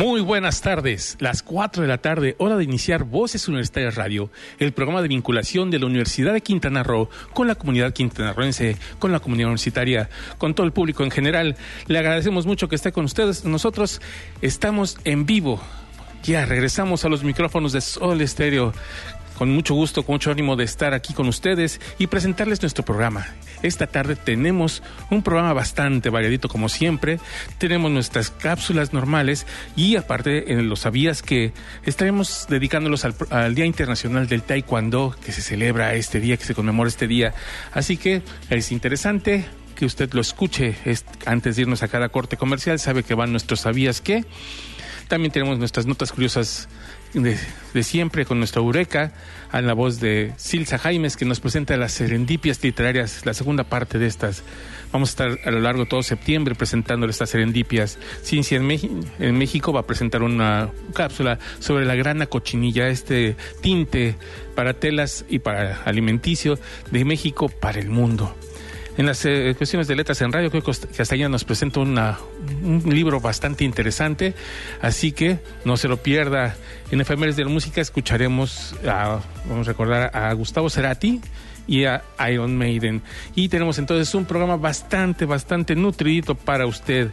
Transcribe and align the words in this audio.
Muy 0.00 0.22
buenas 0.22 0.62
tardes, 0.62 1.18
las 1.20 1.42
4 1.42 1.82
de 1.82 1.88
la 1.88 1.98
tarde, 1.98 2.34
hora 2.38 2.56
de 2.56 2.64
iniciar 2.64 3.04
Voces 3.04 3.48
Universitarias 3.48 3.96
Radio, 3.96 4.30
el 4.58 4.72
programa 4.72 5.02
de 5.02 5.08
vinculación 5.08 5.70
de 5.70 5.78
la 5.78 5.84
Universidad 5.84 6.32
de 6.32 6.40
Quintana 6.40 6.82
Roo 6.82 7.10
con 7.34 7.46
la 7.46 7.54
comunidad 7.54 7.92
quintanarroense, 7.92 8.78
con 8.98 9.12
la 9.12 9.20
comunidad 9.20 9.48
universitaria, 9.48 10.08
con 10.38 10.54
todo 10.54 10.64
el 10.64 10.72
público 10.72 11.04
en 11.04 11.10
general. 11.10 11.54
Le 11.86 11.98
agradecemos 11.98 12.46
mucho 12.46 12.66
que 12.66 12.76
esté 12.76 12.92
con 12.92 13.04
ustedes. 13.04 13.44
Nosotros 13.44 14.00
estamos 14.40 14.96
en 15.04 15.26
vivo. 15.26 15.60
Ya 16.22 16.46
regresamos 16.46 17.04
a 17.04 17.10
los 17.10 17.22
micrófonos 17.22 17.72
de 17.72 17.82
Sol 17.82 18.22
Estéreo 18.22 18.72
con 19.40 19.50
mucho 19.52 19.72
gusto, 19.72 20.02
con 20.02 20.16
mucho 20.16 20.30
ánimo 20.30 20.54
de 20.54 20.64
estar 20.64 20.92
aquí 20.92 21.14
con 21.14 21.26
ustedes 21.26 21.80
y 21.98 22.08
presentarles 22.08 22.60
nuestro 22.60 22.84
programa. 22.84 23.26
Esta 23.62 23.86
tarde 23.86 24.14
tenemos 24.14 24.82
un 25.10 25.22
programa 25.22 25.54
bastante 25.54 26.10
variadito 26.10 26.50
como 26.50 26.68
siempre. 26.68 27.18
Tenemos 27.56 27.90
nuestras 27.90 28.30
cápsulas 28.30 28.92
normales 28.92 29.46
y 29.76 29.96
aparte, 29.96 30.52
en 30.52 30.68
los 30.68 30.80
sabías 30.80 31.22
que 31.22 31.54
estaremos 31.86 32.48
dedicándolos 32.50 33.06
al, 33.06 33.14
al, 33.30 33.54
Día 33.54 33.64
Internacional 33.64 34.28
del 34.28 34.42
Taekwondo 34.42 35.16
que 35.24 35.32
se 35.32 35.40
celebra 35.40 35.94
este 35.94 36.20
día, 36.20 36.36
que 36.36 36.44
se 36.44 36.54
conmemora 36.54 36.88
este 36.88 37.06
día. 37.06 37.32
Así 37.72 37.96
que 37.96 38.20
es 38.50 38.70
interesante 38.72 39.46
que 39.74 39.86
usted 39.86 40.12
lo 40.12 40.20
escuche 40.20 40.76
antes 41.24 41.56
de 41.56 41.62
irnos 41.62 41.82
a 41.82 41.88
cada 41.88 42.10
corte 42.10 42.36
comercial. 42.36 42.78
Sabe 42.78 43.04
que 43.04 43.14
van 43.14 43.32
nuestros 43.32 43.60
sabías 43.60 44.02
que. 44.02 44.26
También 45.08 45.32
tenemos 45.32 45.58
nuestras 45.58 45.86
notas 45.86 46.12
curiosas 46.12 46.68
de, 47.14 47.82
siempre 47.82 48.24
con 48.24 48.38
nuestra 48.38 48.60
Eureka, 48.60 49.12
a 49.50 49.60
la 49.60 49.74
voz 49.74 50.00
de 50.00 50.32
Silsa 50.36 50.78
Jaimes, 50.78 51.16
que 51.16 51.24
nos 51.24 51.40
presenta 51.40 51.76
las 51.76 51.92
serendipias 51.92 52.62
literarias, 52.62 53.26
la 53.26 53.34
segunda 53.34 53.64
parte 53.64 53.98
de 53.98 54.06
estas. 54.06 54.42
Vamos 54.92 55.10
a 55.10 55.12
estar 55.12 55.38
a 55.44 55.50
lo 55.50 55.60
largo 55.60 55.84
de 55.84 55.90
todo 55.90 56.02
septiembre 56.02 56.54
presentando 56.54 57.06
estas 57.06 57.30
serendipias. 57.30 57.98
Ciencia 58.22 58.58
en, 58.58 58.70
en 59.18 59.38
México 59.38 59.72
va 59.72 59.80
a 59.80 59.86
presentar 59.86 60.22
una 60.22 60.70
cápsula 60.94 61.38
sobre 61.58 61.84
la 61.84 61.94
grana 61.94 62.26
cochinilla, 62.26 62.88
este 62.88 63.36
tinte 63.60 64.16
para 64.54 64.74
telas 64.74 65.24
y 65.28 65.38
para 65.38 65.82
alimenticio 65.84 66.58
de 66.90 67.04
México 67.04 67.48
para 67.48 67.80
el 67.80 67.88
mundo. 67.88 68.34
En 68.96 69.06
las 69.06 69.24
eh, 69.24 69.54
cuestiones 69.56 69.88
de 69.88 69.96
letras 69.96 70.20
en 70.20 70.32
radio, 70.32 70.50
creo 70.50 70.62
que 70.62 70.72
Castellana 70.96 71.30
nos 71.30 71.44
presenta 71.44 71.80
una, 71.80 72.18
un 72.62 72.82
libro 72.86 73.20
bastante 73.20 73.64
interesante, 73.64 74.34
así 74.80 75.12
que 75.12 75.38
no 75.64 75.76
se 75.76 75.88
lo 75.88 75.98
pierda. 75.98 76.56
En 76.90 77.00
Efemérides 77.00 77.36
de 77.36 77.44
la 77.44 77.50
Música 77.50 77.80
escucharemos, 77.80 78.74
a, 78.86 79.20
vamos 79.46 79.68
a 79.68 79.70
recordar 79.70 80.10
a 80.14 80.32
Gustavo 80.32 80.68
Cerati 80.68 81.20
y 81.66 81.84
a 81.84 82.02
Iron 82.30 82.56
Maiden. 82.56 83.02
Y 83.34 83.48
tenemos 83.48 83.78
entonces 83.78 84.14
un 84.14 84.24
programa 84.24 84.56
bastante, 84.56 85.24
bastante 85.24 85.74
nutridito 85.74 86.34
para 86.34 86.66
usted. 86.66 87.10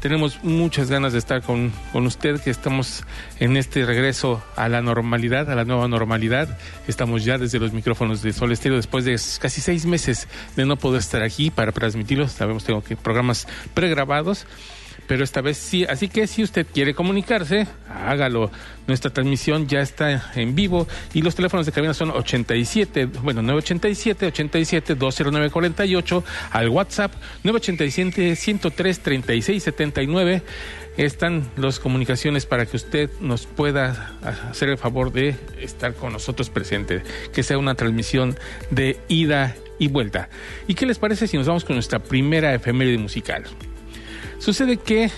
Tenemos 0.00 0.42
muchas 0.42 0.90
ganas 0.90 1.12
de 1.12 1.18
estar 1.18 1.42
con, 1.42 1.72
con 1.92 2.06
usted, 2.06 2.40
que 2.40 2.50
estamos 2.50 3.04
en 3.38 3.56
este 3.56 3.84
regreso 3.84 4.42
a 4.56 4.68
la 4.68 4.82
normalidad, 4.82 5.50
a 5.50 5.54
la 5.54 5.64
nueva 5.64 5.88
normalidad. 5.88 6.58
Estamos 6.86 7.24
ya 7.24 7.38
desde 7.38 7.58
los 7.58 7.72
micrófonos 7.72 8.22
de 8.22 8.32
Sol 8.32 8.52
Estéreo 8.52 8.76
después 8.76 9.04
de 9.04 9.18
casi 9.40 9.60
seis 9.60 9.86
meses 9.86 10.28
de 10.56 10.64
no 10.64 10.76
poder 10.76 11.00
estar 11.00 11.22
aquí 11.22 11.50
para 11.50 11.72
transmitirlos. 11.72 12.32
Sabemos 12.32 12.64
tengo 12.64 12.82
que 12.82 12.96
programas 12.96 13.46
pregrabados 13.74 14.46
pero 15.08 15.24
esta 15.24 15.40
vez 15.40 15.56
sí. 15.56 15.84
Así 15.84 16.06
que 16.06 16.28
si 16.28 16.44
usted 16.44 16.66
quiere 16.72 16.94
comunicarse, 16.94 17.66
hágalo. 17.88 18.52
Nuestra 18.86 19.10
transmisión 19.10 19.66
ya 19.66 19.80
está 19.80 20.32
en 20.36 20.54
vivo 20.54 20.86
y 21.12 21.22
los 21.22 21.34
teléfonos 21.34 21.66
de 21.66 21.72
cabina 21.72 21.92
son 21.92 22.10
87, 22.10 23.06
bueno, 23.06 23.42
987 23.42 24.26
87 24.26 24.94
20948 24.94 26.24
al 26.52 26.68
WhatsApp 26.68 27.12
987 27.42 28.36
103 28.36 29.00
36 29.00 29.62
79 29.62 30.42
están 30.96 31.48
las 31.56 31.78
comunicaciones 31.78 32.46
para 32.46 32.66
que 32.66 32.76
usted 32.76 33.10
nos 33.20 33.46
pueda 33.46 34.14
hacer 34.22 34.68
el 34.70 34.78
favor 34.78 35.12
de 35.12 35.36
estar 35.60 35.94
con 35.94 36.12
nosotros 36.12 36.50
presente, 36.50 37.02
que 37.32 37.42
sea 37.42 37.58
una 37.58 37.74
transmisión 37.74 38.36
de 38.70 38.98
ida 39.08 39.54
y 39.78 39.88
vuelta. 39.88 40.28
¿Y 40.66 40.74
qué 40.74 40.86
les 40.86 40.98
parece 40.98 41.28
si 41.28 41.36
nos 41.36 41.46
vamos 41.46 41.64
con 41.64 41.76
nuestra 41.76 42.00
primera 42.00 42.54
efeméride 42.54 42.98
musical? 42.98 43.44
Sucede 44.38 44.76
que 44.76 45.10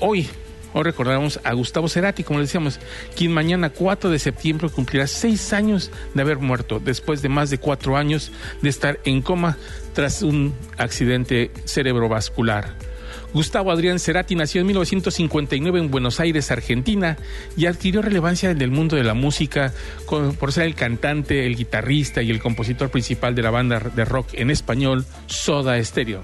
hoy, 0.00 0.26
hoy 0.72 0.82
recordamos 0.82 1.40
a 1.44 1.52
Gustavo 1.52 1.88
Cerati, 1.88 2.24
como 2.24 2.40
le 2.40 2.46
decíamos, 2.46 2.80
quien 3.16 3.32
mañana 3.32 3.70
4 3.70 4.10
de 4.10 4.18
septiembre 4.18 4.68
cumplirá 4.68 5.06
seis 5.06 5.52
años 5.52 5.90
de 6.14 6.22
haber 6.22 6.38
muerto, 6.38 6.80
después 6.84 7.22
de 7.22 7.28
más 7.28 7.50
de 7.50 7.58
cuatro 7.58 7.96
años 7.96 8.32
de 8.60 8.68
estar 8.68 8.98
en 9.04 9.22
coma 9.22 9.56
tras 9.94 10.22
un 10.22 10.54
accidente 10.76 11.52
cerebrovascular. 11.64 12.87
Gustavo 13.34 13.70
Adrián 13.70 13.98
Cerati 13.98 14.34
nació 14.34 14.62
en 14.62 14.68
1959 14.68 15.78
en 15.78 15.90
Buenos 15.90 16.18
Aires, 16.18 16.50
Argentina, 16.50 17.18
y 17.56 17.66
adquirió 17.66 18.00
relevancia 18.00 18.50
en 18.50 18.62
el 18.62 18.70
mundo 18.70 18.96
de 18.96 19.04
la 19.04 19.14
música 19.14 19.72
por 20.06 20.52
ser 20.52 20.64
el 20.64 20.74
cantante, 20.74 21.46
el 21.46 21.56
guitarrista 21.56 22.22
y 22.22 22.30
el 22.30 22.40
compositor 22.40 22.90
principal 22.90 23.34
de 23.34 23.42
la 23.42 23.50
banda 23.50 23.80
de 23.80 24.04
rock 24.04 24.28
en 24.32 24.50
español 24.50 25.04
Soda 25.26 25.82
Stereo. 25.84 26.22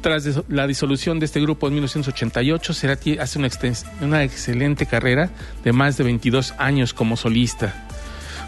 Tras 0.00 0.42
la 0.48 0.66
disolución 0.66 1.18
de 1.20 1.26
este 1.26 1.40
grupo 1.40 1.68
en 1.68 1.74
1988, 1.74 2.74
Cerati 2.74 3.18
hace 3.18 3.38
una, 3.38 3.48
una 4.00 4.24
excelente 4.24 4.86
carrera 4.86 5.30
de 5.62 5.72
más 5.72 5.96
de 5.98 6.04
22 6.04 6.54
años 6.58 6.94
como 6.94 7.16
solista. 7.16 7.86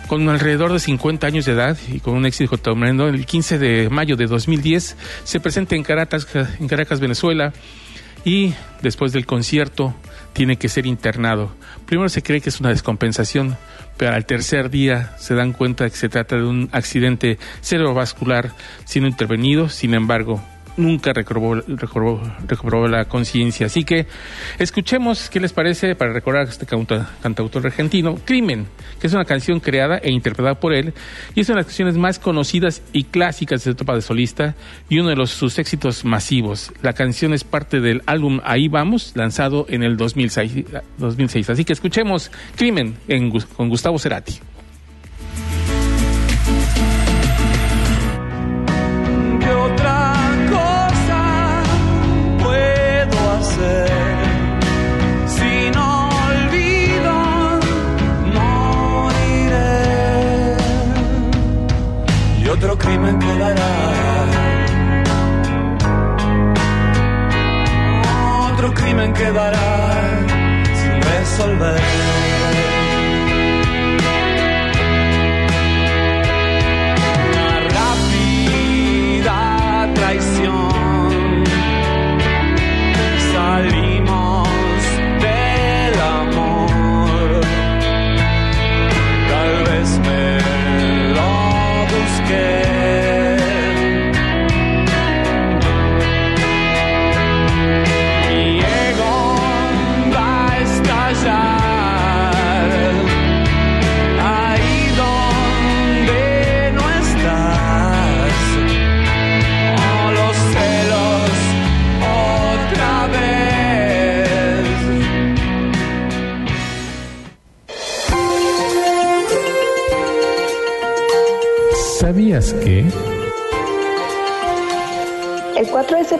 Con 0.09 0.29
alrededor 0.29 0.73
de 0.73 0.81
50 0.81 1.27
años 1.27 1.45
de 1.45 1.53
edad 1.53 1.79
y 1.91 2.01
con 2.01 2.15
un 2.15 2.27
éxito 2.27 2.59
tremendo, 2.59 3.09
el 3.09 3.25
15 3.25 3.59
de 3.59 3.89
mayo 3.89 4.17
de 4.17 4.27
2010 4.27 4.97
se 5.25 5.41
presenta 5.41 5.75
en 5.75 5.83
en 5.83 6.69
Caracas, 6.69 7.01
Venezuela, 7.01 7.53
y 8.25 8.55
después 8.83 9.13
del 9.13 9.27
concierto 9.27 9.95
tiene 10.33 10.57
que 10.57 10.69
ser 10.69 10.87
internado. 10.87 11.55
Primero 11.87 12.09
se 12.09 12.23
cree 12.23 12.41
que 12.41 12.49
es 12.49 12.61
una 12.61 12.71
descompensación, 12.71 13.57
pero 13.97 14.15
al 14.15 14.25
tercer 14.25 14.71
día 14.71 15.15
se 15.19 15.35
dan 15.35 15.53
cuenta 15.53 15.89
que 15.89 15.97
se 15.97 16.09
trata 16.09 16.37
de 16.37 16.45
un 16.45 16.69
accidente 16.73 17.39
cerebrovascular 17.61 18.53
siendo 18.85 19.09
intervenido, 19.09 19.69
sin 19.69 19.95
embargo, 19.95 20.43
nunca 20.77 21.13
recobró, 21.13 21.63
recobró, 21.67 22.21
recobró 22.47 22.89
la 22.89 23.05
conciencia. 23.07 23.67
Así 23.67 23.85
que 23.85 24.07
escuchemos 24.59 25.31
qué 25.31 25.41
les 25.41 25.53
parece 25.53 25.95
para 25.95 26.13
recordar 26.13 26.47
a 26.47 26.51
este 26.51 26.67
cantautor 26.67 27.67
argentino, 27.67 28.17
Crimen, 28.25 28.67
que 29.01 29.07
es 29.07 29.13
una 29.13 29.25
canción 29.25 29.61
creada 29.61 29.99
e 29.99 30.11
interpretada 30.11 30.55
por 30.55 30.73
él 30.73 30.95
y 31.35 31.41
es 31.41 31.49
una 31.49 31.57
de 31.57 31.61
las 31.61 31.67
canciones 31.67 31.97
más 31.97 32.19
conocidas 32.19 32.83
y 32.93 33.05
clásicas 33.05 33.61
de 33.61 33.65
su 33.65 33.71
etapa 33.71 33.95
de 33.95 34.03
solista 34.03 34.55
y 34.89 34.99
uno 34.99 35.11
de 35.11 35.17
los, 35.17 35.31
sus 35.31 35.59
éxitos 35.59 36.05
masivos. 36.05 36.73
La 36.83 36.93
canción 36.93 37.33
es 37.33 37.45
parte 37.45 37.81
del 37.81 38.03
álbum 38.07 38.41
Ahí 38.45 38.69
Vamos, 38.69 39.13
lanzado 39.15 39.67
en 39.69 39.83
el 39.83 39.97
2006. 39.97 40.65
2006. 40.99 41.51
Así 41.51 41.65
que 41.65 41.73
escuchemos 41.73 42.31
Crimen 42.57 42.97
en, 43.09 43.31
con 43.31 43.69
Gustavo 43.69 43.99
Cerati. 43.99 44.41
otro 49.55 50.12
quedará 69.23 70.19
sin 70.75 71.01
resolver. 71.01 72.02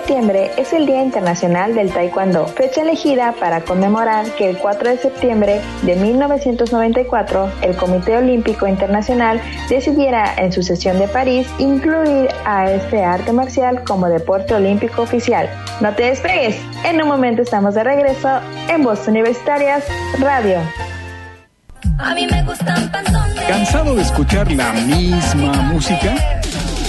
Septiembre 0.03 0.51
es 0.57 0.73
el 0.73 0.85
Día 0.85 1.01
Internacional 1.01 1.77
del 1.77 1.93
Taekwondo, 1.93 2.49
fecha 2.49 2.83
elegida 2.83 3.35
para 3.39 3.61
conmemorar 3.61 4.27
que 4.33 4.51
el 4.51 4.59
4 4.59 4.91
de 4.91 4.99
septiembre 4.99 5.61
de 5.83 5.95
1994 5.95 7.49
el 7.63 7.77
Comité 7.77 8.17
Olímpico 8.17 8.67
Internacional 8.67 9.41
decidiera 9.69 10.35
en 10.39 10.51
su 10.51 10.65
sesión 10.65 10.99
de 10.99 11.07
París 11.07 11.47
incluir 11.61 12.29
a 12.45 12.69
este 12.69 13.05
arte 13.05 13.33
marcial 13.33 13.85
como 13.85 14.09
deporte 14.09 14.55
olímpico 14.55 15.03
oficial. 15.03 15.49
No 15.81 15.95
te 15.95 16.07
despegues, 16.07 16.57
en 16.85 17.01
un 17.01 17.07
momento 17.07 17.43
estamos 17.43 17.75
de 17.75 17.85
regreso 17.85 18.29
en 18.69 18.83
Voz 18.83 19.07
Universitarias 19.07 19.85
Radio. 20.19 20.59
A 21.99 22.13
mí 22.15 22.27
me 22.29 22.43
gustan 22.43 22.91
¿Cansado 23.47 23.95
de 23.95 24.03
escuchar 24.03 24.51
la 24.51 24.73
misma 24.73 25.53
música? 25.63 26.15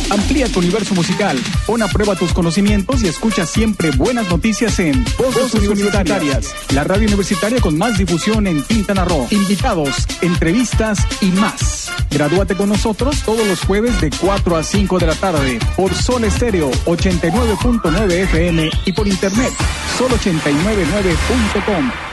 Amplía 0.10 0.48
tu 0.48 0.60
universo 0.60 0.94
musical, 0.94 1.40
pon 1.66 1.82
a 1.82 1.88
prueba 1.88 2.16
tus 2.16 2.34
conocimientos 2.34 3.04
y 3.04 3.08
escucha 3.08 3.46
siempre 3.46 3.92
buenas 3.92 4.30
noticias 4.30 4.78
en 4.80 5.04
Voces 5.18 5.54
Universitarias, 5.54 6.54
la 6.74 6.84
radio 6.84 7.08
universitaria 7.08 7.62
con 7.62 7.78
más 7.78 7.98
difusión 7.98 8.48
en 8.48 8.62
Quintana 8.64 9.06
Roo. 9.06 9.28
Invitados, 9.32 10.06
entrevistas 10.22 11.00
y 11.22 11.28
más. 11.28 11.90
Gradúate 12.10 12.56
con 12.56 12.70
nosotros 12.70 13.22
todos 13.24 13.48
los 13.48 13.62
jueves 13.62 14.00
de 14.02 14.12
4 14.12 14.58
a 14.58 14.64
5 14.64 15.00
de 15.00 15.08
la 15.08 15.16
tarde 15.16 15.60
por 15.76 15.96
Sol 15.96 16.24
Estéreo 16.24 16.70
89.9 16.86 18.12
FM 18.12 18.70
y 18.86 18.94
por 18.94 19.08
internet 19.08 19.52
sol899.com 19.98 22.13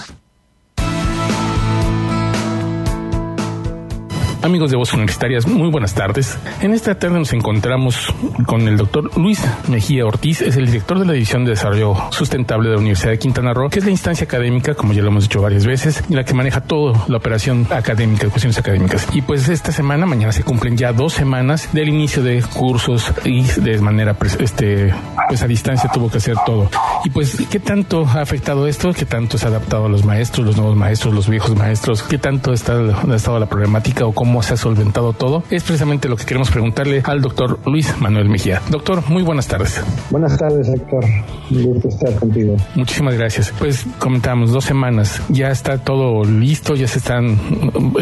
Amigos 4.43 4.71
de 4.71 4.77
Voz 4.77 4.91
Universitarias, 4.93 5.45
muy 5.45 5.69
buenas 5.69 5.93
tardes. 5.93 6.35
En 6.61 6.73
esta 6.73 6.95
tarde 6.95 7.19
nos 7.19 7.31
encontramos 7.31 8.11
con 8.47 8.67
el 8.67 8.75
doctor 8.75 9.15
Luis 9.15 9.39
Mejía 9.67 10.03
Ortiz, 10.03 10.41
es 10.41 10.55
el 10.55 10.65
director 10.65 10.97
de 10.97 11.05
la 11.05 11.13
División 11.13 11.45
de 11.45 11.51
Desarrollo 11.51 11.95
Sustentable 12.09 12.69
de 12.69 12.75
la 12.75 12.81
Universidad 12.81 13.11
de 13.11 13.19
Quintana 13.19 13.53
Roo, 13.53 13.69
que 13.69 13.77
es 13.77 13.85
la 13.85 13.91
instancia 13.91 14.25
académica, 14.25 14.73
como 14.73 14.93
ya 14.93 15.03
lo 15.03 15.09
hemos 15.09 15.25
dicho 15.25 15.43
varias 15.43 15.67
veces, 15.67 16.03
y 16.09 16.15
la 16.15 16.23
que 16.23 16.33
maneja 16.33 16.61
toda 16.61 17.05
la 17.07 17.17
operación 17.17 17.67
académica, 17.69 18.29
cuestiones 18.29 18.57
académicas. 18.57 19.07
Y 19.13 19.21
pues 19.21 19.47
esta 19.47 19.71
semana, 19.71 20.07
mañana 20.07 20.31
se 20.31 20.43
cumplen 20.43 20.75
ya 20.75 20.91
dos 20.91 21.13
semanas 21.13 21.69
del 21.71 21.89
inicio 21.89 22.23
de 22.23 22.41
cursos 22.41 23.13
y 23.23 23.43
de 23.43 23.79
manera, 23.79 24.15
este, 24.39 24.91
pues 25.27 25.43
a 25.43 25.47
distancia 25.47 25.91
tuvo 25.93 26.09
que 26.09 26.17
hacer 26.17 26.35
todo. 26.47 26.67
Y 27.03 27.11
pues, 27.11 27.37
¿qué 27.49 27.59
tanto 27.59 28.07
ha 28.07 28.21
afectado 28.21 28.65
esto? 28.65 28.91
¿Qué 28.91 29.05
tanto 29.05 29.37
se 29.37 29.45
ha 29.45 29.49
adaptado 29.49 29.85
a 29.85 29.89
los 29.89 30.03
maestros, 30.03 30.47
los 30.47 30.57
nuevos 30.57 30.75
maestros, 30.75 31.13
los 31.13 31.29
viejos 31.29 31.55
maestros? 31.55 32.01
¿Qué 32.01 32.17
tanto 32.17 32.53
está, 32.53 32.73
ha 32.73 33.15
estado 33.15 33.39
la 33.39 33.45
problemática 33.45 34.05
o 34.05 34.13
cómo 34.13 34.30
cómo 34.31 34.43
se 34.43 34.53
ha 34.53 34.57
solventado 34.57 35.11
todo, 35.11 35.43
es 35.49 35.61
precisamente 35.61 36.07
lo 36.07 36.15
que 36.15 36.23
queremos 36.23 36.49
preguntarle 36.49 37.01
al 37.03 37.19
doctor 37.19 37.59
Luis 37.65 37.99
Manuel 37.99 38.29
Mejía. 38.29 38.61
Doctor, 38.69 39.03
muy 39.09 39.23
buenas 39.23 39.45
tardes. 39.45 39.83
Buenas 40.09 40.37
tardes, 40.37 40.69
Héctor. 40.69 41.03
Un 41.49 41.63
gusto 41.63 41.89
estar 41.89 42.15
contigo. 42.15 42.55
Muchísimas 42.75 43.15
gracias. 43.15 43.53
Pues 43.59 43.85
comentamos 43.99 44.53
dos 44.53 44.63
semanas, 44.63 45.21
ya 45.27 45.49
está 45.49 45.79
todo 45.79 46.23
listo, 46.23 46.75
ya 46.75 46.87
se 46.87 46.99
están, 46.99 47.37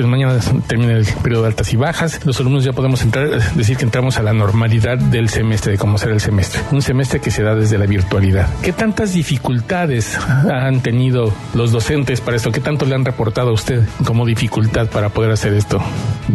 mañana 0.05 0.37
termina 0.67 0.93
el 0.93 1.07
periodo 1.23 1.41
de 1.41 1.47
altas 1.47 1.73
y 1.73 1.77
bajas, 1.77 2.23
los 2.23 2.39
alumnos 2.39 2.63
ya 2.63 2.73
podemos 2.73 3.01
entrar, 3.01 3.55
decir 3.55 3.75
que 3.75 3.85
entramos 3.85 4.19
a 4.19 4.21
la 4.21 4.31
normalidad 4.31 4.99
del 4.99 5.29
semestre, 5.29 5.71
de 5.71 5.77
cómo 5.79 5.97
será 5.97 6.13
el 6.13 6.21
semestre. 6.21 6.61
Un 6.71 6.83
semestre 6.83 7.21
que 7.21 7.31
se 7.31 7.41
da 7.41 7.55
desde 7.55 7.79
la 7.79 7.87
virtualidad. 7.87 8.47
¿Qué 8.61 8.71
tantas 8.71 9.13
dificultades 9.13 10.15
han 10.15 10.81
tenido 10.81 11.33
los 11.55 11.71
docentes 11.71 12.21
para 12.21 12.37
esto? 12.37 12.51
¿Qué 12.51 12.61
tanto 12.61 12.85
le 12.85 12.93
han 12.93 13.03
reportado 13.03 13.49
a 13.49 13.53
usted 13.53 13.83
como 14.05 14.27
dificultad 14.27 14.89
para 14.89 15.09
poder 15.09 15.31
hacer 15.31 15.55
esto? 15.55 15.81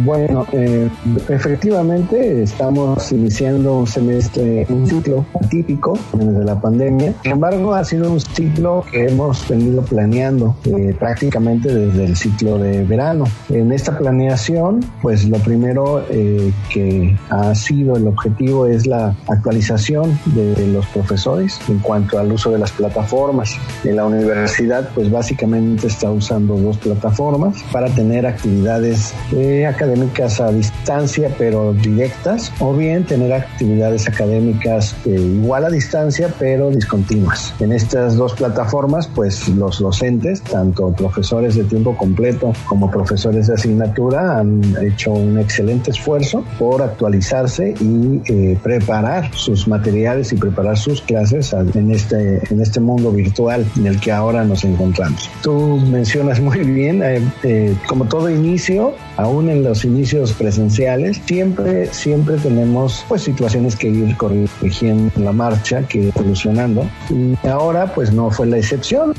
Bueno, 0.03 0.45
eh, 0.51 0.89
efectivamente 1.29 2.43
estamos 2.43 3.11
iniciando 3.11 3.79
un 3.79 3.87
semestre, 3.87 4.65
un 4.69 4.85
ciclo 4.85 5.25
atípico 5.41 5.97
desde 6.13 6.43
la 6.43 6.59
pandemia. 6.59 7.13
Sin 7.23 7.33
embargo, 7.33 7.73
ha 7.73 7.85
sido 7.85 8.11
un 8.11 8.19
ciclo 8.19 8.83
que 8.91 9.07
hemos 9.07 9.47
venido 9.47 9.83
planeando 9.83 10.55
eh, 10.65 10.93
prácticamente 10.99 11.73
desde 11.73 12.05
el 12.05 12.17
ciclo 12.17 12.57
de 12.57 12.83
verano. 12.83 13.25
En 13.49 13.71
esta 13.71 13.97
planeación, 13.97 14.81
pues 15.01 15.27
lo 15.29 15.37
primero 15.37 16.05
eh, 16.09 16.51
que 16.69 17.17
ha 17.29 17.55
sido 17.55 17.95
el 17.95 18.07
objetivo 18.07 18.65
es 18.65 18.85
la 18.85 19.15
actualización 19.27 20.19
de 20.25 20.67
los 20.67 20.85
profesores 20.87 21.59
en 21.69 21.79
cuanto 21.79 22.19
al 22.19 22.31
uso 22.31 22.51
de 22.51 22.59
las 22.59 22.71
plataformas. 22.71 23.57
En 23.83 23.95
la 23.95 24.05
universidad, 24.05 24.89
pues 24.93 25.09
básicamente 25.09 25.87
está 25.87 26.11
usando 26.11 26.57
dos 26.57 26.77
plataformas 26.77 27.63
para 27.71 27.87
tener 27.87 28.25
actividades 28.25 29.13
académicas 29.67 29.84
académicas 29.85 30.41
a 30.41 30.51
distancia 30.51 31.29
pero 31.37 31.73
directas 31.73 32.51
o 32.59 32.73
bien 32.73 33.03
tener 33.05 33.31
actividades 33.33 34.07
académicas 34.07 34.95
eh, 35.05 35.11
igual 35.11 35.65
a 35.65 35.69
distancia 35.69 36.33
pero 36.39 36.71
discontinuas. 36.71 37.53
En 37.59 37.71
estas 37.71 38.15
dos 38.15 38.33
plataformas 38.33 39.07
pues 39.07 39.47
los 39.49 39.79
docentes, 39.79 40.41
tanto 40.41 40.91
profesores 40.91 41.55
de 41.55 41.65
tiempo 41.65 41.95
completo 41.95 42.51
como 42.65 42.89
profesores 42.89 43.47
de 43.47 43.53
asignatura 43.53 44.39
han 44.39 44.61
hecho 44.81 45.11
un 45.11 45.39
excelente 45.39 45.91
esfuerzo 45.91 46.43
por 46.57 46.81
actualizarse 46.81 47.75
y 47.79 48.21
eh, 48.25 48.57
preparar 48.63 49.29
sus 49.35 49.67
materiales 49.67 50.33
y 50.33 50.37
preparar 50.37 50.77
sus 50.77 51.01
clases 51.01 51.53
en 51.53 51.91
este, 51.91 52.41
en 52.51 52.59
este 52.59 52.79
mundo 52.79 53.11
virtual 53.11 53.65
en 53.77 53.85
el 53.85 53.99
que 53.99 54.11
ahora 54.11 54.43
nos 54.43 54.63
encontramos. 54.63 55.29
Tú 55.43 55.77
mencionas 55.77 56.39
muy 56.39 56.59
bien, 56.59 57.03
eh, 57.43 57.75
como 57.87 58.05
todo 58.05 58.29
inicio, 58.29 58.95
aún 59.17 59.49
en 59.49 59.63
los 59.63 59.74
inicios 59.83 60.33
presenciales, 60.33 61.21
siempre, 61.25 61.87
siempre 61.87 62.37
tenemos 62.37 63.03
pues 63.07 63.23
situaciones 63.23 63.75
que 63.75 63.89
ir 63.89 64.15
corrigiendo 64.17 65.11
la 65.17 65.31
marcha, 65.31 65.81
que 65.87 65.99
ir 65.99 66.11
evolucionando. 66.15 66.87
Y 67.09 67.35
ahora 67.47 67.93
pues 67.93 68.13
no 68.13 68.31
fue 68.31 68.47
la 68.47 68.57
excepción. 68.57 69.13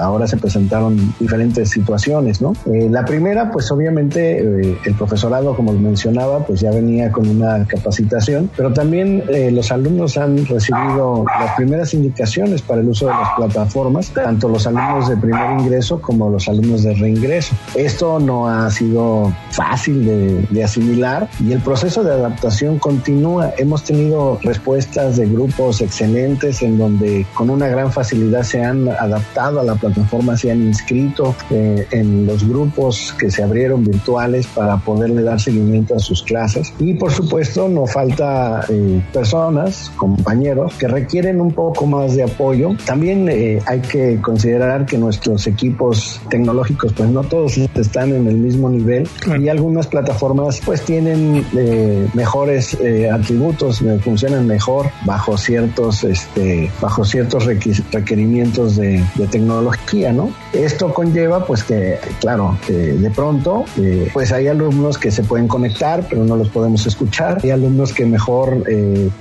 Ahora 0.00 0.26
se 0.26 0.36
presentaron 0.36 1.14
diferentes 1.20 1.70
situaciones, 1.70 2.40
¿no? 2.40 2.54
Eh, 2.66 2.88
la 2.90 3.04
primera 3.04 3.50
pues 3.50 3.70
obviamente 3.70 4.38
eh, 4.38 4.78
el 4.84 4.94
profesorado, 4.94 5.54
como 5.54 5.72
mencionaba, 5.72 6.44
pues 6.44 6.60
ya 6.60 6.70
venía 6.70 7.12
con 7.12 7.28
una 7.28 7.66
capacitación, 7.66 8.50
pero 8.56 8.72
también 8.72 9.22
eh, 9.28 9.50
los 9.50 9.70
alumnos 9.70 10.16
han 10.16 10.44
recibido 10.46 11.24
las 11.38 11.54
primeras 11.56 11.94
indicaciones 11.94 12.62
para 12.62 12.80
el 12.80 12.88
uso 12.88 13.06
de 13.06 13.12
las 13.12 13.28
plataformas, 13.36 14.10
tanto 14.10 14.48
los 14.48 14.66
alumnos 14.66 15.08
de 15.08 15.16
primer 15.16 15.60
ingreso 15.60 16.00
como 16.00 16.30
los 16.30 16.48
alumnos 16.48 16.82
de 16.82 16.94
reingreso. 16.94 17.54
Esto 17.74 18.18
no 18.18 18.48
ha 18.48 18.70
sido 18.70 19.32
fácil 19.50 19.83
de, 19.92 20.64
asimilar 20.64 21.28
y 21.40 21.52
el 21.52 21.60
proceso 21.60 22.02
de 22.02 22.12
adaptación 22.12 22.78
continúa. 22.78 23.52
Hemos 23.58 23.84
tenido 23.84 24.38
respuestas 24.42 25.16
de 25.16 25.26
grupos 25.26 25.80
excelentes 25.80 26.62
en 26.62 26.78
donde 26.78 27.26
con 27.34 27.50
una 27.50 27.68
gran 27.68 27.92
facilidad 27.92 28.42
se 28.42 28.64
han 28.64 28.88
adaptado 28.88 29.60
a 29.60 29.64
la 29.64 29.74
plataforma, 29.74 30.36
se 30.36 30.50
han 30.50 30.62
inscrito 30.62 31.34
eh, 31.50 31.86
en 31.90 32.26
los 32.26 32.48
grupos 32.48 33.14
que 33.18 33.30
se 33.30 33.42
abrieron 33.42 33.84
virtuales 33.84 34.46
para 34.46 34.78
poderle 34.78 35.22
dar 35.22 35.40
seguimiento 35.40 35.96
a 35.96 35.98
sus 35.98 36.22
clases. 36.22 36.72
Y 36.78 36.94
por 36.94 37.12
supuesto 37.12 37.68
no 37.68 37.86
falta 37.86 38.64
eh, 38.68 39.02
personas, 39.12 39.92
compañeros, 39.96 40.74
que 40.74 40.88
requieren 40.88 41.40
un 41.40 41.52
poco 41.52 41.86
más 41.86 42.14
de 42.16 42.22
apoyo. 42.22 42.70
También 42.86 43.28
eh, 43.28 43.60
hay 43.66 43.80
que 43.80 44.20
considerar 44.20 44.86
que 44.86 44.96
nuestros 44.96 45.46
equipos 45.46 46.20
tecnológicos 46.30 46.92
pues 46.92 47.10
no 47.10 47.22
todos 47.22 47.58
están 47.58 48.14
en 48.14 48.26
el 48.26 48.36
mismo 48.36 48.70
nivel 48.70 49.08
y 49.40 49.48
algunos 49.48 49.63
algunas 49.64 49.86
plataformas 49.86 50.60
pues 50.62 50.82
tienen 50.82 51.42
eh, 51.56 52.06
mejores 52.12 52.74
eh, 52.82 53.08
atributos, 53.10 53.82
funcionan 54.02 54.46
mejor 54.46 54.90
bajo 55.06 55.38
ciertos, 55.38 56.04
este, 56.04 56.70
bajo 56.82 57.02
ciertos 57.02 57.46
requerimientos 57.46 58.76
de, 58.76 59.02
tecnología, 59.30 60.12
¿no? 60.12 60.30
Esto 60.52 60.92
conlleva 60.92 61.46
pues 61.46 61.64
que, 61.64 61.98
claro, 62.20 62.58
de 62.68 63.10
pronto 63.10 63.64
pues 64.12 64.32
hay 64.32 64.48
alumnos 64.48 64.98
que 64.98 65.10
se 65.10 65.22
pueden 65.22 65.48
conectar 65.48 66.06
pero 66.10 66.24
no 66.24 66.36
los 66.36 66.50
podemos 66.50 66.86
escuchar, 66.86 67.40
hay 67.42 67.50
alumnos 67.50 67.94
que 67.94 68.04
mejor, 68.04 68.64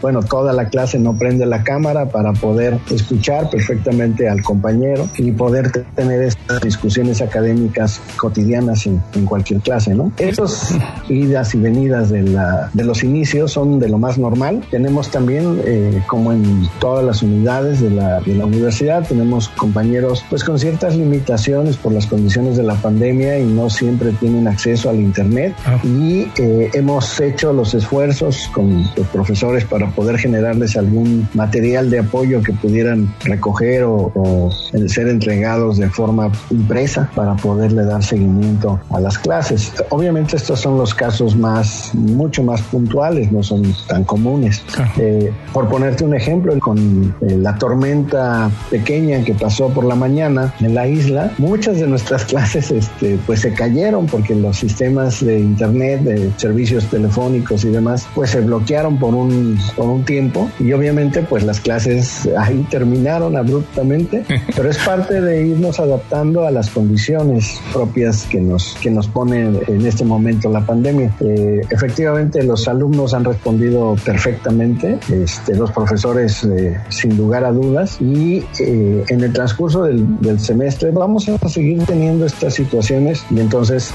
bueno, 0.01 0.21
toda 0.23 0.51
la 0.51 0.67
clase 0.67 0.99
no 0.99 1.17
prende 1.17 1.45
la 1.45 1.63
cámara 1.63 2.09
para 2.09 2.33
poder 2.33 2.79
escuchar 2.91 3.49
perfectamente 3.49 4.27
al 4.27 4.43
compañero 4.43 5.07
y 5.17 5.31
poder 5.31 5.71
tener 5.95 6.21
estas 6.21 6.61
discusiones 6.61 7.21
académicas 7.21 8.01
cotidianas 8.17 8.85
en, 8.85 9.01
cualquier 9.25 9.61
clase, 9.61 9.93
¿no? 9.95 10.11
Esas 10.33 10.75
idas 11.09 11.53
y 11.53 11.59
venidas 11.59 12.09
de, 12.09 12.23
la, 12.23 12.71
de 12.73 12.83
los 12.83 13.03
inicios 13.03 13.51
son 13.51 13.77
de 13.77 13.87
lo 13.87 13.99
más 13.99 14.17
normal. 14.17 14.63
Tenemos 14.71 15.11
también, 15.11 15.61
eh, 15.63 16.01
como 16.07 16.33
en 16.33 16.67
todas 16.79 17.05
las 17.05 17.21
unidades 17.21 17.81
de 17.81 17.91
la, 17.91 18.19
de 18.19 18.33
la 18.33 18.45
universidad, 18.45 19.07
tenemos 19.07 19.49
compañeros 19.49 20.25
pues 20.31 20.43
con 20.43 20.57
ciertas 20.57 20.95
limitaciones 20.95 21.77
por 21.77 21.91
las 21.91 22.07
condiciones 22.07 22.57
de 22.57 22.63
la 22.63 22.73
pandemia 22.73 23.37
y 23.37 23.45
no 23.45 23.69
siempre 23.69 24.11
tienen 24.13 24.47
acceso 24.47 24.89
al 24.89 24.95
internet 24.95 25.53
ah. 25.65 25.77
y 25.83 26.27
eh, 26.37 26.71
hemos 26.73 27.19
hecho 27.19 27.53
los 27.53 27.75
esfuerzos 27.75 28.49
con 28.53 28.83
los 28.95 29.07
profesores 29.07 29.65
para 29.65 29.87
poder 29.91 30.17
generarles 30.17 30.75
algún 30.77 31.27
material 31.35 31.91
de 31.91 31.99
apoyo 31.99 32.41
que 32.41 32.53
pudieran 32.53 33.13
recoger 33.23 33.83
o, 33.83 34.11
o 34.15 34.51
ser 34.87 35.09
entregados 35.09 35.77
de 35.77 35.89
forma 35.89 36.31
impresa 36.49 37.09
para 37.13 37.35
poderle 37.35 37.85
dar 37.85 38.03
seguimiento 38.03 38.79
a 38.89 38.99
las 38.99 39.19
clases. 39.19 39.71
Obviamente 39.89 40.22
estos 40.31 40.59
son 40.59 40.77
los 40.77 40.93
casos 40.93 41.35
más, 41.35 41.93
mucho 41.93 42.43
más 42.43 42.61
puntuales, 42.61 43.31
no 43.31 43.43
son 43.43 43.63
tan 43.87 44.03
comunes. 44.03 44.63
Eh, 44.97 45.31
por 45.51 45.67
ponerte 45.67 46.03
un 46.03 46.15
ejemplo, 46.15 46.57
con 46.59 47.15
eh, 47.21 47.37
la 47.37 47.57
tormenta 47.57 48.49
pequeña 48.69 49.23
que 49.23 49.33
pasó 49.33 49.69
por 49.69 49.83
la 49.85 49.95
mañana 49.95 50.53
en 50.59 50.73
la 50.75 50.87
isla, 50.87 51.31
muchas 51.37 51.79
de 51.79 51.87
nuestras 51.87 52.25
clases 52.33 52.71
este, 52.71 53.17
pues 53.25 53.41
se 53.41 53.53
cayeron 53.53 54.05
porque 54.05 54.35
los 54.35 54.57
sistemas 54.57 55.23
de 55.23 55.39
internet, 55.39 56.01
de 56.01 56.31
servicios 56.37 56.85
telefónicos 56.85 57.65
y 57.65 57.69
demás, 57.69 58.07
pues 58.15 58.31
se 58.31 58.41
bloquearon 58.41 58.97
por 58.97 59.13
un, 59.13 59.59
por 59.75 59.87
un 59.87 60.03
tiempo 60.05 60.49
y 60.59 60.71
obviamente 60.73 61.21
pues 61.21 61.43
las 61.43 61.59
clases 61.59 62.29
ahí 62.37 62.65
terminaron 62.69 63.35
abruptamente, 63.35 64.23
pero 64.55 64.69
es 64.69 64.77
parte 64.77 65.21
de 65.21 65.47
irnos 65.47 65.79
adaptando 65.79 66.45
a 66.45 66.51
las 66.51 66.69
condiciones 66.69 67.59
propias 67.73 68.23
que 68.25 68.39
nos, 68.39 68.75
que 68.81 68.89
nos 68.89 69.07
pone 69.07 69.51
en 69.67 69.85
este 69.85 70.05
momento 70.05 70.12
la 70.51 70.61
pandemia. 70.61 71.11
Eh, 71.19 71.61
efectivamente, 71.69 72.43
los 72.43 72.67
alumnos 72.67 73.13
han 73.13 73.23
respondido 73.23 73.95
perfectamente, 74.05 74.99
este, 75.11 75.55
los 75.55 75.71
profesores 75.71 76.43
eh, 76.43 76.79
sin 76.89 77.17
lugar 77.17 77.43
a 77.45 77.51
dudas, 77.51 77.99
y 77.99 78.43
eh, 78.59 79.03
en 79.07 79.21
el 79.21 79.33
transcurso 79.33 79.83
del, 79.83 80.03
semestre 80.39 80.91
vamos 80.91 81.29
a 81.29 81.49
seguir 81.49 81.83
teniendo 81.85 82.25
estas 82.25 82.55
situaciones 82.55 83.23
y 83.29 83.39
entonces 83.39 83.93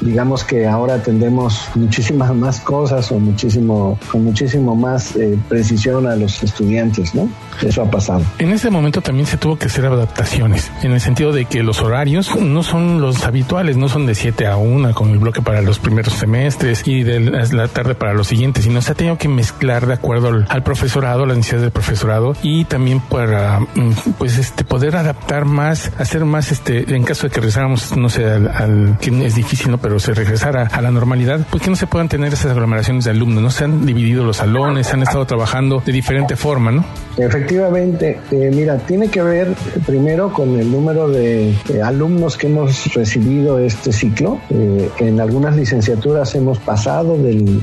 digamos 0.00 0.42
que 0.42 0.66
ahora 0.66 0.94
atendemos 0.94 1.68
muchísimas 1.74 2.34
más 2.34 2.60
cosas 2.60 3.12
o 3.12 3.18
muchísimo, 3.18 3.98
con 4.10 4.24
muchísimo 4.24 4.74
más 4.74 5.14
precisión 5.48 6.06
a 6.06 6.16
los 6.16 6.42
estudiantes, 6.42 7.14
¿no? 7.14 7.28
Eso 7.62 7.82
ha 7.82 7.90
pasado. 7.90 8.22
En 8.38 8.50
ese 8.52 8.70
momento 8.70 9.02
también 9.02 9.26
se 9.26 9.36
tuvo 9.36 9.58
que 9.58 9.66
hacer 9.66 9.84
adaptaciones, 9.86 10.70
en 10.82 10.92
el 10.92 11.00
sentido 11.00 11.32
de 11.32 11.44
que 11.44 11.62
los 11.62 11.82
horarios 11.82 12.34
no 12.36 12.62
son 12.62 13.00
los 13.00 13.24
habituales, 13.24 13.76
no 13.76 13.88
son 13.88 14.06
de 14.06 14.14
7 14.14 14.46
a 14.46 14.56
1 14.56 14.94
con 14.94 15.10
el 15.10 15.18
bloque 15.18 15.42
para 15.46 15.62
los 15.62 15.78
primeros 15.78 16.12
semestres 16.14 16.82
y 16.86 17.04
de 17.04 17.20
la 17.20 17.68
tarde 17.68 17.94
para 17.94 18.12
los 18.14 18.26
siguientes, 18.26 18.64
sino 18.64 18.82
se 18.82 18.90
ha 18.90 18.94
tenido 18.96 19.16
que 19.16 19.28
mezclar 19.28 19.86
de 19.86 19.94
acuerdo 19.94 20.44
al, 20.48 20.62
profesorado, 20.64 21.24
las 21.24 21.36
necesidades 21.36 21.62
del 21.62 21.70
profesorado 21.70 22.32
y 22.42 22.64
también 22.64 23.00
para 23.00 23.60
mm, 23.60 23.92
pues 24.18 24.38
este 24.38 24.64
poder 24.64 24.96
adaptar 24.96 25.44
más, 25.44 25.92
hacer 25.98 26.24
más 26.24 26.50
este, 26.50 26.92
en 26.92 27.04
caso 27.04 27.28
de 27.28 27.30
que 27.30 27.36
regresáramos, 27.36 27.96
no 27.96 28.08
sé, 28.08 28.24
al, 28.24 28.98
que 29.00 29.10
es 29.24 29.36
difícil, 29.36 29.70
¿no? 29.70 29.78
Pero 29.78 30.00
se 30.00 30.14
regresara 30.14 30.66
a 30.66 30.82
la 30.82 30.90
normalidad, 30.90 31.46
pues 31.48 31.62
que 31.62 31.70
no 31.70 31.76
se 31.76 31.86
puedan 31.86 32.08
tener 32.08 32.32
esas 32.32 32.50
aglomeraciones 32.50 33.04
de 33.04 33.12
alumnos, 33.12 33.40
¿no? 33.40 33.50
Se 33.50 33.64
han 33.64 33.86
dividido 33.86 34.24
los 34.24 34.38
salones, 34.38 34.92
han 34.92 35.02
estado 35.02 35.26
trabajando 35.26 35.80
de 35.86 35.92
diferente 35.92 36.34
forma, 36.34 36.72
¿no? 36.72 36.84
Efectivamente, 37.16 38.18
eh, 38.32 38.50
mira, 38.52 38.78
tiene 38.78 39.08
que 39.08 39.22
ver 39.22 39.54
primero 39.86 40.32
con 40.32 40.58
el 40.58 40.70
número 40.72 41.08
de 41.08 41.54
alumnos 41.84 42.36
que 42.36 42.48
hemos 42.48 42.92
recibido 42.92 43.60
este 43.60 43.92
ciclo. 43.92 44.40
Eh, 44.50 44.90
en 44.98 45.20
algunas 45.36 45.56
licenciaturas 45.56 46.34
hemos 46.34 46.58
pasado 46.60 47.18
del 47.18 47.60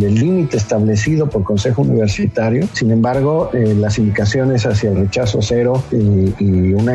límite 0.00 0.56
establecido 0.56 1.28
por 1.28 1.42
Consejo 1.42 1.82
Universitario. 1.82 2.68
Sin 2.74 2.92
embargo, 2.92 3.50
eh, 3.52 3.74
las 3.76 3.98
indicaciones 3.98 4.64
hacia 4.66 4.90
el 4.90 4.98
rechazo 4.98 5.40
cero 5.42 5.82
y, 5.90 6.74
una, 6.74 6.92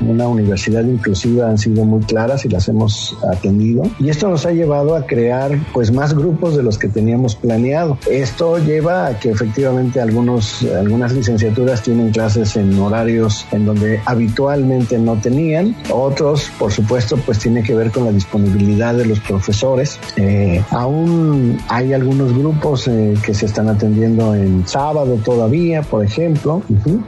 una 0.00 0.26
universidad 0.26 0.82
inclusiva 0.82 1.48
han 1.48 1.56
sido 1.56 1.84
muy 1.84 2.02
claras 2.02 2.44
y 2.44 2.48
las 2.48 2.66
hemos 2.66 3.16
atendido. 3.30 3.84
Y 4.00 4.08
esto 4.08 4.28
nos 4.28 4.44
ha 4.44 4.50
llevado 4.50 4.96
a 4.96 5.06
crear 5.06 5.56
pues 5.72 5.92
más 5.92 6.14
grupos 6.14 6.56
de 6.56 6.64
los 6.64 6.76
que 6.76 6.88
teníamos 6.88 7.36
planeado. 7.36 7.98
Esto 8.10 8.58
lleva 8.58 9.06
a 9.06 9.20
que 9.20 9.30
efectivamente 9.30 10.00
algunos 10.00 10.64
algunas 10.64 11.12
licenciaturas 11.12 11.80
tienen 11.82 12.10
clases 12.10 12.56
en 12.56 12.76
horarios 12.76 13.46
en 13.52 13.66
donde 13.66 14.00
habitualmente 14.04 14.98
no 14.98 15.14
tenían. 15.20 15.76
Otros, 15.92 16.50
por 16.58 16.72
supuesto, 16.72 17.16
pues 17.18 17.38
tiene 17.38 17.62
que 17.62 17.76
ver 17.76 17.92
con 17.92 18.04
la 18.04 18.10
disponibilidad 18.10 18.96
de 18.96 19.06
los 19.06 19.11
profesores. 19.20 19.98
Eh, 20.16 20.62
aún 20.70 21.58
hay 21.68 21.92
algunos 21.92 22.36
grupos 22.36 22.88
eh, 22.88 23.14
que 23.24 23.34
se 23.34 23.46
están 23.46 23.68
atendiendo 23.68 24.34
en 24.34 24.66
sábado 24.66 25.18
todavía, 25.24 25.82
por 25.82 26.04
ejemplo. 26.04 26.62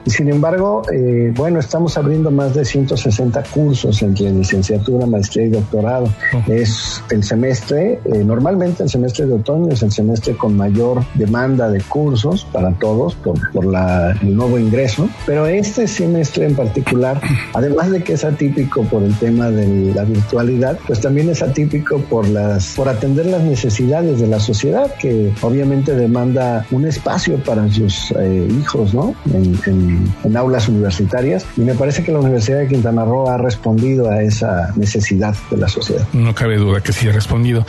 Sin 0.07 0.29
embargo, 0.29 0.83
eh, 0.93 1.33
bueno, 1.35 1.61
estamos 1.61 1.97
abriendo 1.97 2.31
más 2.31 2.55
de 2.55 2.65
160 2.65 3.43
cursos 3.45 4.03
entre 4.03 4.31
licenciatura, 4.31 5.07
maestría 5.07 5.47
y 5.47 5.51
doctorado. 5.51 6.09
Es 6.47 7.03
el 7.11 7.23
semestre, 7.23 8.01
normalmente 8.25 8.83
el 8.83 8.89
semestre 8.89 9.27
de 9.27 9.35
otoño 9.35 9.73
es 9.73 9.83
el 9.83 9.93
semestre 9.93 10.37
con 10.37 10.57
mayor 10.57 11.03
demanda 11.15 11.69
de 11.69 11.81
cursos 11.83 12.47
para 12.53 12.73
todos 12.73 13.15
por, 13.17 13.35
por 13.53 13.65
el 13.65 14.37
nuevo 14.37 14.59
ingreso, 14.59 15.09
pero 15.27 15.47
este 15.47 15.87
semestre 15.87 16.47
en 16.47 16.55
particular, 16.55 17.21
además 17.55 17.91
de 17.91 18.03
que 18.03 18.15
es 18.15 18.25
atípico 18.25 18.83
por 18.85 19.03
el 19.03 19.15
tema 19.19 19.51
de 19.51 19.93
la 19.95 20.05
virtualidad, 20.05 20.79
pues 20.87 21.01
también 21.01 21.29
es 21.31 21.43
atípico 21.43 21.94
por 21.99 22.29
las 22.29 22.75
por 22.75 22.89
atender 22.89 23.27
las 23.27 23.43
necesidades 23.43 24.21
de 24.21 24.27
la 24.27 24.41
sociedad 24.41 24.95
que 24.95 25.33
obviamente 25.43 25.95
demanda 25.95 26.67
un 26.71 26.87
espacio 26.87 27.39
para 27.39 27.69
sus 27.71 28.13
eh, 28.19 28.49
hijos, 28.61 28.95
¿no? 28.95 29.15
En, 29.33 29.59
en, 30.25 30.37
aulas 30.37 30.69
universitarias 30.69 31.47
y 31.57 31.61
me 31.61 31.75
parece 31.75 32.03
que 32.03 32.11
la 32.11 32.19
Universidad 32.19 32.59
de 32.59 32.67
Quintana 32.67 33.05
Roo 33.05 33.29
ha 33.29 33.39
respondido 33.39 34.11
a 34.11 34.21
esa 34.21 34.73
necesidad 34.75 35.35
de 35.49 35.57
la 35.57 35.69
sociedad. 35.69 36.05
No 36.13 36.35
cabe 36.35 36.57
duda 36.57 36.81
que 36.81 36.93
sí 36.93 37.09
ha 37.09 37.13
respondido. 37.13 37.65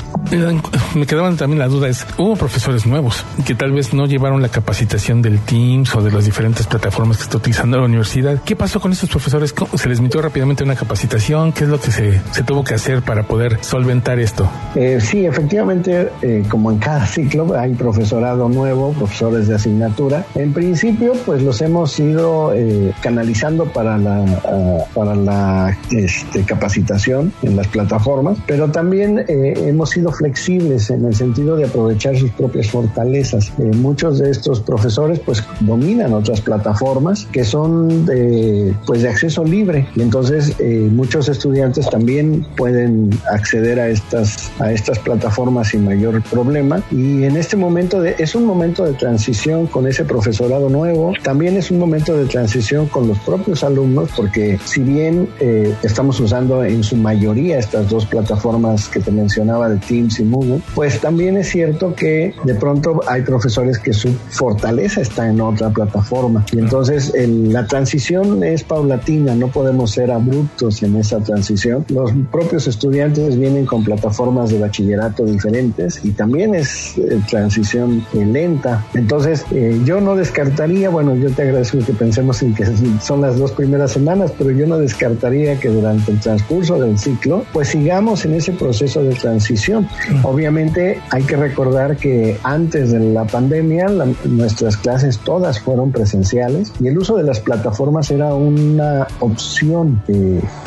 Me 0.96 1.06
quedaban 1.06 1.38
también 1.38 1.60
la 1.60 1.68
duda 1.68 1.88
es, 1.88 2.06
hubo 2.18 2.36
profesores 2.36 2.88
nuevos 2.88 3.24
que 3.46 3.54
tal 3.54 3.72
vez 3.72 3.94
no 3.94 4.08
llevaron 4.08 4.42
la 4.42 4.50
capacitación 4.50 5.22
del 5.22 5.40
Teams 5.40 5.94
o 5.96 6.02
de 6.02 6.12
las 6.12 6.26
diferentes 6.26 6.66
plataformas 6.66 7.18
que 7.18 7.24
está 7.24 7.38
utilizando 7.38 7.78
la 7.78 7.86
universidad. 7.86 8.42
¿Qué 8.44 8.56
pasó 8.56 8.80
con 8.80 8.92
estos 8.92 9.10
profesores? 9.10 9.54
¿Se 9.76 9.90
les 9.90 10.02
metió 10.02 10.22
rápidamente 10.22 10.64
una 10.64 10.76
capacitación? 10.76 11.52
¿Qué 11.52 11.66
es 11.66 11.70
lo 11.70 11.80
que 11.80 11.92
se, 11.92 12.22
se 12.32 12.44
tuvo 12.44 12.64
que 12.64 12.74
hacer 12.74 13.02
para 13.02 13.24
poder 13.24 13.60
solventar 13.62 14.05
esto? 14.14 14.50
Eh, 14.76 15.00
sí, 15.02 15.26
efectivamente, 15.26 16.10
eh, 16.22 16.44
como 16.50 16.72
en 16.72 16.78
cada 16.78 17.06
ciclo, 17.06 17.58
hay 17.58 17.74
profesorado 17.74 18.50
nuevo, 18.50 18.94
profesores 18.94 19.48
de 19.48 19.56
asignatura. 19.56 20.26
En 20.36 20.54
principio, 20.54 21.14
pues 21.26 21.42
los 21.42 21.62
hemos 21.62 22.00
ido 22.00 22.54
eh, 22.54 22.94
canalizando 23.02 23.66
para 23.66 23.98
la, 23.98 24.86
para 24.94 25.16
la 25.16 25.78
este, 25.92 26.44
capacitación 26.44 27.34
en 27.42 27.56
las 27.56 27.68
plataformas, 27.68 28.38
pero 28.46 28.70
también 28.70 29.24
hemos 29.28 29.90
sido 29.92 30.12
flexibles 30.12 30.90
en 30.90 31.06
el 31.06 31.16
sentido 31.16 31.56
de 31.56 31.66
aprovechar 31.66 32.18
sus 32.18 32.32
propias 32.32 32.70
fortalezas. 32.70 33.52
muchos 33.58 34.20
de 34.20 34.30
estos 34.30 34.60
profesores, 34.62 35.20
pues 35.20 35.44
dominan 35.62 36.14
otras 36.14 36.42
plataformas 36.42 37.28
que 37.32 37.44
son 37.44 38.06
de, 38.06 38.74
pues 38.86 39.02
de 39.02 39.10
acceso 39.10 39.44
libre 39.44 39.88
y 39.96 40.02
entonces 40.02 40.56
eh, 40.60 40.88
muchos 40.92 41.30
estudiantes 41.30 41.90
también 41.90 42.46
pueden 42.56 43.10
acceder 43.32 43.80
a 43.80 43.88
estas, 43.96 44.52
a 44.60 44.72
estas 44.72 45.00
plataformas 45.00 45.70
sin 45.70 45.86
mayor 45.86 46.22
problema 46.24 46.84
y 46.92 47.24
en 47.24 47.38
este 47.38 47.56
momento 47.56 48.02
de, 48.02 48.16
es 48.20 48.36
un 48.36 48.46
momento 48.46 48.86
de 48.86 48.94
transición 48.94 49.68
con 49.68 49.88
ese 49.88 50.06
profesorado 50.06 50.70
nuevo, 50.70 51.14
también 51.24 51.58
es 51.58 51.72
un 51.72 51.80
momento 51.80 52.16
de 52.16 52.26
transición 52.26 52.88
con 52.88 53.08
los 53.08 53.18
propios 53.20 53.64
alumnos 53.64 54.10
porque 54.16 54.60
si 54.66 54.82
bien 54.82 55.28
eh, 55.40 55.74
estamos 55.84 56.20
usando 56.20 56.64
en 56.64 56.84
su 56.84 56.96
mayoría 56.96 57.58
estas 57.58 57.90
dos 57.90 58.06
plataformas 58.06 58.88
que 58.90 59.00
te 59.00 59.12
mencionaba 59.12 59.70
de 59.70 59.78
Teams 59.78 60.20
y 60.20 60.24
Moodle, 60.24 60.62
pues 60.74 61.00
también 61.00 61.38
es 61.38 61.50
cierto 61.50 61.96
que 61.96 62.34
de 62.44 62.56
pronto 62.56 63.02
hay 63.08 63.22
profesores 63.22 63.80
que 63.80 63.94
su 63.94 64.10
fortaleza 64.30 65.02
está 65.02 65.30
en 65.30 65.40
otra 65.42 65.70
plataforma. 65.70 66.46
Y 66.52 66.60
entonces 66.60 67.14
la 67.16 67.66
transición 67.66 68.44
es 68.44 68.64
paulatina, 68.64 69.36
no 69.36 69.48
podemos 69.48 69.92
ser 69.92 70.12
abruptos 70.12 70.84
en 70.84 70.96
esa 70.98 71.20
transición. 71.20 71.86
Los 71.90 72.12
propios 72.32 72.68
estudiantes 72.68 73.38
vienen 73.38 73.66
con 73.66 73.84
plataformas 73.86 74.50
de 74.50 74.60
bachillerato 74.60 75.24
diferentes 75.24 76.04
y 76.04 76.12
también 76.12 76.56
es 76.56 76.98
eh, 76.98 77.22
transición 77.30 78.06
eh, 78.14 78.26
lenta. 78.26 78.86
Entonces, 78.94 79.46
eh, 79.52 79.80
yo 79.86 80.02
no 80.02 80.16
descartaría, 80.16 80.90
bueno, 80.90 81.16
yo 81.16 81.30
te 81.32 81.44
agradezco 81.44 81.80
que 81.80 81.94
pensemos 81.94 82.42
en 82.42 82.54
que 82.54 82.66
son 83.02 83.22
las 83.22 83.38
dos 83.38 83.52
primeras 83.52 83.92
semanas, 83.92 84.34
pero 84.38 84.52
yo 84.52 84.66
no 84.68 84.78
descartaría 84.78 85.60
que 85.60 85.70
durante 85.70 86.12
el 86.12 86.20
transcurso 86.20 86.80
del 86.80 86.98
ciclo, 86.98 87.46
pues 87.54 87.70
sigamos 87.70 88.26
en 88.26 88.34
ese 88.34 88.52
proceso 88.52 89.04
de 89.04 89.14
transición. 89.16 89.88
Obviamente 90.24 91.00
hay 91.12 91.24
que 91.24 91.38
recordar 91.38 91.98
que 91.98 92.38
antes 92.44 92.92
de 92.92 93.00
la 93.00 93.26
pandemia 93.26 93.88
nuestras 94.26 94.78
clases 94.78 95.20
todas 95.20 95.60
fueron 95.60 95.92
presenciales 95.92 96.74
y 96.80 96.88
el 96.88 96.98
uso 96.98 97.16
de 97.16 97.24
las 97.24 97.40
plataformas 97.40 98.10
era 98.12 98.34
una 98.34 99.08
opción 99.20 100.02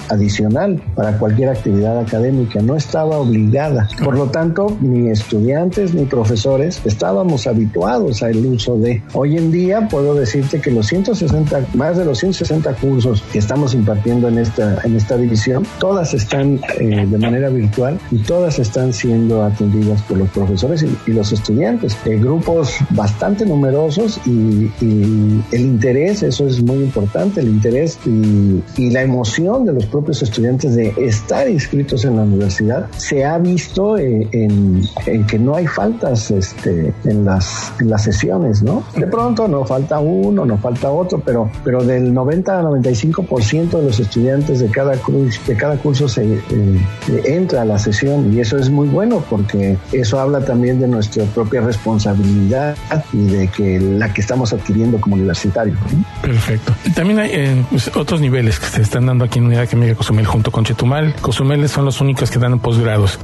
adicional 0.08 0.80
para 0.94 1.18
cualquier 1.18 1.50
actividad 1.50 1.98
académica, 1.98 2.60
no 2.60 2.76
estaba 2.76 3.07
obligada. 3.16 3.88
Por 4.04 4.16
lo 4.16 4.26
tanto, 4.26 4.76
ni 4.80 5.10
estudiantes 5.10 5.94
ni 5.94 6.04
profesores 6.04 6.80
estábamos 6.84 7.46
habituados 7.46 8.22
al 8.22 8.36
uso 8.44 8.76
de. 8.76 9.02
Hoy 9.12 9.36
en 9.36 9.50
día 9.50 9.88
puedo 9.88 10.14
decirte 10.14 10.60
que 10.60 10.70
los 10.70 10.86
160, 10.86 11.66
más 11.74 11.96
de 11.96 12.04
los 12.04 12.18
160 12.18 12.74
cursos 12.74 13.22
que 13.32 13.38
estamos 13.38 13.74
impartiendo 13.74 14.28
en 14.28 14.38
esta, 14.38 14.78
en 14.84 14.96
esta 14.96 15.16
división, 15.16 15.66
todas 15.78 16.14
están 16.14 16.60
eh, 16.78 17.06
de 17.08 17.18
manera 17.18 17.48
virtual 17.48 17.98
y 18.10 18.18
todas 18.18 18.58
están 18.58 18.92
siendo 18.92 19.42
atendidas 19.42 20.02
por 20.02 20.18
los 20.18 20.28
profesores 20.30 20.84
y, 21.06 21.12
los 21.12 21.32
estudiantes. 21.32 21.96
Eh, 22.04 22.16
grupos 22.16 22.76
bastante 22.90 23.44
numerosos 23.44 24.20
y, 24.26 24.70
el 24.80 25.60
interés, 25.60 26.22
eso 26.22 26.46
es 26.46 26.62
muy 26.62 26.78
importante, 26.78 27.40
el 27.40 27.48
interés 27.48 27.98
y, 28.04 28.62
y 28.76 28.90
la 28.90 29.02
emoción 29.02 29.64
de 29.64 29.72
los 29.72 29.86
propios 29.86 30.22
estudiantes 30.22 30.74
de 30.74 30.94
estar 30.98 31.48
inscritos 31.48 32.04
en 32.04 32.16
la 32.16 32.22
universidad 32.22 32.88
se 32.98 33.24
ha 33.24 33.38
visto 33.38 33.96
eh, 33.96 34.28
en, 34.32 34.82
que 35.26 35.38
no 35.38 35.56
hay 35.56 35.66
faltas 35.66 36.30
este, 36.30 36.92
en, 37.04 37.24
las, 37.24 37.72
sesiones, 37.98 38.62
¿no? 38.62 38.84
De 38.96 39.06
pronto 39.06 39.48
no 39.48 39.64
falta 39.64 39.98
uno, 39.98 40.44
no 40.44 40.56
falta 40.58 40.90
otro, 40.90 41.20
pero, 41.24 41.50
pero 41.64 41.82
del 41.82 42.12
90 42.12 42.60
a 42.60 42.62
95% 42.62 43.70
de 43.70 43.82
los 43.82 44.00
estudiantes 44.00 44.60
de 44.60 44.68
cada, 44.68 44.96
curso, 44.96 45.40
de 45.46 45.56
cada 45.56 45.76
curso 45.76 46.08
se 46.08 46.34
eh, 46.34 46.42
entra 47.24 47.62
a 47.62 47.64
la 47.64 47.78
sesión 47.78 48.32
y 48.32 48.40
eso 48.40 48.56
es 48.56 48.70
muy 48.70 48.88
bueno 48.88 49.22
porque 49.28 49.76
eso 49.92 50.20
habla 50.20 50.40
también 50.44 50.80
de 50.80 50.88
nuestra 50.88 51.24
propia 51.26 51.60
responsabilidad 51.60 52.76
y 53.12 53.26
de 53.26 53.48
que 53.48 53.80
la 53.80 54.12
que 54.12 54.20
estamos 54.20 54.52
adquiriendo 54.52 55.00
como 55.00 55.16
universitarios. 55.16 55.76
Perfecto. 56.22 56.74
También 56.94 57.18
hay 57.18 57.30
eh, 57.32 57.64
pues, 57.70 57.90
otros 57.96 58.20
niveles 58.20 58.58
que 58.58 58.66
se 58.66 58.82
están 58.82 59.06
dando 59.06 59.24
aquí 59.24 59.38
en 59.38 59.46
Unidad 59.46 59.68
Química 59.68 59.94
Cozumel 59.94 60.26
junto 60.26 60.50
con 60.50 60.64
Chetumal. 60.64 61.14
Cozumel 61.20 61.68
son 61.68 61.84
los 61.84 62.00
únicos 62.00 62.30
que 62.30 62.38
dan 62.38 62.52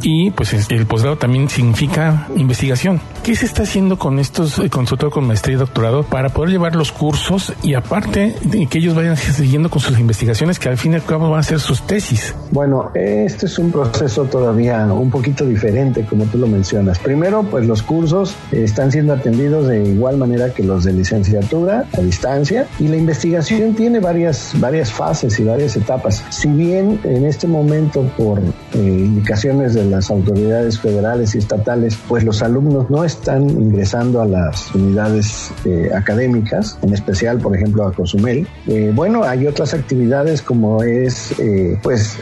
y 0.02 0.30
pues 0.30 0.52
el 0.70 0.86
posgrado 0.86 1.16
también 1.16 1.48
significa 1.48 2.28
investigación. 2.36 3.00
¿Qué 3.22 3.34
se 3.34 3.46
está 3.46 3.62
haciendo 3.62 3.98
con 3.98 4.18
estos, 4.18 4.58
eh, 4.58 4.68
con 4.68 4.84
con 4.84 5.26
maestría 5.26 5.56
y 5.56 5.58
doctorado 5.58 6.02
para 6.02 6.28
poder 6.28 6.50
llevar 6.50 6.76
los 6.76 6.92
cursos 6.92 7.52
y 7.62 7.74
aparte 7.74 8.36
de 8.42 8.66
que 8.66 8.78
ellos 8.78 8.94
vayan 8.94 9.16
siguiendo 9.16 9.70
con 9.70 9.80
sus 9.80 9.98
investigaciones 9.98 10.58
que 10.58 10.68
al 10.68 10.76
fin 10.76 10.92
y 10.92 10.96
al 10.96 11.04
cabo 11.04 11.30
van 11.30 11.40
a 11.40 11.42
ser 11.42 11.58
sus 11.58 11.86
tesis? 11.86 12.34
Bueno, 12.50 12.90
este 12.94 13.46
es 13.46 13.58
un 13.58 13.72
proceso 13.72 14.24
todavía 14.24 14.84
un 14.86 15.10
poquito 15.10 15.44
diferente 15.44 16.04
como 16.04 16.24
tú 16.26 16.38
lo 16.38 16.46
mencionas. 16.46 16.98
Primero, 16.98 17.42
pues 17.44 17.66
los 17.66 17.82
cursos 17.82 18.36
están 18.52 18.92
siendo 18.92 19.14
atendidos 19.14 19.68
de 19.68 19.82
igual 19.82 20.18
manera 20.18 20.52
que 20.52 20.62
los 20.62 20.84
de 20.84 20.92
licenciatura 20.92 21.86
a 21.96 22.00
distancia 22.00 22.66
y 22.78 22.88
la 22.88 22.96
investigación 22.96 23.74
tiene 23.74 24.00
varias, 24.00 24.52
varias 24.58 24.92
fases 24.92 25.38
y 25.40 25.44
varias 25.44 25.76
etapas. 25.76 26.22
Si 26.30 26.48
bien 26.48 27.00
en 27.04 27.24
este 27.24 27.46
momento 27.46 28.02
por 28.16 28.40
eh, 28.74 29.22
indicaciones 29.54 29.74
de 29.74 29.84
las 29.84 30.10
autoridades 30.10 30.78
federales 30.78 31.34
y 31.34 31.38
estatales, 31.38 31.98
pues 32.08 32.24
los 32.24 32.42
alumnos 32.42 32.90
no 32.90 33.04
están 33.04 33.48
ingresando 33.48 34.20
a 34.20 34.26
las 34.26 34.74
unidades 34.74 35.50
eh, 35.64 35.90
académicas, 35.94 36.78
en 36.82 36.92
especial, 36.92 37.38
por 37.38 37.56
ejemplo, 37.56 37.86
a 37.86 37.92
Cozumel. 37.92 38.46
Eh, 38.66 38.92
bueno, 38.94 39.24
hay 39.24 39.46
otras 39.46 39.74
actividades 39.74 40.42
como 40.42 40.82
es, 40.82 41.34
pues, 41.82 42.18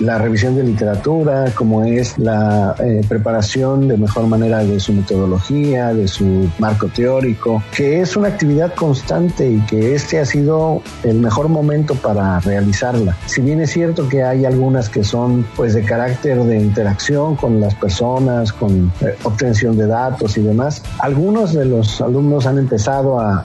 la 0.00 0.18
revisión 0.18 0.56
de 0.56 0.62
literatura, 0.62 1.52
como 1.54 1.84
es 1.84 2.18
la 2.18 2.74
preparación 3.08 3.88
de 3.88 3.96
mejor 3.96 4.26
manera 4.26 4.64
de 4.64 4.78
su 4.80 4.92
metodología, 4.92 5.92
de 5.92 6.08
su 6.08 6.48
marco 6.58 6.88
teórico, 6.88 7.62
que 7.74 8.00
es 8.00 8.16
una 8.16 8.28
actividad 8.28 8.74
constante 8.74 9.48
y 9.48 9.60
que 9.66 9.94
este 9.94 10.18
ha 10.18 10.24
sido 10.24 10.82
el 11.02 11.20
mejor 11.20 11.48
momento 11.48 11.94
para 11.94 12.40
realizarla. 12.40 13.16
Si 13.26 13.40
bien 13.40 13.60
es 13.60 13.70
cierto 13.70 14.08
que 14.08 14.22
hay 14.22 14.44
algunas 14.44 14.88
que 14.88 15.04
son 15.04 15.46
pues 15.56 15.74
de 15.74 15.82
carácter 15.82 16.38
de 16.46 16.58
interacción 16.58 17.36
con 17.36 17.60
las 17.60 17.74
personas, 17.74 18.52
con 18.52 18.92
eh, 19.00 19.16
obtención 19.24 19.76
de 19.76 19.86
datos 19.86 20.36
y 20.38 20.42
demás, 20.42 20.82
algunos 20.98 21.52
de 21.52 21.64
los 21.64 22.00
alumnos 22.00 22.46
han 22.46 22.58
empezado 22.58 23.20
a, 23.20 23.42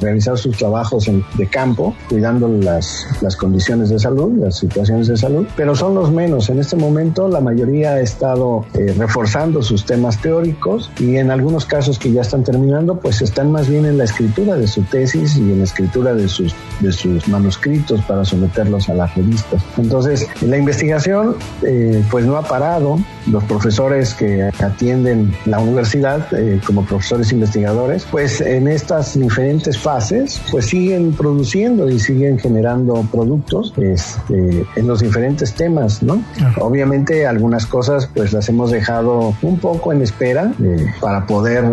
realizar 0.00 0.38
sus 0.38 0.56
trabajos 0.56 1.10
de 1.34 1.46
campo, 1.46 1.94
cuidando 2.08 2.48
las, 2.48 3.06
las 3.20 3.36
condiciones 3.36 3.90
de 3.90 3.98
salud, 3.98 4.32
las 4.38 4.56
situaciones 4.58 5.08
de 5.08 5.16
salud, 5.16 5.46
pero 5.56 5.74
son 5.74 5.94
los 5.94 6.10
menos. 6.10 6.48
En 6.48 6.58
este 6.58 6.76
momento 6.76 7.28
la 7.28 7.40
mayoría 7.40 7.92
ha 7.92 8.00
estado 8.00 8.64
eh, 8.74 8.94
reforzando 8.96 9.62
sus 9.62 9.84
temas 9.84 10.20
teóricos 10.20 10.90
y 10.98 11.16
en 11.16 11.30
algunos 11.30 11.64
casos 11.64 11.98
que 11.98 12.12
ya 12.12 12.22
están 12.22 12.44
terminando, 12.44 12.98
pues 12.98 13.22
están 13.22 13.52
más 13.52 13.68
bien 13.68 13.84
en 13.84 13.98
la 13.98 14.04
escritura 14.04 14.56
de 14.56 14.66
su 14.66 14.82
tesis 14.82 15.36
y 15.36 15.40
en 15.40 15.58
la 15.58 15.64
escritura 15.64 16.14
de 16.14 16.28
sus, 16.28 16.54
de 16.80 16.92
sus 16.92 17.28
manuscritos 17.28 18.00
para 18.02 18.24
someterlos 18.24 18.88
a 18.88 18.94
las 18.94 19.14
revistas. 19.14 19.62
Entonces, 19.76 20.26
la 20.42 20.56
investigación 20.56 21.36
eh, 21.62 22.02
pues 22.10 22.24
no 22.24 22.36
ha 22.40 22.42
parado. 22.42 22.98
Los 23.30 23.44
profesores 23.44 24.14
que 24.14 24.50
atienden 24.60 25.32
la 25.44 25.60
universidad 25.60 26.26
eh, 26.32 26.60
como 26.66 26.84
profesores 26.84 27.32
investigadores, 27.32 28.06
pues 28.10 28.40
en 28.40 28.66
estas 28.66 29.18
diferentes 29.18 29.78
fases, 29.78 30.40
pues 30.50 30.66
siguen 30.66 31.12
produciendo 31.12 31.88
y 31.88 31.98
siguen 32.00 32.38
generando 32.38 33.06
productos 33.12 33.72
este, 33.76 34.66
en 34.74 34.86
los 34.86 35.00
diferentes 35.00 35.52
temas, 35.52 36.02
¿no? 36.02 36.22
Obviamente 36.58 37.26
algunas 37.26 37.66
cosas 37.66 38.08
pues 38.14 38.32
las 38.32 38.48
hemos 38.48 38.70
dejado 38.70 39.34
un 39.42 39.58
poco 39.58 39.92
en 39.92 40.02
espera 40.02 40.52
eh, 40.62 40.86
para 41.00 41.26
poder 41.26 41.64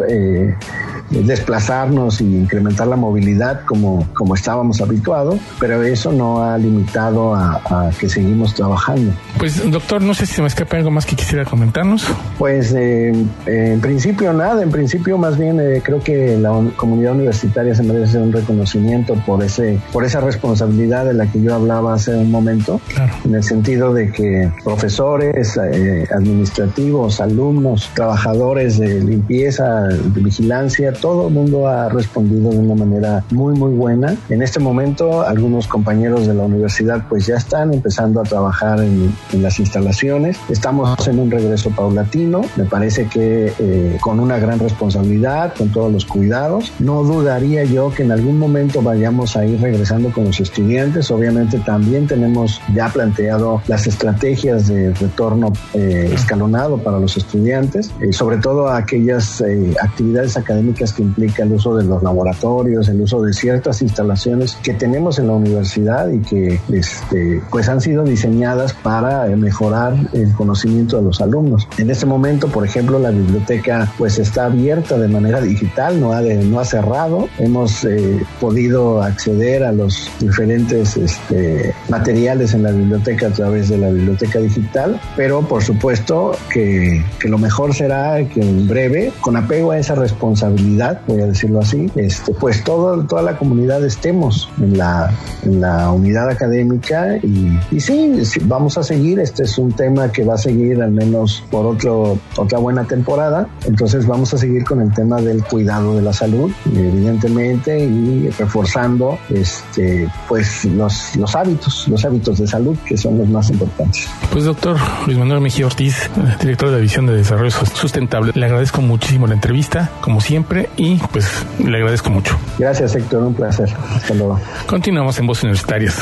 desplazarnos 1.10 2.22
y 2.22 2.26
incrementar 2.26 2.88
la 2.88 2.96
movilidad 2.96 3.62
como, 3.65 4.08
como 4.13 4.36
estábamos 4.36 4.82
habituados, 4.82 5.39
pero 5.60 5.82
eso 5.84 6.12
no 6.12 6.43
ha 6.43 6.58
limitado 6.58 7.34
a, 7.36 7.91
que 8.00 8.10
seguimos 8.10 8.54
trabajando. 8.54 9.12
Pues 9.38 9.70
doctor, 9.72 10.02
no 10.02 10.13
sé 10.13 10.26
si 10.26 10.41
me 10.41 10.48
escapa 10.48 10.78
algo 10.78 10.91
más 10.91 11.06
que 11.06 11.15
quisiera 11.15 11.46
comentarnos. 11.46 12.06
Pues 12.38 12.74
eh, 12.78 13.13
en 13.46 13.82
principio 13.82 14.34
nada, 14.34 14.62
en 14.62 14.72
principio 14.72 15.17
más 15.17 15.38
bien 15.38 15.60
eh, 15.60 15.82
creo 15.84 16.02
que 16.02 16.38
la 16.38 16.52
comunidad 16.76 17.13
universitaria 17.13 17.74
se 17.74 17.84
merece 17.84 18.17
un 18.17 18.32
reconocimiento 18.32 19.15
por 19.26 19.43
ese 19.43 19.80
por 19.91 20.04
esa 20.04 20.20
responsabilidad 20.22 21.06
de 21.06 21.13
la 21.13 21.26
que 21.28 21.41
yo 21.41 21.56
hablaba 21.56 21.93
hace 21.93 22.15
un 22.15 22.32
momento, 22.32 22.82
en 23.24 23.36
el 23.36 23.43
sentido 23.43 23.93
de 23.93 24.12
que 24.12 24.52
profesores, 24.63 25.58
eh, 25.58 26.08
administrativos, 26.13 27.22
alumnos, 27.22 27.89
trabajadores 27.93 28.78
de 28.78 29.02
limpieza, 29.02 29.84
de 29.84 30.22
vigilancia, 30.22 30.93
todo 30.99 31.27
el 31.27 31.33
mundo 31.33 31.67
ha 31.67 31.89
respondido 31.89 32.51
de 32.51 32.57
una 32.60 32.75
manera 32.75 33.23
muy, 33.31 33.53
muy 33.57 33.73
buena. 33.73 34.15
En 34.29 34.41
este 34.41 34.60
momento, 34.60 35.21
algunos 35.21 35.67
compañeros 35.67 36.27
de 36.27 36.33
la 36.33 36.43
universidad 36.43 37.05
pues 37.07 37.25
ya 37.25 37.36
están 37.36 37.73
empezando 37.73 38.21
a 38.21 38.23
trabajar 38.23 38.79
en, 38.81 39.13
las 39.41 39.60
instalaciones. 39.60 40.38
Estamos 40.49 41.07
en 41.07 41.19
un 41.19 41.29
regreso 41.29 41.69
paulatino, 41.71 42.41
me 42.55 42.65
parece 42.65 43.07
que 43.07 43.53
eh, 43.60 43.97
con 44.01 44.19
una 44.19 44.38
gran 44.39 44.60
responsabilidad, 44.60 45.53
con 45.55 45.69
todos 45.69 45.91
los 45.91 46.05
cuidados. 46.05 46.71
No 46.79 47.03
dudaría 47.03 47.63
yo 47.63 47.91
que 47.91 48.03
en 48.03 48.12
algún 48.12 48.39
momento 48.39 48.81
vayamos 48.81 49.36
a 49.38 49.45
ir 49.45 49.60
regresando 49.62 50.12
con 50.12 50.25
los 50.25 50.39
estudiantes. 50.39 51.12
Obviamente 51.12 51.60
también 51.60 52.07
tenemos 52.07 52.62
ya 52.73 52.89
planteado 52.89 53.62
las 53.67 53.88
estrategias 53.88 54.67
de 54.67 54.93
retorno 54.93 55.53
eh, 55.73 56.12
escalonado 56.13 56.77
para 56.77 56.99
los 56.99 57.17
estudiantes, 57.17 57.91
eh, 58.01 58.12
sobre 58.12 58.38
todo 58.38 58.69
aquellas 58.69 59.43
actividades 59.81 60.38
académicas 60.38 60.87
que 60.93 61.04
implica 61.04 61.43
el 61.43 61.54
uso 61.54 61.76
de 61.76 61.84
los 61.84 62.04
laboratorios, 62.04 62.88
el 62.89 63.02
uso 63.02 63.21
de 63.21 63.34
ciertas 63.34 63.82
instalaciones 63.82 64.58
que 64.63 64.73
tenemos 64.73 65.19
en 65.19 65.28
la 65.28 65.34
universidad 65.34 66.10
y 66.10 66.19
que 66.19 66.60
este, 66.71 67.41
pues 67.50 67.69
han 67.69 67.82
sido 67.82 68.04
diseñadas 68.04 68.73
para 68.73 69.26
mejorar 69.36 69.95
el 70.13 70.34
conocimiento 70.34 70.97
de 70.97 71.04
los 71.04 71.21
alumnos. 71.21 71.67
En 71.78 71.89
este 71.89 72.06
momento, 72.06 72.47
por 72.47 72.65
ejemplo, 72.65 73.00
la 73.00 73.12
biblioteca 73.12 73.91
pues 73.97 74.19
está 74.19 74.45
abierta 74.45 74.97
de 74.97 75.08
manera 75.08 75.41
digital, 75.41 76.00
no 76.00 76.13
ha, 76.13 76.21
no 76.21 76.60
ha 76.60 76.65
cerrado. 76.65 77.28
Hemos 77.38 77.84
eh, 77.84 78.23
podido 78.39 79.02
acceder 79.02 79.63
a 79.63 79.71
los 79.71 80.10
diferentes 80.19 80.97
este, 80.97 81.73
materiales 81.89 82.54
en 82.54 82.63
la 82.63 82.71
biblioteca 82.71 83.28
a 83.28 83.32
través 83.32 83.69
de 83.69 83.78
la 83.78 83.89
biblioteca 83.89 84.39
digital, 84.39 85.00
pero 85.15 85.41
por 85.41 85.63
supuesto 85.63 86.32
que, 86.52 87.04
que 87.19 87.30
lo 87.30 87.38
mejor 87.38 87.73
será 87.73 88.23
que 88.28 88.41
en 88.41 88.67
breve, 88.67 89.12
con 89.21 89.36
apego 89.36 89.71
a 89.71 89.80
esa 89.80 89.95
responsabilidad, 89.95 90.58
voy 91.07 91.21
a 91.21 91.27
decirlo 91.27 91.59
así, 91.59 91.89
este, 91.95 92.33
pues 92.33 92.63
todo, 92.63 93.03
toda 93.03 93.21
la 93.21 93.37
comunidad 93.37 93.83
estemos 93.85 94.49
en 94.59 94.77
la, 94.77 95.11
en 95.43 95.61
la 95.61 95.91
unidad 95.91 96.29
académica 96.29 97.17
y, 97.17 97.79
sí, 97.79 98.13
vamos 98.43 98.77
a 98.77 98.83
seguir. 98.83 99.19
Este 99.19 99.43
es 99.43 99.57
un 99.57 99.71
tema 99.71 100.11
que 100.11 100.23
va 100.23 100.35
a 100.35 100.37
seguir 100.37 100.81
al 100.81 100.91
menos 100.91 101.43
por 101.49 101.65
otro, 101.65 102.17
otra 102.37 102.59
buena 102.59 102.83
temporada. 102.85 103.47
Entonces 103.65 104.05
vamos 104.05 104.33
a 104.33 104.37
seguir 104.37 104.63
con 104.63 104.81
el 104.81 104.93
tema 104.93 105.21
del 105.21 105.43
cuidado 105.43 105.95
de 105.95 106.01
la 106.01 106.13
salud, 106.13 106.51
evidentemente, 106.65 107.79
y 107.79 108.29
reforzando 108.37 109.17
este, 109.29 110.09
pues 110.27 110.65
los, 110.65 111.15
los 111.15 111.35
hábitos, 111.35 111.87
los 111.87 112.03
hábitos 112.05 112.39
de 112.39 112.47
salud 112.47 112.77
que 112.85 112.97
son 112.97 113.17
los 113.17 113.27
más 113.29 113.49
importantes. 113.49 114.07
Pues 114.31 114.45
doctor 114.45 114.77
Luis 115.05 115.17
Manuel 115.17 115.41
Mejía 115.41 115.65
Ortiz, 115.65 116.09
director 116.41 116.69
de 116.69 116.73
la 116.73 116.77
División 116.79 117.05
de 117.05 117.13
Desarrollo 117.13 117.51
Sustentable, 117.51 118.31
le 118.35 118.45
agradezco 118.45 118.81
muchísimo 118.81 119.27
la 119.27 119.33
entrevista, 119.33 119.89
como 120.01 120.21
siempre, 120.21 120.66
y 120.75 120.97
pues 121.12 121.45
le 121.63 121.77
agradezco 121.77 122.10
mucho. 122.10 122.38
Gracias 122.58 122.95
Héctor, 122.95 123.23
un 123.23 123.34
placer. 123.34 123.69
Hasta 123.95 124.13
luego. 124.13 124.39
Continuamos 124.65 125.17
en 125.19 125.27
Voz 125.27 125.43
Universitarias. 125.43 125.97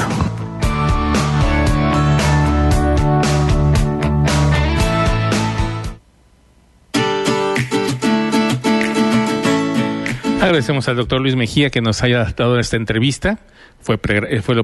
Agradecemos 10.46 10.88
al 10.88 10.96
doctor 10.96 11.22
Luis 11.22 11.36
Mejía 11.36 11.72
que 11.72 11.82
nos 11.82 12.04
haya 12.04 12.24
dado 12.38 12.60
esta 12.60 12.78
entrevista. 12.78 13.40
Fue, 13.82 14.00
eh, 14.30 14.42
fue 14.44 14.54
lo, 14.54 14.64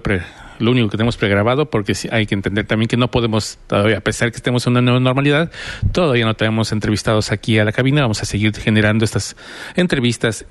lo, 0.62 0.72
único 0.72 0.90
que 0.90 0.98
tenemos 0.98 1.18
pregrabado 1.18 1.70
porque 1.70 1.94
hay 2.12 2.26
que 2.26 2.36
entender 2.36 2.66
también 2.66 2.88
que 2.88 2.98
no 2.98 3.10
podemos 3.10 3.60
todavía, 3.68 3.98
a 3.98 4.02
pesar 4.02 4.32
que 4.32 4.38
estemos 4.38 4.66
en 4.68 4.72
una 4.72 4.82
nueva 4.82 5.00
normalidad, 5.00 5.52
todavía 5.92 6.26
no 6.26 6.34
tenemos 6.36 6.72
entrevistados 6.72 7.32
aquí 7.32 7.60
a 7.60 7.66
la 7.66 7.72
cabina. 7.72 8.02
Vamos 8.02 8.22
a 8.22 8.26
seguir 8.26 8.56
generando 8.56 9.06
estas 9.06 9.36
entrevistas 9.76 10.46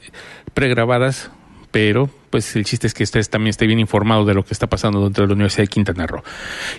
pregrabadas 0.55 1.31
pero 1.71 2.11
pues 2.31 2.55
el 2.57 2.65
chiste 2.65 2.87
es 2.87 2.95
que 2.95 3.03
usted 3.03 3.25
también 3.29 3.51
esté 3.51 3.67
bien 3.67 3.81
informado 3.81 4.25
de 4.25 4.35
lo 4.35 4.45
que 4.45 4.53
está 4.53 4.69
pasando 4.69 5.03
dentro 5.05 5.25
de 5.25 5.29
la 5.29 5.35
Universidad 5.35 5.65
de 5.65 5.69
Quintana 5.69 6.07
Roo. 6.07 6.23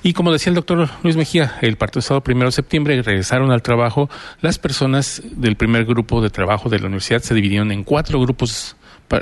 Y 0.03 0.13
como 0.13 0.31
decía 0.31 0.51
el 0.51 0.55
doctor 0.55 0.89
Luis 1.03 1.15
Mejía, 1.15 1.57
el 1.61 1.77
pasado 1.77 2.21
primero 2.21 2.47
de 2.47 2.53
septiembre 2.53 3.01
regresaron 3.01 3.51
al 3.51 3.61
trabajo. 3.61 4.09
Las 4.41 4.59
personas 4.59 5.21
del 5.31 5.55
primer 5.55 5.85
grupo 5.85 6.21
de 6.21 6.29
trabajo 6.29 6.69
de 6.69 6.79
la 6.79 6.85
universidad 6.85 7.21
se 7.21 7.33
dividieron 7.33 7.71
en 7.71 7.83
cuatro 7.83 8.19
grupos 8.19 8.75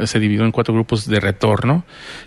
se 0.05 0.19
dividió 0.19 0.45
en 0.45 0.51
cuatro 0.51 0.73
grupos 0.73 1.07
de 1.07 1.19
retorno. 1.19 1.83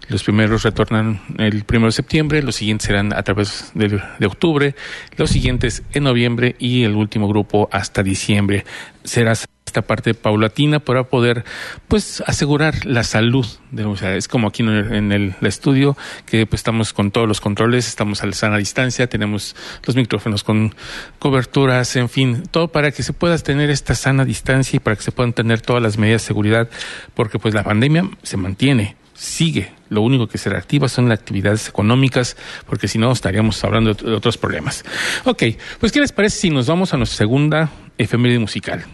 Los 0.08 0.22
primeros 0.22 0.62
retornan 0.62 1.20
el 1.38 1.64
primero 1.64 1.86
de 1.86 1.92
septiembre, 1.92 2.42
los 2.42 2.56
siguientes 2.56 2.86
serán 2.86 3.12
a 3.12 3.22
través 3.22 3.70
de, 3.74 4.00
de, 4.18 4.26
octubre, 4.26 4.74
los 5.16 5.30
siguientes 5.30 5.82
en 5.92 6.04
noviembre 6.04 6.56
y 6.58 6.84
el 6.84 6.94
último 6.94 7.28
grupo 7.28 7.68
hasta 7.72 8.02
diciembre. 8.02 8.64
Será 9.04 9.34
esta 9.72 9.80
parte 9.80 10.12
paulatina 10.12 10.80
para 10.80 11.04
poder 11.04 11.46
pues 11.88 12.22
asegurar 12.26 12.84
la 12.84 13.04
salud 13.04 13.46
de 13.70 13.86
o 13.86 13.96
sea, 13.96 14.16
es 14.16 14.28
como 14.28 14.48
aquí 14.48 14.62
en 14.62 15.12
el, 15.12 15.34
estudio 15.40 15.96
que 16.26 16.44
pues 16.44 16.60
estamos 16.60 16.92
con 16.92 17.10
todos 17.10 17.26
los 17.26 17.40
controles 17.40 17.88
estamos 17.88 18.22
a 18.22 18.26
la 18.26 18.32
sana 18.32 18.58
distancia 18.58 19.06
tenemos 19.06 19.56
los 19.86 19.96
micrófonos 19.96 20.44
con 20.44 20.74
coberturas 21.18 21.96
en 21.96 22.10
fin 22.10 22.42
todo 22.50 22.68
para 22.68 22.90
que 22.90 23.02
se 23.02 23.14
pueda 23.14 23.38
tener 23.38 23.70
esta 23.70 23.94
sana 23.94 24.26
distancia 24.26 24.76
y 24.76 24.80
para 24.80 24.94
que 24.94 25.02
se 25.02 25.10
puedan 25.10 25.32
tener 25.32 25.62
todas 25.62 25.82
las 25.82 25.96
medidas 25.96 26.20
de 26.20 26.26
seguridad 26.26 26.68
porque 27.14 27.38
pues 27.38 27.54
la 27.54 27.64
pandemia 27.64 28.10
se 28.22 28.36
mantiene 28.36 28.96
sigue. 29.14 29.72
Lo 29.88 30.02
único 30.02 30.26
que 30.26 30.36
se 30.36 30.50
reactiva 30.50 30.88
son 30.88 31.08
las 31.08 31.20
actividades 31.20 31.68
económicas, 31.68 32.36
porque 32.66 32.88
si 32.88 32.98
no 32.98 33.12
estaríamos 33.12 33.62
hablando 33.62 33.94
de 33.94 34.14
otros 34.14 34.36
problemas. 34.36 34.84
Ok, 35.24 35.44
pues 35.78 35.92
¿qué 35.92 36.00
les 36.00 36.12
parece 36.12 36.38
si 36.38 36.50
nos 36.50 36.66
vamos 36.66 36.92
a 36.92 36.96
nuestra 36.96 37.18
segunda 37.18 37.70
efeméride 37.98 38.40
musical? 38.40 38.84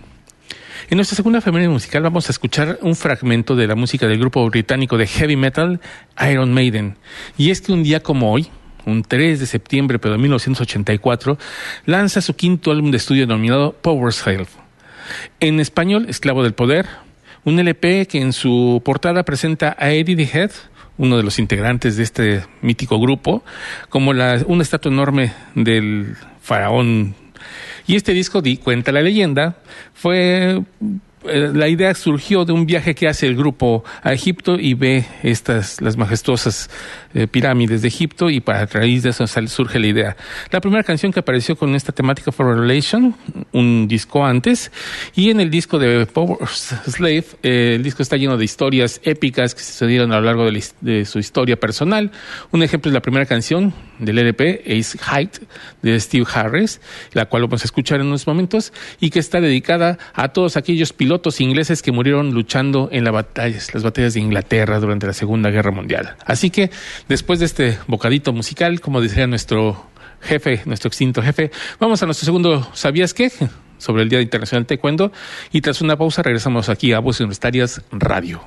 En 0.91 0.97
nuestra 0.97 1.17
segunda 1.17 1.41
efeméride 1.41 1.69
musical 1.69 2.03
vamos 2.03 2.31
a 2.31 2.33
escuchar 2.33 2.79
un 2.81 2.97
fragmento 2.97 3.55
de 3.55 3.67
la 3.67 3.75
música 3.75 4.07
del 4.07 4.19
grupo 4.19 4.49
británico 4.49 4.97
de 4.97 5.07
heavy 5.07 5.37
metal 5.37 5.83
Iron 6.31 6.55
Maiden. 6.55 6.97
Y 7.37 7.51
es 7.51 7.61
que 7.61 7.73
un 7.73 7.83
día 7.83 8.01
como 8.01 8.33
hoy, 8.33 8.49
un 8.87 9.03
3 9.03 9.39
de 9.39 9.45
septiembre 9.45 9.99
pero 9.99 10.13
de 10.13 10.19
1984, 10.19 11.37
lanza 11.85 12.23
su 12.23 12.35
quinto 12.37 12.71
álbum 12.71 12.91
de 12.91 12.97
estudio 12.97 13.27
denominado 13.27 13.75
Power 13.75 14.15
Self. 14.15 14.49
En 15.41 15.61
español, 15.61 16.07
Esclavo 16.09 16.43
del 16.43 16.55
Poder, 16.55 16.87
un 17.45 17.59
LP 17.59 18.07
que 18.07 18.23
en 18.23 18.33
su 18.33 18.81
portada 18.83 19.25
presenta 19.25 19.77
a 19.79 19.91
Eddie 19.91 20.17
the 20.17 20.39
Head, 20.39 20.53
uno 20.97 21.19
de 21.19 21.23
los 21.23 21.39
integrantes 21.39 21.99
de 21.99 22.03
este 22.03 22.45
mítico 22.63 22.99
grupo, 22.99 23.45
como 23.91 24.13
una 24.13 24.63
estatua 24.63 24.91
enorme 24.91 25.35
del 25.55 26.17
faraón 26.41 27.15
y 27.89 27.97
este 27.97 28.13
disco, 28.13 28.43
di, 28.43 28.59
cuenta 28.59 28.93
la 28.93 29.01
leyenda, 29.01 29.57
fue 29.95 30.63
la 31.25 31.69
idea 31.69 31.95
surgió 31.95 32.45
de 32.45 32.53
un 32.53 32.67
viaje 32.67 32.95
que 32.95 33.09
hace 33.09 33.27
el 33.27 33.37
grupo 33.37 33.85
a 34.03 34.13
Egipto 34.13 34.57
y 34.59 34.75
ve 34.75 35.05
estas 35.23 35.81
las 35.81 35.97
majestuosas 35.97 36.71
eh, 37.15 37.27
pirámides 37.27 37.83
de 37.83 37.89
Egipto 37.89 38.31
y 38.31 38.41
para 38.41 38.67
raíz 38.67 39.03
de 39.03 39.11
eso 39.11 39.27
surge 39.27 39.79
la 39.79 39.87
idea. 39.87 40.17
La 40.51 40.61
primera 40.61 40.83
canción 40.85 41.13
que 41.13 41.21
apareció 41.21 41.57
con 41.57 41.75
esta 41.75 41.93
temática 41.93 42.33
fue 42.33 42.47
Revelation, 42.47 43.17
un 43.53 43.89
disco 43.89 44.25
antes, 44.25 44.71
y 45.15 45.31
en 45.31 45.41
el 45.41 45.51
disco 45.51 45.79
de 45.79 46.07
Power 46.07 46.39
Slave, 46.47 47.25
eh, 47.43 47.75
el 47.77 47.83
disco 47.83 48.03
está 48.03 48.17
lleno 48.17 48.37
de 48.37 48.45
historias 48.45 49.01
épicas 49.05 49.55
que 49.55 49.63
sucedieron 49.63 50.13
a 50.13 50.21
lo 50.21 50.23
largo 50.23 50.51
de, 50.51 51.05
su 51.05 51.19
historia 51.19 51.59
personal. 51.59 52.13
Un 52.53 52.63
ejemplo 52.63 52.91
es 52.91 52.95
la 52.95 53.03
primera 53.03 53.27
canción 53.27 53.73
del 53.99 54.19
LP, 54.19 54.63
Ace 54.67 54.99
Height, 54.99 55.39
de 55.83 55.99
Steve 55.99 56.27
Harris, 56.33 56.81
la 57.13 57.27
cual 57.27 57.43
vamos 57.43 57.63
a 57.63 57.65
escuchar 57.65 58.01
en 58.01 58.07
unos 58.07 58.27
momentos, 58.27 58.73
y 59.01 59.11
que 59.11 59.19
está 59.19 59.41
dedicada 59.41 59.99
a 60.15 60.29
todos 60.29 60.57
aquellos 60.57 60.93
pilotos 60.93 61.08
pilotos 61.09 61.41
ingleses 61.41 61.81
que 61.81 61.91
murieron 61.91 62.35
luchando 62.35 62.91
en 62.93 63.03
las 63.05 63.15
batallas, 63.15 63.73
las 63.73 63.83
batallas 63.83 64.13
de 64.13 64.21
Inglaterra 64.21 64.79
durante 64.79 65.07
la 65.07 65.15
Segunda 65.15 65.49
Guerra 65.49 65.71
Mundial. 65.71 66.17
Así 66.27 66.51
que 66.51 66.71
después 67.09 67.39
de 67.39 67.47
este 67.47 67.79
bocadito 67.87 68.35
musical, 68.35 68.83
como 68.83 69.01
decía 69.01 69.27
nuestro 69.27 69.87
jefe, 70.21 70.61
nuestro 70.67 70.89
extinto 70.89 71.23
jefe, 71.23 71.51
vamos 71.81 72.03
a 72.03 72.05
nuestro 72.05 72.27
segundo 72.27 72.69
¿Sabías 72.75 73.15
qué? 73.15 73.33
sobre 73.79 74.03
el 74.03 74.11
Día 74.11 74.21
Internacional 74.21 74.65
de 74.65 74.77
Taekwondo 74.77 75.11
y 75.51 75.63
tras 75.63 75.81
una 75.81 75.97
pausa 75.97 76.23
regresamos 76.23 76.69
aquí 76.69 76.93
a 76.93 76.99
Voces 76.99 77.23
Universitarias 77.23 77.81
Radio. 77.91 78.43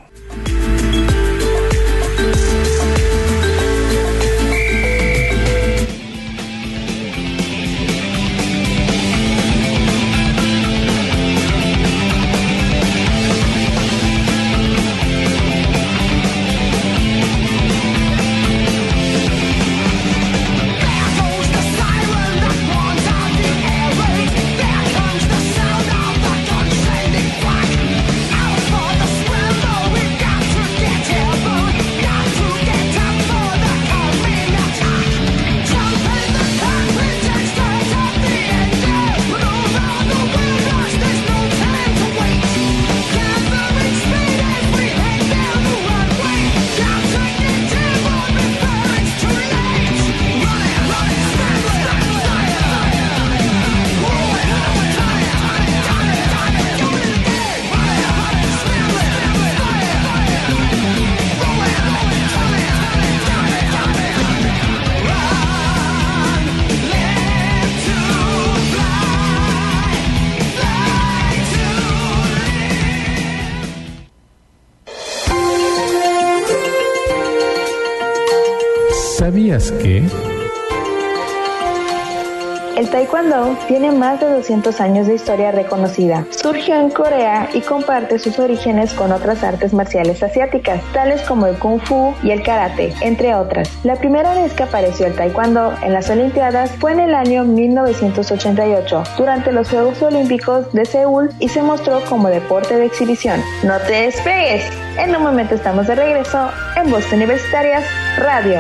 Tiene 83.68 83.92
más 83.92 84.20
de 84.20 84.30
200 84.30 84.80
años 84.82 85.08
de 85.08 85.16
historia 85.16 85.52
reconocida. 85.52 86.26
Surgió 86.30 86.76
en 86.76 86.90
Corea 86.90 87.50
y 87.54 87.62
comparte 87.62 88.20
sus 88.20 88.40
orígenes 88.40 88.94
con 88.94 89.12
otras 89.12 89.44
artes 89.44 89.74
marciales 89.74 90.22
asiáticas, 90.24 90.82
tales 90.94 91.22
como 91.24 91.48
el 91.48 91.58
kung 91.58 91.80
fu 91.80 92.14
y 92.24 92.32
el 92.32 92.44
karate, 92.44 92.94
entre 93.02 93.36
otras. 93.36 93.70
La 93.84 93.96
primera 93.96 94.34
vez 94.34 94.54
que 94.54 94.64
apareció 94.64 95.08
el 95.08 95.16
taekwondo 95.16 95.74
en 95.84 95.94
las 95.94 96.10
Olimpiadas 96.10 96.72
fue 96.80 96.94
en 96.94 97.02
el 97.02 97.16
año 97.16 97.44
1988, 97.44 99.04
durante 99.18 99.52
los 99.52 99.70
Juegos 99.70 100.02
Olímpicos 100.02 100.72
de 100.74 100.86
Seúl 100.86 101.30
y 101.40 101.50
se 101.50 101.62
mostró 101.62 102.02
como 102.06 102.30
deporte 102.30 102.76
de 102.76 102.86
exhibición. 102.86 103.42
No 103.64 103.78
te 103.80 104.04
despegues. 104.04 104.64
En 104.98 105.16
un 105.16 105.24
momento 105.24 105.56
estamos 105.56 105.88
de 105.88 105.96
regreso 105.96 106.50
en 106.76 106.92
Voz 106.92 107.12
Universitarias 107.12 107.84
Radio. 108.18 108.60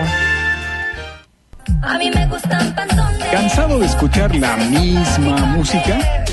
A 1.81 1.97
mí 1.97 2.11
me 2.13 2.27
gustan 2.27 2.75
panzones. 2.75 3.27
¿Cansado 3.31 3.79
de 3.79 3.85
escuchar 3.85 4.35
la 4.35 4.57
misma 4.57 5.37
música? 5.47 6.25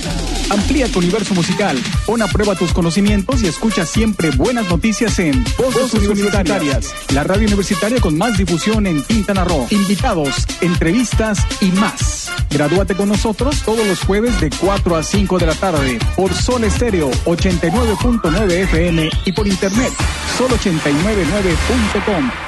Amplía 0.50 0.88
tu 0.88 0.98
universo 0.98 1.34
musical, 1.34 1.78
pon 2.06 2.22
a 2.22 2.26
prueba 2.26 2.54
tus 2.54 2.72
conocimientos 2.72 3.42
y 3.42 3.48
escucha 3.48 3.84
siempre 3.84 4.30
buenas 4.30 4.70
noticias 4.70 5.18
en 5.18 5.44
Voces 5.58 5.92
Universitarias, 5.92 6.94
la 7.12 7.22
radio 7.22 7.46
universitaria 7.46 8.00
con 8.00 8.16
más 8.16 8.38
difusión 8.38 8.86
en 8.86 9.02
Quintana 9.02 9.44
Roo. 9.44 9.66
Invitados, 9.70 10.46
entrevistas 10.62 11.40
y 11.60 11.66
más. 11.72 12.30
Gradúate 12.50 12.94
con 12.94 13.10
nosotros 13.10 13.62
todos 13.62 13.86
los 13.86 14.00
jueves 14.00 14.40
de 14.40 14.48
4 14.48 14.96
a 14.96 15.02
5 15.02 15.38
de 15.38 15.46
la 15.46 15.54
tarde 15.54 15.98
por 16.16 16.32
Sol 16.32 16.64
Estéreo 16.64 17.10
89.9 17.26 18.50
FM 18.50 19.10
y 19.26 19.32
por 19.32 19.46
internet 19.46 19.92
sol899.com. 20.38 22.47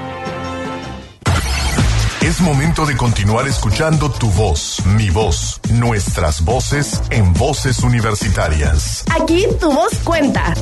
Es 2.23 2.39
momento 2.39 2.85
de 2.85 2.95
continuar 2.95 3.47
escuchando 3.47 4.11
tu 4.11 4.29
voz, 4.29 4.77
mi 4.95 5.09
voz, 5.09 5.59
nuestras 5.73 6.45
voces 6.45 7.01
en 7.09 7.33
voces 7.33 7.79
universitarias. 7.79 9.03
Aquí 9.19 9.47
tu 9.59 9.71
voz 9.71 9.97
cuenta. 10.03 10.53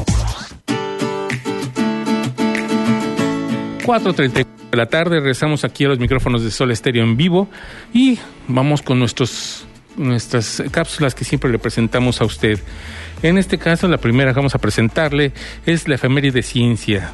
4.30 3.86 4.45
de 4.72 4.78
la 4.78 4.86
tarde, 4.86 5.19
regresamos 5.19 5.65
aquí 5.65 5.84
a 5.84 5.89
los 5.89 6.00
micrófonos 6.00 6.43
de 6.45 6.52
Sol 6.52 6.72
Estéreo 6.72 7.04
en 7.04 7.17
vivo 7.17 7.50
y 7.93 8.17
vamos 8.48 8.82
con 8.82 8.98
nuestros, 8.98 9.67
nuestras 10.00 10.64
cápsulas 10.72 11.14
que 11.14 11.26
siempre 11.26 11.52
le 11.52 11.60
presentamos 11.60 12.22
a 12.22 12.26
usted. 12.26 12.60
En 13.22 13.38
este 13.38 13.58
caso, 13.58 13.88
la 13.88 13.98
primera 13.98 14.32
que 14.32 14.38
vamos 14.38 14.56
a 14.56 14.60
presentarle 14.60 15.34
es 15.66 15.88
la 15.88 15.96
efeméride 15.96 16.32
de 16.32 16.44
ciencia. 16.44 17.12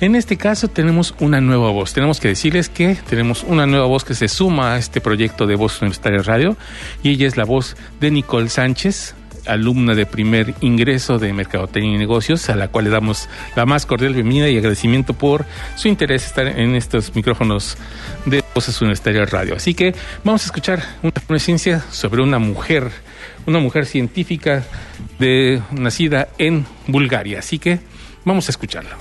En 0.00 0.14
este 0.14 0.36
caso 0.36 0.68
tenemos 0.68 1.14
una 1.18 1.40
nueva 1.40 1.70
voz. 1.70 1.92
Tenemos 1.92 2.20
que 2.20 2.28
decirles 2.28 2.68
que 2.68 2.96
tenemos 3.08 3.42
una 3.42 3.66
nueva 3.66 3.86
voz 3.86 4.04
que 4.04 4.14
se 4.14 4.28
suma 4.28 4.74
a 4.74 4.78
este 4.78 5.00
proyecto 5.00 5.46
de 5.46 5.56
Voz 5.56 5.82
Universitaria 5.82 6.22
Radio 6.22 6.56
y 7.02 7.10
ella 7.10 7.26
es 7.26 7.36
la 7.36 7.44
voz 7.44 7.76
de 8.00 8.10
Nicole 8.12 8.48
Sánchez, 8.48 9.14
alumna 9.48 9.94
de 9.94 10.06
primer 10.06 10.54
ingreso 10.60 11.18
de 11.18 11.32
Mercadotecnia 11.32 11.94
y 11.94 11.98
Negocios, 11.98 12.48
a 12.50 12.56
la 12.56 12.68
cual 12.68 12.84
le 12.84 12.90
damos 12.90 13.28
la 13.56 13.66
más 13.66 13.86
cordial 13.86 14.14
bienvenida 14.14 14.48
y 14.48 14.56
agradecimiento 14.56 15.14
por 15.14 15.44
su 15.76 15.88
interés 15.88 16.26
estar 16.26 16.46
en 16.46 16.74
estos 16.74 17.14
micrófonos 17.14 17.76
de 18.26 18.44
Voces 18.54 18.80
Universitarias 18.80 19.30
Radio. 19.30 19.54
Así 19.56 19.74
que 19.74 19.94
vamos 20.24 20.42
a 20.42 20.46
escuchar 20.46 20.82
una 21.02 21.38
ciencia 21.38 21.84
sobre 21.90 22.22
una 22.22 22.38
mujer, 22.38 22.90
una 23.46 23.58
mujer 23.58 23.86
científica 23.86 24.64
de, 25.18 25.62
nacida 25.72 26.28
en 26.38 26.66
Bulgaria. 26.86 27.40
Así 27.40 27.58
que 27.58 27.80
vamos 28.24 28.48
a 28.48 28.52
escucharla. 28.52 28.96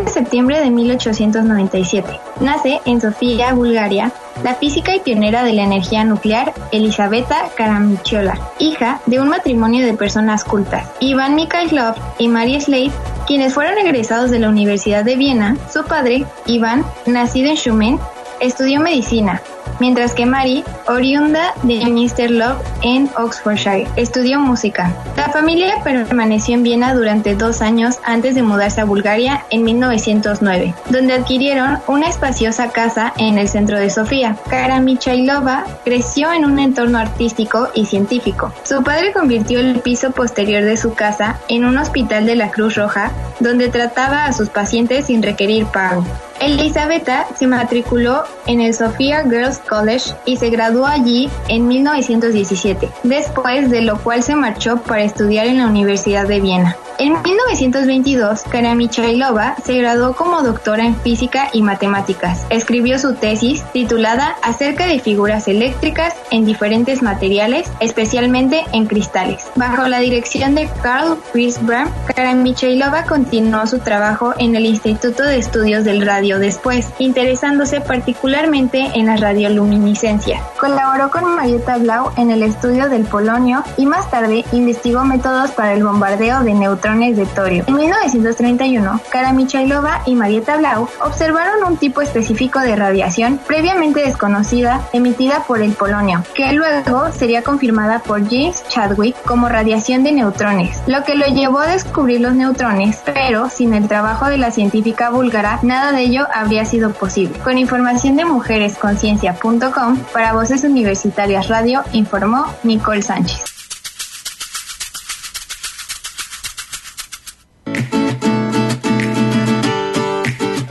De 0.00 0.08
septiembre 0.08 0.60
de 0.60 0.70
1897. 0.70 2.18
Nace 2.40 2.80
en 2.86 3.00
Sofía, 3.00 3.52
Bulgaria, 3.52 4.10
la 4.42 4.54
física 4.54 4.96
y 4.96 5.00
pionera 5.00 5.44
de 5.44 5.52
la 5.52 5.64
energía 5.64 6.02
nuclear 6.04 6.54
Elisabetta 6.72 7.50
Karamichola, 7.54 8.38
hija 8.58 9.00
de 9.06 9.20
un 9.20 9.28
matrimonio 9.28 9.84
de 9.84 9.92
personas 9.92 10.44
cultas, 10.44 10.88
Iván 11.00 11.34
Mikhailov 11.34 11.94
y 12.18 12.28
María 12.28 12.60
Slade, 12.60 12.90
quienes 13.26 13.52
fueron 13.52 13.78
egresados 13.78 14.30
de 14.30 14.38
la 14.38 14.48
Universidad 14.48 15.04
de 15.04 15.16
Viena. 15.16 15.56
Su 15.70 15.84
padre, 15.84 16.24
Iván, 16.46 16.84
nacido 17.06 17.50
en 17.50 17.56
Shumen, 17.56 18.00
estudió 18.40 18.80
medicina, 18.80 19.42
mientras 19.80 20.14
que 20.14 20.26
Mary, 20.26 20.64
oriunda 20.86 21.54
de 21.62 21.84
Mr. 21.86 22.30
Love 22.30 22.58
en 22.82 23.10
Oxfordshire, 23.16 23.88
estudió 23.96 24.38
música. 24.38 24.92
La 25.16 25.30
familia 25.30 25.74
permaneció 25.82 26.54
en 26.54 26.62
Viena 26.62 26.94
durante 26.94 27.34
dos 27.34 27.62
años 27.62 27.98
antes 28.04 28.34
de 28.34 28.42
mudarse 28.42 28.80
a 28.80 28.84
Bulgaria 28.84 29.44
en 29.50 29.64
1909, 29.64 30.74
donde 30.90 31.14
adquirieron 31.14 31.78
una 31.86 32.08
espaciosa 32.08 32.70
casa 32.70 33.12
en 33.18 33.38
el 33.38 33.48
centro 33.48 33.78
de 33.78 33.90
Sofía. 33.90 34.36
Kara 34.48 34.80
Michailova 34.80 35.64
creció 35.84 36.32
en 36.32 36.44
un 36.44 36.58
entorno 36.58 36.98
artístico 36.98 37.68
y 37.74 37.86
científico. 37.86 38.52
Su 38.64 38.82
padre 38.82 39.12
convirtió 39.12 39.60
el 39.60 39.80
piso 39.80 40.10
posterior 40.10 40.64
de 40.64 40.76
su 40.76 40.94
casa 40.94 41.38
en 41.48 41.64
un 41.64 41.78
hospital 41.78 42.26
de 42.26 42.36
la 42.36 42.50
Cruz 42.50 42.76
Roja, 42.76 43.10
donde 43.40 43.68
trataba 43.68 44.24
a 44.24 44.32
sus 44.32 44.48
pacientes 44.48 45.06
sin 45.06 45.22
requerir 45.22 45.66
pago. 45.66 46.04
Elisabetta 46.44 47.28
se 47.36 47.46
matriculó 47.46 48.24
en 48.46 48.60
el 48.60 48.74
Sofia 48.74 49.22
Girls 49.22 49.58
College 49.58 50.12
y 50.24 50.38
se 50.38 50.50
graduó 50.50 50.86
allí 50.86 51.30
en 51.46 51.68
1917, 51.68 52.90
después 53.04 53.70
de 53.70 53.82
lo 53.82 54.02
cual 54.02 54.24
se 54.24 54.34
marchó 54.34 54.78
para 54.78 55.04
estudiar 55.04 55.46
en 55.46 55.58
la 55.58 55.66
Universidad 55.66 56.26
de 56.26 56.40
Viena. 56.40 56.76
En 57.02 57.20
1922, 57.20 58.44
Kara 58.48 58.76
Michailova 58.76 59.56
se 59.64 59.76
graduó 59.76 60.14
como 60.14 60.40
doctora 60.42 60.84
en 60.84 60.94
física 60.94 61.48
y 61.52 61.60
matemáticas. 61.60 62.46
Escribió 62.48 62.96
su 63.00 63.14
tesis 63.14 63.64
titulada 63.72 64.36
Acerca 64.40 64.86
de 64.86 65.00
figuras 65.00 65.48
eléctricas 65.48 66.14
en 66.30 66.44
diferentes 66.44 67.02
materiales, 67.02 67.68
especialmente 67.80 68.62
en 68.72 68.86
cristales. 68.86 69.50
Bajo 69.56 69.88
la 69.88 69.98
dirección 69.98 70.54
de 70.54 70.70
Carl 70.80 71.18
Prisbram, 71.32 71.90
Kara 72.14 72.34
Michailova 72.34 73.02
continuó 73.02 73.66
su 73.66 73.80
trabajo 73.80 74.34
en 74.38 74.54
el 74.54 74.64
Instituto 74.64 75.24
de 75.24 75.38
Estudios 75.38 75.82
del 75.82 76.06
Radio 76.06 76.38
después, 76.38 76.88
interesándose 77.00 77.80
particularmente 77.80 78.92
en 78.94 79.06
la 79.06 79.16
radioluminiscencia. 79.16 80.40
Colaboró 80.60 81.10
con 81.10 81.34
Marietta 81.34 81.78
Blau 81.78 82.12
en 82.16 82.30
el 82.30 82.44
estudio 82.44 82.88
del 82.88 83.06
polonio 83.06 83.64
y 83.76 83.86
más 83.86 84.08
tarde 84.08 84.44
investigó 84.52 85.02
métodos 85.04 85.50
para 85.50 85.72
el 85.72 85.82
bombardeo 85.82 86.44
de 86.44 86.54
neutrones 86.54 86.91
de 87.00 87.26
torio. 87.26 87.64
En 87.66 87.76
1931, 87.76 89.00
Kara 89.10 89.32
Michailova 89.32 90.02
y 90.04 90.14
Marietta 90.14 90.58
Blau 90.58 90.88
observaron 91.00 91.64
un 91.66 91.78
tipo 91.78 92.02
específico 92.02 92.60
de 92.60 92.76
radiación 92.76 93.40
previamente 93.46 94.00
desconocida 94.00 94.86
emitida 94.92 95.44
por 95.44 95.62
el 95.62 95.72
polonio, 95.72 96.22
que 96.34 96.52
luego 96.52 97.10
sería 97.12 97.42
confirmada 97.42 98.00
por 98.00 98.28
James 98.28 98.62
Chadwick 98.68 99.16
como 99.24 99.48
radiación 99.48 100.04
de 100.04 100.12
neutrones, 100.12 100.82
lo 100.86 101.02
que 101.04 101.14
lo 101.14 101.26
llevó 101.26 101.60
a 101.60 101.66
descubrir 101.66 102.20
los 102.20 102.34
neutrones, 102.34 103.02
pero 103.06 103.48
sin 103.48 103.72
el 103.72 103.88
trabajo 103.88 104.26
de 104.26 104.36
la 104.36 104.50
científica 104.50 105.08
búlgara, 105.08 105.60
nada 105.62 105.92
de 105.92 106.02
ello 106.02 106.26
habría 106.32 106.66
sido 106.66 106.92
posible. 106.92 107.38
Con 107.38 107.56
información 107.56 108.16
de 108.16 108.26
mujeresconciencia.com, 108.26 109.98
para 110.12 110.34
Voces 110.34 110.62
Universitarias 110.64 111.48
Radio, 111.48 111.82
informó 111.92 112.46
Nicole 112.62 113.02
Sánchez. 113.02 113.51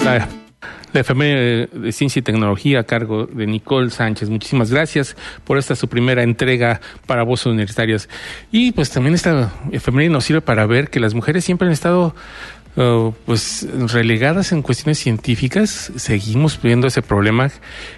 La, 0.04 0.28
la 0.94 1.04
de 1.04 1.92
Ciencia 1.92 2.20
y 2.20 2.24
Tecnología 2.24 2.80
a 2.80 2.84
cargo 2.84 3.26
de 3.26 3.46
Nicole 3.48 3.90
Sánchez. 3.90 4.30
Muchísimas 4.30 4.72
gracias 4.72 5.16
por 5.44 5.58
esta 5.58 5.76
su 5.76 5.88
primera 5.88 6.24
entrega 6.24 6.82
para 7.06 7.24
voces 7.24 7.48
universitarias. 7.48 8.10
Y 8.52 8.72
pues 8.72 8.90
también 8.90 9.16
esta 9.16 9.54
efeméride 9.72 10.12
nos 10.12 10.26
sirve 10.26 10.42
para 10.42 10.66
ver 10.66 10.90
que 10.90 11.00
las 11.00 11.14
mujeres 11.14 11.46
siempre 11.46 11.68
han 11.68 11.74
estado 11.74 12.16
uh, 12.76 13.12
pues 13.26 13.68
relegadas 13.92 14.52
en 14.52 14.62
cuestiones 14.62 15.00
científicas. 15.00 15.92
Seguimos 15.96 16.60
viendo 16.62 16.88
ese 16.88 17.02
problema 17.02 17.52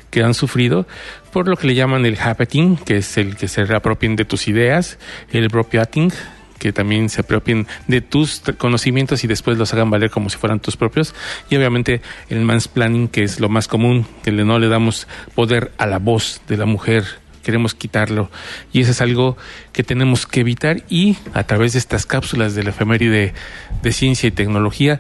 que 0.10 0.24
han 0.24 0.34
sufrido 0.34 0.86
por 1.32 1.48
lo 1.48 1.58
que 1.58 1.68
le 1.68 1.76
llaman 1.76 2.06
el 2.06 2.18
happening, 2.20 2.78
que 2.78 2.98
es 2.98 3.18
el 3.18 3.36
que 3.36 3.48
se 3.48 3.64
reapropien 3.66 4.16
de 4.16 4.26
tus 4.26 4.48
ideas, 4.48 5.00
el 5.32 5.48
bropiating, 5.48 6.12
que 6.60 6.72
también 6.72 7.10
se 7.10 7.22
apropien 7.22 7.68
de 7.88 8.02
tus 8.02 8.42
conocimientos 8.58 9.24
y 9.24 9.28
después 9.28 9.58
los 9.58 9.74
hagan 9.74 9.90
valer 9.90 10.10
como 10.10 10.30
si 10.30 10.38
fueran 10.38 10.60
tus 10.60 10.78
propios. 10.78 11.14
Y 11.50 11.56
obviamente 11.56 12.02
el 12.30 12.42
mansplaining, 12.42 13.08
que 13.08 13.24
es 13.24 13.40
lo 13.40 13.50
más 13.50 13.68
común, 13.68 14.06
que 14.24 14.32
no 14.32 14.60
le 14.60 14.68
damos 14.68 15.08
poder 15.36 15.72
a 15.78 15.86
la 15.86 16.00
voz 16.00 16.42
de 16.48 16.58
la 16.58 16.66
mujer 16.66 17.24
queremos 17.44 17.76
quitarlo. 17.76 18.32
Y 18.72 18.80
eso 18.80 18.92
es 18.92 19.02
algo 19.02 19.38
que 19.74 19.84
tenemos 19.84 20.26
que 20.26 20.40
evitar 20.40 20.84
y 20.90 21.18
a 21.34 21.44
través 21.44 21.74
de 21.74 21.80
estas 21.80 22.06
cápsulas 22.06 22.56
de 22.56 22.64
la 22.64 22.70
efeméride 22.70 23.34
de 23.82 23.92
ciencia 23.92 24.28
y 24.28 24.32
tecnología, 24.32 25.00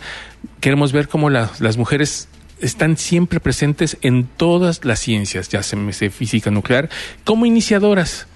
queremos 0.59 0.91
ver 0.91 1.07
cómo 1.07 1.29
las 1.29 1.77
mujeres 1.77 2.27
están 2.59 2.97
siempre 2.97 3.39
presentes 3.39 3.97
en 4.01 4.25
todas 4.25 4.85
las 4.85 4.99
ciencias, 4.99 5.49
ya 5.49 5.63
sea 5.63 5.79
física 6.11 6.51
nuclear, 6.51 6.89
como 7.23 7.45
iniciadoras. 7.45 8.27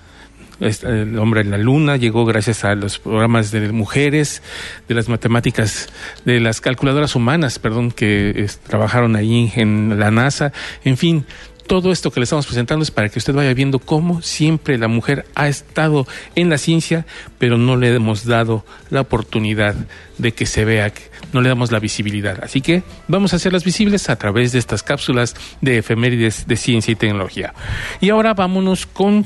El 0.59 1.19
hombre 1.19 1.41
en 1.41 1.51
la 1.51 1.57
luna 1.57 1.97
llegó 1.97 2.25
gracias 2.25 2.63
a 2.63 2.73
los 2.73 2.97
programas 2.99 3.51
de 3.51 3.71
mujeres, 3.71 4.41
de 4.87 4.95
las 4.95 5.07
matemáticas, 5.07 5.89
de 6.25 6.39
las 6.39 6.61
calculadoras 6.61 7.15
humanas, 7.15 7.59
perdón, 7.59 7.91
que 7.91 8.49
trabajaron 8.67 9.15
ahí 9.15 9.51
en 9.55 9.99
la 9.99 10.09
NASA. 10.09 10.51
En 10.83 10.97
fin, 10.97 11.25
todo 11.67 11.91
esto 11.91 12.11
que 12.11 12.21
le 12.21 12.23
estamos 12.23 12.45
presentando 12.45 12.81
es 12.81 12.91
para 12.91 13.09
que 13.09 13.19
usted 13.19 13.33
vaya 13.33 13.53
viendo 13.53 13.79
cómo 13.79 14.21
siempre 14.21 14.77
la 14.77 14.87
mujer 14.87 15.25
ha 15.35 15.47
estado 15.47 16.07
en 16.35 16.49
la 16.49 16.57
ciencia, 16.57 17.05
pero 17.37 17.57
no 17.57 17.75
le 17.75 17.93
hemos 17.93 18.25
dado 18.25 18.65
la 18.89 19.01
oportunidad 19.01 19.75
de 20.17 20.31
que 20.31 20.45
se 20.45 20.65
vea, 20.65 20.91
no 21.33 21.41
le 21.41 21.49
damos 21.49 21.71
la 21.71 21.79
visibilidad. 21.79 22.39
Así 22.41 22.61
que 22.61 22.83
vamos 23.07 23.33
a 23.33 23.35
hacerlas 23.35 23.65
visibles 23.65 24.09
a 24.09 24.15
través 24.15 24.53
de 24.53 24.59
estas 24.59 24.81
cápsulas 24.81 25.35
de 25.61 25.77
efemérides 25.79 26.47
de 26.47 26.55
ciencia 26.55 26.93
y 26.93 26.95
tecnología. 26.95 27.53
Y 27.99 28.09
ahora 28.09 28.33
vámonos 28.33 28.85
con 28.85 29.25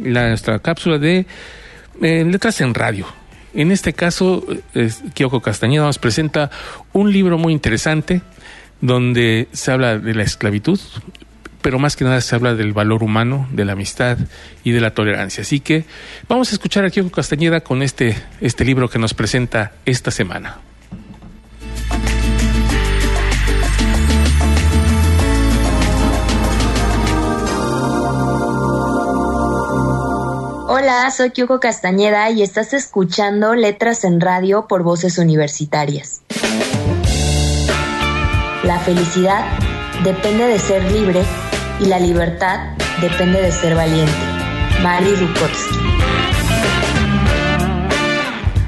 nuestra 0.00 0.58
cápsula 0.58 0.98
de 0.98 1.26
eh, 2.02 2.24
letras 2.24 2.60
en 2.60 2.74
radio. 2.74 3.06
En 3.52 3.72
este 3.72 3.92
caso, 3.92 4.46
Kyoko 5.14 5.40
Castañeda 5.40 5.84
nos 5.84 5.98
presenta 5.98 6.50
un 6.92 7.12
libro 7.12 7.36
muy 7.36 7.52
interesante 7.52 8.22
donde 8.80 9.48
se 9.52 9.72
habla 9.72 9.98
de 9.98 10.14
la 10.14 10.22
esclavitud, 10.22 10.78
pero 11.60 11.78
más 11.78 11.96
que 11.96 12.04
nada 12.04 12.20
se 12.20 12.34
habla 12.34 12.54
del 12.54 12.72
valor 12.72 13.02
humano, 13.02 13.48
de 13.52 13.64
la 13.64 13.72
amistad 13.72 14.18
y 14.64 14.70
de 14.70 14.80
la 14.80 14.92
tolerancia. 14.92 15.42
Así 15.42 15.60
que 15.60 15.84
vamos 16.28 16.50
a 16.50 16.54
escuchar 16.54 16.84
a 16.84 16.90
Kiko 16.90 17.10
Castañeda 17.10 17.60
con 17.60 17.82
este, 17.82 18.16
este 18.40 18.64
libro 18.64 18.88
que 18.88 18.98
nos 18.98 19.14
presenta 19.14 19.72
esta 19.84 20.10
semana. 20.10 20.58
Hola, 30.72 31.10
soy 31.10 31.30
Kyoko 31.30 31.58
Castañeda 31.58 32.30
y 32.30 32.44
estás 32.44 32.74
escuchando 32.74 33.56
Letras 33.56 34.04
en 34.04 34.20
Radio 34.20 34.68
por 34.68 34.84
Voces 34.84 35.18
Universitarias. 35.18 36.22
La 38.62 38.78
felicidad 38.78 39.44
depende 40.04 40.46
de 40.46 40.60
ser 40.60 40.84
libre 40.92 41.24
y 41.80 41.86
la 41.86 41.98
libertad 41.98 42.76
depende 43.00 43.42
de 43.42 43.50
ser 43.50 43.74
valiente. 43.74 44.12
Mari 44.80 45.12
Rukotsky. 45.16 45.76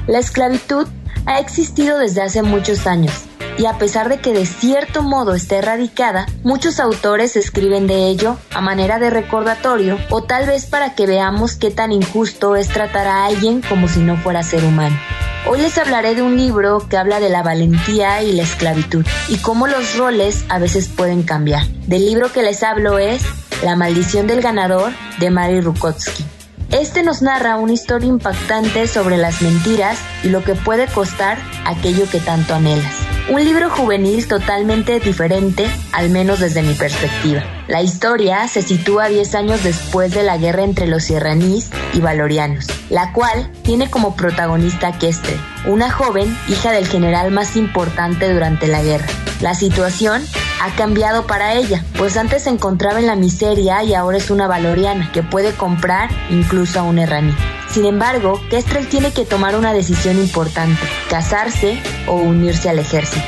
La 0.07 0.19
esclavitud 0.19 0.85
ha 1.25 1.39
existido 1.39 1.99
desde 1.99 2.21
hace 2.21 2.43
muchos 2.43 2.85
años 2.85 3.13
y 3.57 3.65
a 3.65 3.77
pesar 3.77 4.09
de 4.09 4.19
que 4.19 4.33
de 4.33 4.45
cierto 4.45 5.03
modo 5.03 5.33
está 5.33 5.57
erradicada, 5.57 6.25
muchos 6.43 6.79
autores 6.79 7.35
escriben 7.35 7.87
de 7.87 8.07
ello 8.07 8.37
a 8.53 8.61
manera 8.61 8.99
de 8.99 9.09
recordatorio 9.09 9.97
o 10.09 10.23
tal 10.23 10.47
vez 10.47 10.65
para 10.65 10.95
que 10.95 11.05
veamos 11.05 11.55
qué 11.55 11.71
tan 11.71 11.91
injusto 11.91 12.55
es 12.55 12.69
tratar 12.69 13.07
a 13.07 13.25
alguien 13.25 13.61
como 13.61 13.87
si 13.87 13.99
no 13.99 14.17
fuera 14.17 14.43
ser 14.43 14.63
humano. 14.63 14.97
Hoy 15.45 15.59
les 15.59 15.77
hablaré 15.77 16.15
de 16.15 16.21
un 16.21 16.37
libro 16.37 16.87
que 16.87 16.95
habla 16.97 17.19
de 17.19 17.29
la 17.29 17.43
valentía 17.43 18.23
y 18.23 18.31
la 18.31 18.43
esclavitud 18.43 19.05
y 19.27 19.37
cómo 19.37 19.67
los 19.67 19.97
roles 19.97 20.45
a 20.47 20.57
veces 20.57 20.87
pueden 20.87 21.23
cambiar. 21.23 21.67
Del 21.87 22.05
libro 22.05 22.31
que 22.31 22.43
les 22.43 22.63
hablo 22.63 22.97
es 22.97 23.23
La 23.61 23.75
maldición 23.75 24.25
del 24.25 24.41
ganador 24.41 24.93
de 25.19 25.31
Mary 25.31 25.59
Rukotsky. 25.59 26.23
Este 26.71 27.03
nos 27.03 27.21
narra 27.21 27.57
una 27.57 27.73
historia 27.73 28.07
impactante 28.07 28.87
sobre 28.87 29.17
las 29.17 29.41
mentiras 29.41 29.99
y 30.23 30.29
lo 30.29 30.43
que 30.43 30.55
puede 30.55 30.87
costar 30.87 31.37
aquello 31.65 32.09
que 32.09 32.19
tanto 32.19 32.55
anhelas. 32.55 33.02
Un 33.29 33.41
libro 33.41 33.69
juvenil 33.69 34.27
totalmente 34.27 34.99
diferente, 34.99 35.65
al 35.93 36.09
menos 36.09 36.41
desde 36.41 36.61
mi 36.61 36.73
perspectiva. 36.73 37.41
La 37.69 37.81
historia 37.81 38.45
se 38.49 38.61
sitúa 38.61 39.07
10 39.07 39.35
años 39.35 39.63
después 39.63 40.13
de 40.13 40.23
la 40.23 40.37
guerra 40.37 40.63
entre 40.63 40.87
los 40.87 41.09
iraníes 41.09 41.69
y 41.93 42.01
valorianos, 42.01 42.67
la 42.89 43.13
cual 43.13 43.49
tiene 43.63 43.89
como 43.89 44.17
protagonista 44.17 44.89
a 44.89 44.99
Kestre, 44.99 45.37
una 45.65 45.89
joven 45.89 46.37
hija 46.49 46.73
del 46.73 46.85
general 46.85 47.31
más 47.31 47.55
importante 47.55 48.31
durante 48.31 48.67
la 48.67 48.83
guerra. 48.83 49.07
La 49.39 49.53
situación 49.53 50.21
ha 50.61 50.75
cambiado 50.75 51.25
para 51.25 51.53
ella, 51.53 51.81
pues 51.97 52.17
antes 52.17 52.43
se 52.43 52.49
encontraba 52.49 52.99
en 52.99 53.07
la 53.07 53.15
miseria 53.15 53.83
y 53.83 53.93
ahora 53.93 54.17
es 54.17 54.31
una 54.31 54.47
valoriana 54.47 55.11
que 55.13 55.23
puede 55.23 55.53
comprar 55.53 56.09
incluso 56.29 56.81
a 56.81 56.83
un 56.83 56.99
erraní. 56.99 57.33
Sin 57.73 57.85
embargo, 57.85 58.39
Kestrel 58.51 58.87
tiene 58.87 59.11
que 59.13 59.25
tomar 59.25 59.55
una 59.55 59.73
decisión 59.73 60.19
importante, 60.19 60.79
casarse 61.09 61.81
o 62.05 62.17
unirse 62.17 62.69
al 62.69 62.77
ejército. 62.77 63.25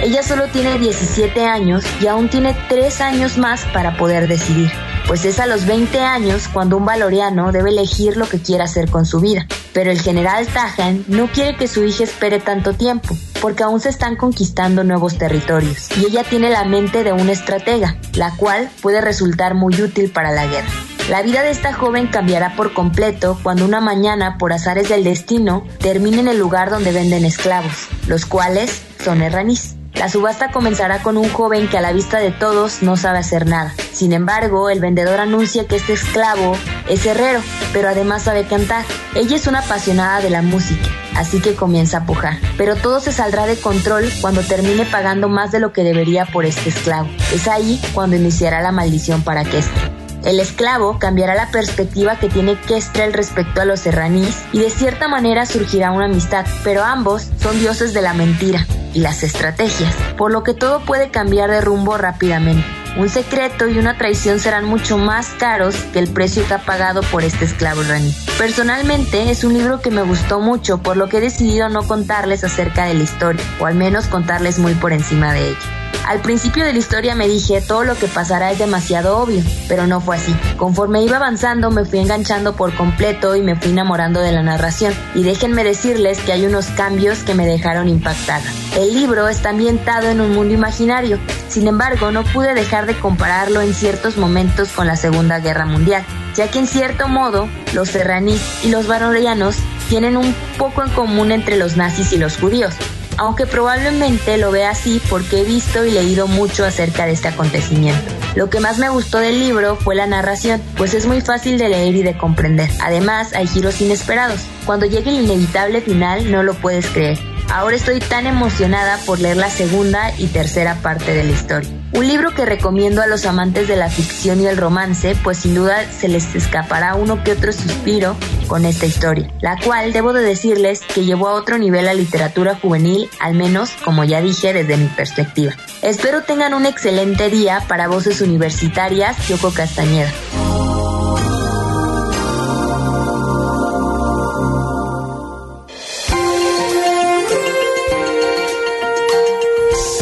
Ella 0.00 0.22
solo 0.22 0.46
tiene 0.46 0.78
17 0.78 1.44
años 1.44 1.84
y 2.00 2.06
aún 2.06 2.28
tiene 2.28 2.56
3 2.68 3.00
años 3.00 3.36
más 3.36 3.64
para 3.74 3.96
poder 3.96 4.28
decidir, 4.28 4.70
pues 5.08 5.24
es 5.24 5.40
a 5.40 5.46
los 5.46 5.66
20 5.66 5.98
años 5.98 6.48
cuando 6.52 6.76
un 6.76 6.84
valoriano 6.84 7.50
debe 7.50 7.70
elegir 7.70 8.16
lo 8.16 8.28
que 8.28 8.40
quiere 8.40 8.62
hacer 8.62 8.88
con 8.88 9.06
su 9.06 9.20
vida. 9.20 9.46
Pero 9.72 9.90
el 9.90 10.00
general 10.00 10.46
Tajan 10.46 11.04
no 11.08 11.26
quiere 11.26 11.56
que 11.56 11.66
su 11.66 11.82
hija 11.84 12.04
espere 12.04 12.38
tanto 12.38 12.74
tiempo, 12.74 13.16
porque 13.42 13.64
aún 13.64 13.80
se 13.80 13.88
están 13.88 14.14
conquistando 14.14 14.84
nuevos 14.84 15.18
territorios, 15.18 15.88
y 15.98 16.06
ella 16.06 16.22
tiene 16.22 16.48
la 16.48 16.64
mente 16.64 17.02
de 17.02 17.12
una 17.12 17.32
estratega, 17.32 17.96
la 18.14 18.36
cual 18.36 18.70
puede 18.80 19.00
resultar 19.00 19.54
muy 19.54 19.82
útil 19.82 20.10
para 20.10 20.30
la 20.30 20.46
guerra. 20.46 20.70
La 21.10 21.22
vida 21.22 21.42
de 21.42 21.50
esta 21.50 21.72
joven 21.72 22.06
cambiará 22.06 22.54
por 22.54 22.72
completo 22.72 23.36
cuando 23.42 23.64
una 23.64 23.80
mañana, 23.80 24.38
por 24.38 24.52
azares 24.52 24.88
del 24.88 25.02
destino, 25.02 25.66
termine 25.80 26.20
en 26.20 26.28
el 26.28 26.38
lugar 26.38 26.70
donde 26.70 26.92
venden 26.92 27.24
esclavos, 27.24 27.88
los 28.06 28.26
cuales 28.26 28.80
son 29.04 29.20
erranís. 29.20 29.74
La 29.94 30.08
subasta 30.08 30.52
comenzará 30.52 31.02
con 31.02 31.16
un 31.16 31.28
joven 31.28 31.66
que 31.66 31.78
a 31.78 31.80
la 31.80 31.92
vista 31.92 32.20
de 32.20 32.30
todos 32.30 32.84
no 32.84 32.96
sabe 32.96 33.18
hacer 33.18 33.44
nada. 33.48 33.74
Sin 33.92 34.12
embargo, 34.12 34.70
el 34.70 34.78
vendedor 34.78 35.18
anuncia 35.18 35.66
que 35.66 35.74
este 35.74 35.94
esclavo 35.94 36.56
es 36.88 37.04
herrero, 37.04 37.42
pero 37.72 37.88
además 37.88 38.22
sabe 38.22 38.44
cantar. 38.44 38.84
Ella 39.16 39.34
es 39.34 39.48
una 39.48 39.58
apasionada 39.58 40.20
de 40.20 40.30
la 40.30 40.42
música, 40.42 40.88
así 41.16 41.40
que 41.40 41.56
comienza 41.56 41.98
a 41.98 42.06
pujar. 42.06 42.38
Pero 42.56 42.76
todo 42.76 43.00
se 43.00 43.10
saldrá 43.10 43.46
de 43.46 43.56
control 43.56 44.08
cuando 44.20 44.42
termine 44.42 44.84
pagando 44.86 45.28
más 45.28 45.50
de 45.50 45.58
lo 45.58 45.72
que 45.72 45.82
debería 45.82 46.24
por 46.26 46.46
este 46.46 46.68
esclavo. 46.68 47.08
Es 47.34 47.48
ahí 47.48 47.82
cuando 47.94 48.14
iniciará 48.14 48.62
la 48.62 48.70
maldición 48.70 49.22
para 49.22 49.42
Kester. 49.42 49.89
El 50.24 50.38
esclavo 50.38 50.98
cambiará 50.98 51.34
la 51.34 51.50
perspectiva 51.50 52.16
que 52.16 52.28
tiene 52.28 52.60
Kestrel 52.60 53.12
respecto 53.12 53.60
a 53.60 53.64
los 53.64 53.80
serranís 53.80 54.36
y 54.52 54.58
de 54.58 54.70
cierta 54.70 55.08
manera 55.08 55.46
surgirá 55.46 55.92
una 55.92 56.04
amistad, 56.04 56.44
pero 56.62 56.84
ambos 56.84 57.28
son 57.40 57.58
dioses 57.58 57.94
de 57.94 58.02
la 58.02 58.12
mentira 58.12 58.66
y 58.92 59.00
las 59.00 59.22
estrategias, 59.22 59.94
por 60.18 60.32
lo 60.32 60.42
que 60.42 60.54
todo 60.54 60.80
puede 60.80 61.10
cambiar 61.10 61.50
de 61.50 61.60
rumbo 61.60 61.96
rápidamente. 61.96 62.66
Un 62.96 63.08
secreto 63.08 63.68
y 63.68 63.78
una 63.78 63.96
traición 63.96 64.40
serán 64.40 64.64
mucho 64.64 64.98
más 64.98 65.28
caros 65.38 65.76
que 65.92 66.00
el 66.00 66.08
precio 66.08 66.46
que 66.46 66.54
ha 66.54 66.58
pagado 66.58 67.02
por 67.02 67.22
este 67.22 67.44
esclavo 67.44 67.82
raní. 67.84 68.14
Personalmente 68.36 69.30
es 69.30 69.44
un 69.44 69.54
libro 69.54 69.80
que 69.80 69.90
me 69.90 70.02
gustó 70.02 70.40
mucho, 70.40 70.78
por 70.78 70.96
lo 70.96 71.08
que 71.08 71.18
he 71.18 71.20
decidido 71.20 71.68
no 71.68 71.86
contarles 71.86 72.42
acerca 72.42 72.86
de 72.86 72.94
la 72.94 73.04
historia, 73.04 73.44
o 73.60 73.66
al 73.66 73.76
menos 73.76 74.06
contarles 74.06 74.58
muy 74.58 74.74
por 74.74 74.92
encima 74.92 75.32
de 75.32 75.50
ella. 75.50 75.79
Al 76.06 76.20
principio 76.22 76.64
de 76.64 76.72
la 76.72 76.78
historia 76.80 77.14
me 77.14 77.28
dije 77.28 77.60
todo 77.60 77.84
lo 77.84 77.94
que 77.94 78.08
pasará 78.08 78.50
es 78.50 78.58
demasiado 78.58 79.18
obvio, 79.18 79.42
pero 79.68 79.86
no 79.86 80.00
fue 80.00 80.16
así. 80.16 80.34
Conforme 80.56 81.02
iba 81.02 81.18
avanzando 81.18 81.70
me 81.70 81.84
fui 81.84 82.00
enganchando 82.00 82.56
por 82.56 82.74
completo 82.74 83.36
y 83.36 83.42
me 83.42 83.54
fui 83.54 83.70
enamorando 83.70 84.20
de 84.20 84.32
la 84.32 84.42
narración. 84.42 84.92
Y 85.14 85.22
déjenme 85.22 85.62
decirles 85.62 86.18
que 86.20 86.32
hay 86.32 86.46
unos 86.46 86.66
cambios 86.66 87.22
que 87.22 87.34
me 87.34 87.46
dejaron 87.46 87.88
impactada. 87.88 88.42
El 88.76 88.92
libro 88.92 89.28
está 89.28 89.50
ambientado 89.50 90.08
en 90.08 90.20
un 90.20 90.32
mundo 90.32 90.52
imaginario, 90.52 91.20
sin 91.48 91.68
embargo 91.68 92.10
no 92.10 92.24
pude 92.24 92.54
dejar 92.54 92.86
de 92.86 92.98
compararlo 92.98 93.60
en 93.60 93.72
ciertos 93.72 94.16
momentos 94.16 94.70
con 94.70 94.88
la 94.88 94.96
Segunda 94.96 95.38
Guerra 95.38 95.66
Mundial, 95.66 96.04
ya 96.34 96.50
que 96.50 96.58
en 96.58 96.66
cierto 96.66 97.06
modo 97.08 97.48
los 97.72 97.88
serraníes 97.88 98.64
y 98.64 98.70
los 98.70 98.86
barorianos 98.88 99.56
tienen 99.88 100.16
un 100.16 100.34
poco 100.58 100.82
en 100.82 100.90
común 100.90 101.30
entre 101.30 101.56
los 101.56 101.76
nazis 101.76 102.12
y 102.12 102.18
los 102.18 102.36
judíos 102.36 102.74
aunque 103.20 103.46
probablemente 103.46 104.38
lo 104.38 104.50
vea 104.50 104.70
así 104.70 104.98
porque 105.10 105.42
he 105.42 105.44
visto 105.44 105.84
y 105.84 105.90
leído 105.90 106.26
mucho 106.26 106.64
acerca 106.64 107.04
de 107.04 107.12
este 107.12 107.28
acontecimiento. 107.28 108.00
Lo 108.34 108.48
que 108.48 108.60
más 108.60 108.78
me 108.78 108.88
gustó 108.88 109.18
del 109.18 109.38
libro 109.38 109.76
fue 109.76 109.94
la 109.94 110.06
narración, 110.06 110.62
pues 110.78 110.94
es 110.94 111.04
muy 111.04 111.20
fácil 111.20 111.58
de 111.58 111.68
leer 111.68 111.94
y 111.94 112.02
de 112.02 112.16
comprender. 112.16 112.70
Además, 112.80 113.34
hay 113.34 113.46
giros 113.46 113.78
inesperados. 113.82 114.40
Cuando 114.64 114.86
llegue 114.86 115.10
el 115.10 115.24
inevitable 115.24 115.82
final, 115.82 116.32
no 116.32 116.42
lo 116.42 116.54
puedes 116.54 116.86
creer. 116.86 117.18
Ahora 117.50 117.74
estoy 117.74 117.98
tan 117.98 118.28
emocionada 118.28 118.98
por 119.06 119.18
leer 119.18 119.36
la 119.36 119.50
segunda 119.50 120.12
y 120.16 120.28
tercera 120.28 120.76
parte 120.76 121.12
de 121.12 121.24
la 121.24 121.32
historia. 121.32 121.68
Un 121.92 122.06
libro 122.06 122.32
que 122.32 122.46
recomiendo 122.46 123.02
a 123.02 123.08
los 123.08 123.26
amantes 123.26 123.66
de 123.66 123.74
la 123.74 123.90
ficción 123.90 124.40
y 124.40 124.46
el 124.46 124.56
romance, 124.56 125.16
pues 125.24 125.38
sin 125.38 125.56
duda 125.56 125.84
se 125.90 126.06
les 126.06 126.32
escapará 126.36 126.94
uno 126.94 127.24
que 127.24 127.32
otro 127.32 127.52
suspiro 127.52 128.16
con 128.46 128.64
esta 128.64 128.86
historia, 128.86 129.28
la 129.40 129.56
cual 129.58 129.92
debo 129.92 130.12
de 130.12 130.22
decirles 130.22 130.82
que 130.82 131.04
llevó 131.04 131.26
a 131.26 131.34
otro 131.34 131.58
nivel 131.58 131.86
la 131.86 131.94
literatura 131.94 132.54
juvenil, 132.54 133.10
al 133.18 133.34
menos 133.34 133.70
como 133.84 134.04
ya 134.04 134.20
dije 134.20 134.52
desde 134.52 134.76
mi 134.76 134.86
perspectiva. 134.86 135.52
Espero 135.82 136.22
tengan 136.22 136.54
un 136.54 136.66
excelente 136.66 137.30
día 137.30 137.64
para 137.66 137.88
Voces 137.88 138.20
Universitarias, 138.20 139.26
Yoko 139.26 139.52
Castañeda. 139.52 140.12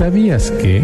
¿Sabías 0.09 0.51
que? 0.53 0.83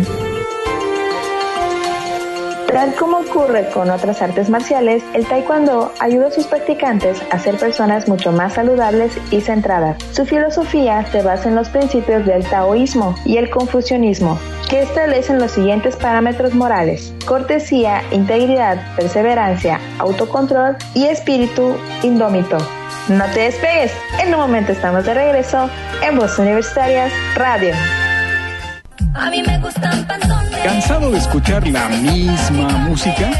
Tal 2.70 2.94
como 2.94 3.20
ocurre 3.20 3.70
con 3.72 3.88
otras 3.88 4.20
artes 4.20 4.50
marciales, 4.50 5.02
el 5.14 5.24
taekwondo 5.24 5.94
ayuda 5.98 6.26
a 6.26 6.30
sus 6.30 6.46
practicantes 6.46 7.22
a 7.30 7.38
ser 7.38 7.56
personas 7.56 8.06
mucho 8.06 8.32
más 8.32 8.52
saludables 8.52 9.16
y 9.30 9.40
centradas. 9.40 9.96
Su 10.12 10.26
filosofía 10.26 11.06
se 11.10 11.22
basa 11.22 11.48
en 11.48 11.54
los 11.54 11.70
principios 11.70 12.26
del 12.26 12.44
taoísmo 12.44 13.14
y 13.24 13.38
el 13.38 13.48
confucianismo, 13.48 14.38
que 14.68 14.82
establecen 14.82 15.38
los 15.38 15.52
siguientes 15.52 15.96
parámetros 15.96 16.52
morales: 16.52 17.14
cortesía, 17.24 18.02
integridad, 18.10 18.94
perseverancia, 18.94 19.80
autocontrol 20.00 20.76
y 20.92 21.06
espíritu 21.06 21.76
indómito. 22.02 22.58
No 23.08 23.24
te 23.32 23.40
despegues, 23.40 23.92
en 24.22 24.34
un 24.34 24.40
momento 24.40 24.72
estamos 24.72 25.06
de 25.06 25.14
regreso 25.14 25.70
en 26.06 26.18
Voz 26.18 26.38
Universitarias 26.38 27.10
Radio. 27.36 27.74
A 29.14 29.30
mí 29.30 29.42
me 29.42 29.58
gustan 29.60 30.06
panzones. 30.06 30.60
¿Cansado 30.62 31.10
de 31.10 31.18
escuchar 31.18 31.66
la 31.68 31.88
misma 31.88 32.68
música? 32.88 33.30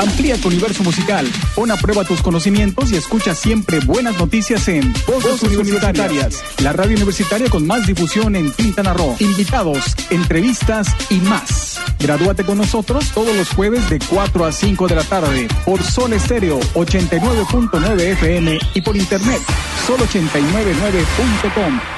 Amplía 0.00 0.36
tu 0.36 0.48
universo 0.48 0.84
musical, 0.84 1.26
pon 1.56 1.72
a 1.72 1.76
prueba 1.76 2.04
tus 2.04 2.22
conocimientos 2.22 2.92
y 2.92 2.96
escucha 2.96 3.34
siempre 3.34 3.80
buenas 3.80 4.16
noticias 4.16 4.68
en 4.68 4.92
Voces 5.08 5.42
Universitarias, 5.42 6.40
la 6.62 6.72
radio 6.72 6.96
universitaria 6.96 7.50
con 7.50 7.66
más 7.66 7.84
difusión 7.86 8.36
en 8.36 8.52
Quintana 8.52 8.94
Roo. 8.94 9.16
Invitados, 9.18 9.96
entrevistas 10.10 10.86
y 11.10 11.16
más. 11.16 11.80
Gradúate 11.98 12.44
con 12.44 12.58
nosotros 12.58 13.10
todos 13.12 13.34
los 13.34 13.48
jueves 13.50 13.90
de 13.90 13.98
4 13.98 14.44
a 14.44 14.52
5 14.52 14.86
de 14.86 14.94
la 14.94 15.02
tarde 15.02 15.48
por 15.64 15.82
Sol 15.82 16.12
Estéreo 16.12 16.60
89.9 16.74 18.00
FM 18.00 18.58
y 18.74 18.80
por 18.80 18.96
internet 18.96 19.40
sol899.com. 19.88 21.97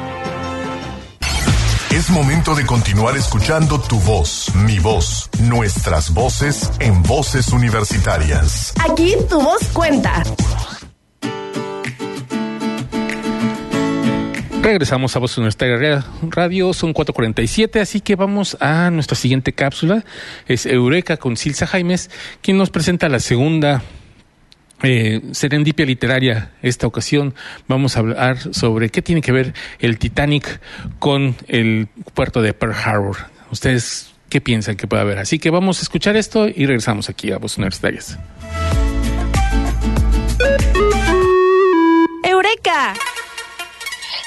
Es 2.01 2.09
momento 2.09 2.55
de 2.55 2.65
continuar 2.65 3.15
escuchando 3.15 3.79
tu 3.79 3.99
voz, 3.99 4.51
mi 4.65 4.79
voz, 4.79 5.29
nuestras 5.39 6.11
voces 6.11 6.71
en 6.79 7.03
voces 7.03 7.49
universitarias. 7.49 8.73
Aquí 8.89 9.13
tu 9.29 9.39
voz 9.39 9.67
cuenta. 9.71 10.23
Regresamos 14.63 15.15
a 15.15 15.19
Voz 15.19 15.37
Universitaria 15.37 16.03
Radio, 16.23 16.73
son 16.73 16.91
4.47, 16.91 17.79
así 17.79 18.01
que 18.01 18.15
vamos 18.15 18.57
a 18.59 18.89
nuestra 18.89 19.15
siguiente 19.15 19.53
cápsula. 19.53 20.03
Es 20.47 20.65
Eureka 20.65 21.17
con 21.17 21.37
Silsa 21.37 21.67
Jaimes, 21.67 22.09
quien 22.41 22.57
nos 22.57 22.71
presenta 22.71 23.09
la 23.09 23.19
segunda 23.19 23.83
eh, 24.83 25.21
serendipia 25.31 25.85
literaria 25.85 26.51
esta 26.61 26.87
ocasión 26.87 27.35
vamos 27.67 27.95
a 27.95 27.99
hablar 27.99 28.37
sobre 28.53 28.89
qué 28.89 29.01
tiene 29.01 29.21
que 29.21 29.31
ver 29.31 29.53
el 29.79 29.99
Titanic 29.99 30.59
con 30.99 31.35
el 31.47 31.87
puerto 32.13 32.41
de 32.41 32.53
Pearl 32.53 32.73
Harbor. 32.73 33.17
Ustedes 33.51 34.11
qué 34.29 34.41
piensan 34.41 34.77
que 34.77 34.87
puede 34.87 35.03
haber. 35.03 35.19
Así 35.19 35.37
que 35.37 35.51
vamos 35.51 35.79
a 35.79 35.81
escuchar 35.83 36.15
esto 36.15 36.47
y 36.47 36.65
regresamos 36.65 37.09
aquí 37.09 37.31
a 37.31 37.37
Voz 37.37 37.57
Universitarias. 37.57 38.17
¡Eureka! 42.23 42.93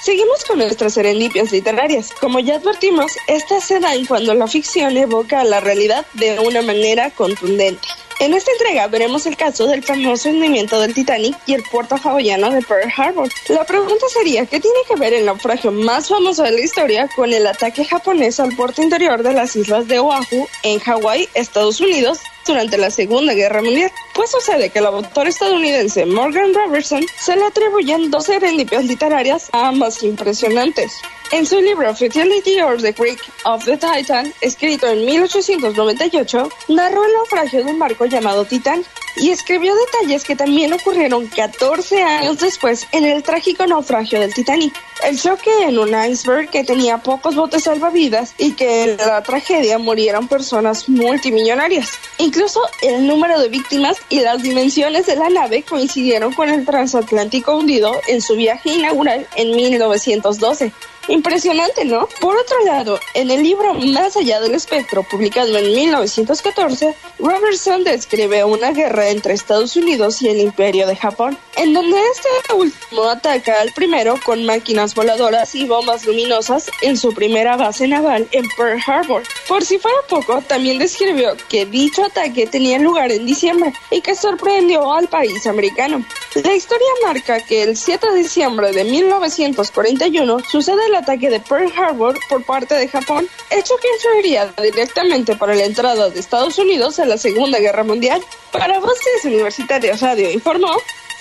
Seguimos 0.04 0.44
con 0.44 0.58
nuestras 0.58 0.92
serendipias 0.92 1.50
literarias. 1.50 2.10
Como 2.20 2.38
ya 2.38 2.56
advertimos, 2.56 3.16
estas 3.26 3.64
se 3.64 3.80
dan 3.80 4.04
cuando 4.04 4.34
la 4.34 4.46
ficción 4.46 4.96
evoca 4.98 5.40
a 5.40 5.44
la 5.44 5.60
realidad 5.60 6.04
de 6.12 6.38
una 6.40 6.60
manera 6.60 7.10
contundente. 7.10 7.88
En 8.20 8.32
esta 8.32 8.52
entrega 8.52 8.86
veremos 8.86 9.26
el 9.26 9.36
caso 9.36 9.66
del 9.66 9.82
famoso 9.82 10.28
hundimiento 10.28 10.80
del 10.80 10.94
Titanic 10.94 11.36
y 11.46 11.54
el 11.54 11.62
puerto 11.64 11.96
hawaiano 11.96 12.50
de 12.50 12.62
Pearl 12.62 12.92
Harbor. 12.96 13.28
La 13.48 13.64
pregunta 13.64 14.06
sería, 14.08 14.46
¿qué 14.46 14.60
tiene 14.60 14.78
que 14.88 14.94
ver 14.94 15.12
el 15.14 15.26
naufragio 15.26 15.72
más 15.72 16.08
famoso 16.08 16.44
de 16.44 16.52
la 16.52 16.60
historia 16.60 17.08
con 17.16 17.32
el 17.32 17.46
ataque 17.46 17.84
japonés 17.84 18.38
al 18.38 18.54
puerto 18.54 18.82
interior 18.82 19.22
de 19.22 19.32
las 19.32 19.56
islas 19.56 19.88
de 19.88 19.98
Oahu 19.98 20.46
en 20.62 20.78
Hawái, 20.78 21.28
Estados 21.34 21.80
Unidos, 21.80 22.20
durante 22.46 22.78
la 22.78 22.90
Segunda 22.90 23.34
Guerra 23.34 23.62
Mundial? 23.62 23.90
Pues 24.14 24.30
sucede 24.30 24.70
que 24.70 24.78
el 24.78 24.86
autor 24.86 25.26
estadounidense 25.26 26.06
Morgan 26.06 26.54
Robertson 26.54 27.04
se 27.18 27.36
le 27.36 27.44
atribuyen 27.44 28.10
dos 28.10 28.26
serendipias 28.26 28.84
literarias 28.84 29.48
ambas 29.52 30.02
impresionantes. 30.04 30.92
En 31.32 31.46
su 31.46 31.60
libro 31.60 31.94
Futility 31.94 32.60
of 32.60 32.82
the 32.82 32.94
Creek 32.94 33.18
of 33.44 33.64
the 33.64 33.76
Titan, 33.76 34.32
escrito 34.40 34.86
en 34.86 35.04
1898, 35.04 36.48
narró 36.68 37.04
el 37.04 37.12
naufragio 37.12 37.64
de 37.64 37.70
un 37.70 37.78
barco 37.78 38.04
llamado 38.04 38.44
Titan 38.44 38.84
y 39.16 39.30
escribió 39.30 39.74
detalles 39.74 40.24
que 40.24 40.36
también 40.36 40.72
ocurrieron 40.72 41.26
14 41.26 42.02
años 42.02 42.38
después 42.38 42.86
en 42.92 43.04
el 43.04 43.22
trágico 43.22 43.66
naufragio 43.66 44.20
del 44.20 44.34
Titanic. 44.34 44.74
El 45.04 45.20
choque 45.20 45.50
en 45.62 45.78
un 45.78 45.94
iceberg 46.10 46.50
que 46.50 46.64
tenía 46.64 46.98
pocos 46.98 47.34
botes 47.34 47.64
salvavidas 47.64 48.34
y 48.38 48.52
que 48.52 48.84
en 48.84 48.96
la 48.96 49.22
tragedia 49.22 49.78
murieron 49.78 50.28
personas 50.28 50.88
multimillonarias. 50.88 51.90
Incluso 52.18 52.60
el 52.82 53.06
número 53.06 53.40
de 53.40 53.48
víctimas 53.48 53.96
y 54.08 54.20
las 54.20 54.42
dimensiones 54.42 55.06
de 55.06 55.16
la 55.16 55.28
nave 55.30 55.62
coincidieron 55.62 56.32
con 56.32 56.48
el 56.48 56.64
transatlántico 56.64 57.56
hundido 57.56 57.92
en 58.08 58.20
su 58.20 58.34
viaje 58.36 58.70
inaugural 58.70 59.26
en 59.36 59.54
1912. 59.54 60.72
Impresionante, 61.08 61.84
¿no? 61.84 62.08
Por 62.20 62.36
otro 62.36 62.64
lado, 62.64 62.98
en 63.12 63.30
el 63.30 63.42
libro 63.42 63.74
Más 63.74 64.16
allá 64.16 64.40
del 64.40 64.54
espectro, 64.54 65.02
publicado 65.02 65.56
en 65.58 65.74
1914, 65.74 66.94
Robertson 67.18 67.84
describe 67.84 68.42
una 68.44 68.72
guerra 68.72 69.10
entre 69.10 69.34
Estados 69.34 69.76
Unidos 69.76 70.22
y 70.22 70.28
el 70.28 70.40
Imperio 70.40 70.86
de 70.86 70.96
Japón, 70.96 71.36
en 71.56 71.74
donde 71.74 71.98
este 72.12 72.54
último 72.54 73.04
ataca 73.04 73.60
al 73.60 73.72
primero 73.72 74.18
con 74.24 74.46
máquinas 74.46 74.94
voladoras 74.94 75.54
y 75.54 75.66
bombas 75.66 76.06
luminosas 76.06 76.70
en 76.80 76.96
su 76.96 77.12
primera 77.12 77.56
base 77.56 77.86
naval 77.86 78.26
en 78.32 78.48
Pearl 78.56 78.80
Harbor. 78.86 79.22
Por 79.46 79.62
si 79.64 79.78
fuera 79.78 79.98
poco, 80.08 80.40
también 80.42 80.78
describió 80.78 81.36
que 81.48 81.66
dicho 81.66 82.04
ataque 82.04 82.46
tenía 82.46 82.78
lugar 82.78 83.12
en 83.12 83.26
diciembre 83.26 83.74
y 83.90 84.00
que 84.00 84.14
sorprendió 84.14 84.92
al 84.92 85.08
país 85.08 85.46
americano. 85.46 86.04
La 86.42 86.54
historia 86.54 86.86
marca 87.04 87.40
que 87.40 87.62
el 87.62 87.76
7 87.76 88.10
de 88.10 88.18
diciembre 88.18 88.72
de 88.72 88.84
1941 88.84 90.40
sucede 90.50 90.93
el 90.94 91.02
ataque 91.02 91.28
de 91.28 91.40
Pearl 91.40 91.72
Harbor 91.76 92.16
por 92.28 92.44
parte 92.44 92.74
de 92.74 92.88
Japón, 92.88 93.26
hecho 93.50 93.74
que 93.80 93.88
influiría 93.96 94.52
directamente 94.62 95.34
para 95.34 95.54
la 95.54 95.64
entrada 95.64 96.08
de 96.08 96.20
Estados 96.20 96.56
Unidos 96.58 96.98
a 97.00 97.04
la 97.04 97.18
Segunda 97.18 97.58
Guerra 97.58 97.82
Mundial. 97.82 98.22
Para 98.52 98.78
Voces 98.78 99.24
Universitarias 99.24 100.00
Radio 100.00 100.30
informó 100.30 100.72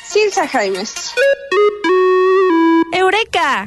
Silsa 0.05 0.47
Jaimes. 0.47 1.13
¡Eureka! 2.91 3.65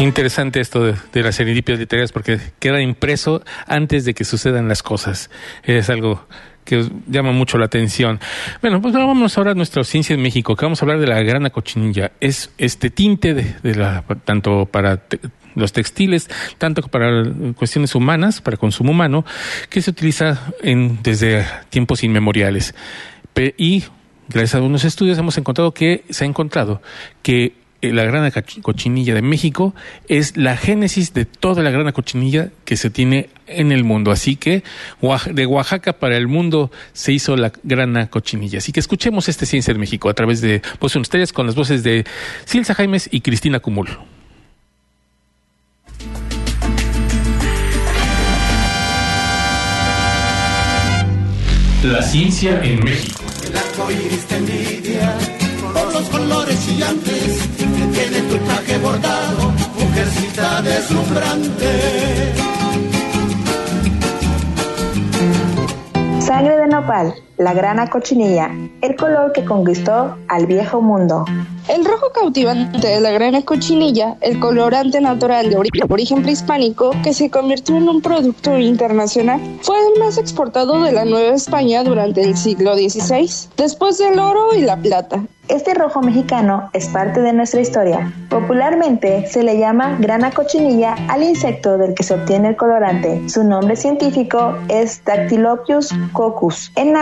Interesante 0.00 0.60
esto 0.60 0.82
de, 0.82 0.94
de, 1.12 1.22
las 1.22 1.36
serendipias 1.36 1.78
literarias 1.78 2.12
porque 2.12 2.38
queda 2.58 2.82
impreso 2.82 3.42
antes 3.66 4.04
de 4.04 4.12
que 4.12 4.24
sucedan 4.24 4.68
las 4.68 4.82
cosas. 4.82 5.30
Es 5.62 5.88
algo 5.88 6.26
que 6.66 6.84
llama 7.06 7.32
mucho 7.32 7.56
la 7.56 7.64
atención. 7.64 8.20
Bueno, 8.60 8.82
pues 8.82 8.92
vamos 8.92 9.38
ahora 9.38 9.52
a 9.52 9.54
nuestra 9.54 9.82
ciencia 9.84 10.12
en 10.12 10.20
México, 10.20 10.54
que 10.54 10.66
vamos 10.66 10.82
a 10.82 10.84
hablar 10.84 11.00
de 11.00 11.06
la 11.06 11.22
grana 11.22 11.48
cochinilla. 11.48 12.12
Es 12.20 12.50
este 12.58 12.90
tinte 12.90 13.32
de, 13.32 13.74
la, 13.74 14.04
tanto 14.24 14.66
para 14.66 15.04
los 15.54 15.72
textiles, 15.72 16.28
tanto 16.58 16.82
para 16.82 17.24
cuestiones 17.56 17.94
humanas, 17.94 18.42
para 18.42 18.58
consumo 18.58 18.90
humano, 18.90 19.24
que 19.70 19.80
se 19.80 19.90
utiliza 19.90 20.52
en, 20.62 21.02
desde 21.02 21.46
tiempos 21.70 22.04
inmemoriales. 22.04 22.74
Y 23.56 23.84
gracias 24.28 24.56
a 24.56 24.62
unos 24.62 24.84
estudios 24.84 25.16
hemos 25.18 25.38
encontrado 25.38 25.72
que 25.72 26.04
se 26.10 26.24
ha 26.24 26.26
encontrado 26.26 26.82
que 27.22 27.54
la 27.82 28.04
grana 28.04 28.32
cochinilla 28.62 29.14
de 29.14 29.22
México 29.22 29.74
es 30.08 30.36
la 30.36 30.56
génesis 30.56 31.14
de 31.14 31.24
toda 31.24 31.62
la 31.62 31.70
grana 31.70 31.92
cochinilla 31.92 32.50
que 32.64 32.76
se 32.76 32.90
tiene 32.90 33.28
en 33.46 33.72
el 33.72 33.84
mundo. 33.84 34.10
Así 34.10 34.36
que 34.36 34.62
de 35.32 35.46
Oaxaca 35.46 35.94
para 35.94 36.16
el 36.16 36.28
mundo 36.28 36.70
se 36.92 37.12
hizo 37.12 37.36
la 37.36 37.52
grana 37.62 38.08
cochinilla. 38.08 38.58
Así 38.58 38.72
que 38.72 38.80
escuchemos 38.80 39.28
este 39.28 39.46
Ciencia 39.46 39.72
de 39.72 39.80
México 39.80 40.08
a 40.08 40.14
través 40.14 40.40
de 40.40 40.62
Voces 40.80 41.00
Ustedes 41.00 41.32
con 41.32 41.46
las 41.46 41.54
voces 41.54 41.82
de 41.82 42.04
Silsa 42.44 42.74
Jaimes 42.74 43.08
y 43.12 43.20
Cristina 43.20 43.60
Cumul. 43.60 43.88
La 51.84 52.02
ciencia 52.02 52.60
en 52.64 52.82
México. 52.82 53.22
El 53.46 53.56
arco 53.56 53.90
iris 53.92 54.26
te 54.26 54.36
envidia 54.36 55.16
por 55.72 55.92
los 55.92 56.08
colores 56.08 56.66
chillantes 56.66 57.35
bordado, 58.86 59.52
mujercita 59.80 60.62
deslumbrante. 60.62 61.72
Sangre 66.20 66.56
de 66.56 66.66
nopal, 66.68 67.14
la 67.38 67.52
grana 67.52 67.88
cochinilla, 67.88 68.50
el 68.80 68.96
color 68.96 69.32
que 69.32 69.44
conquistó 69.44 70.16
al 70.28 70.46
viejo 70.46 70.80
mundo. 70.80 71.24
El 71.68 71.84
rojo 71.84 72.10
cautivante 72.12 72.86
de 72.86 73.00
la 73.00 73.10
grana 73.10 73.42
cochinilla, 73.42 74.16
el 74.20 74.38
colorante 74.38 75.00
natural 75.00 75.50
de 75.50 75.56
origen 75.88 76.22
prehispánico 76.22 76.92
que 77.02 77.12
se 77.12 77.28
convirtió 77.28 77.76
en 77.76 77.88
un 77.88 78.00
producto 78.00 78.56
internacional, 78.56 79.40
fue 79.62 79.76
el 79.78 80.00
más 80.00 80.16
exportado 80.16 80.82
de 80.82 80.92
la 80.92 81.04
Nueva 81.04 81.34
España 81.34 81.82
durante 81.82 82.22
el 82.22 82.36
siglo 82.36 82.74
XVI, 82.74 83.48
después 83.56 83.98
del 83.98 84.18
oro 84.18 84.54
y 84.54 84.62
la 84.62 84.76
plata. 84.76 85.24
Este 85.48 85.74
rojo 85.74 86.02
mexicano 86.02 86.70
es 86.72 86.88
parte 86.88 87.20
de 87.20 87.32
nuestra 87.32 87.60
historia. 87.60 88.12
Popularmente 88.28 89.28
se 89.28 89.44
le 89.44 89.56
llama 89.58 89.96
grana 90.00 90.32
cochinilla 90.32 90.96
al 91.08 91.22
insecto 91.22 91.78
del 91.78 91.94
que 91.94 92.02
se 92.02 92.14
obtiene 92.14 92.48
el 92.48 92.56
colorante. 92.56 93.28
Su 93.28 93.44
nombre 93.44 93.76
científico 93.76 94.56
es 94.68 95.04
Dactylopius 95.04 95.94
coccus. 96.12 96.72
En 96.74 96.92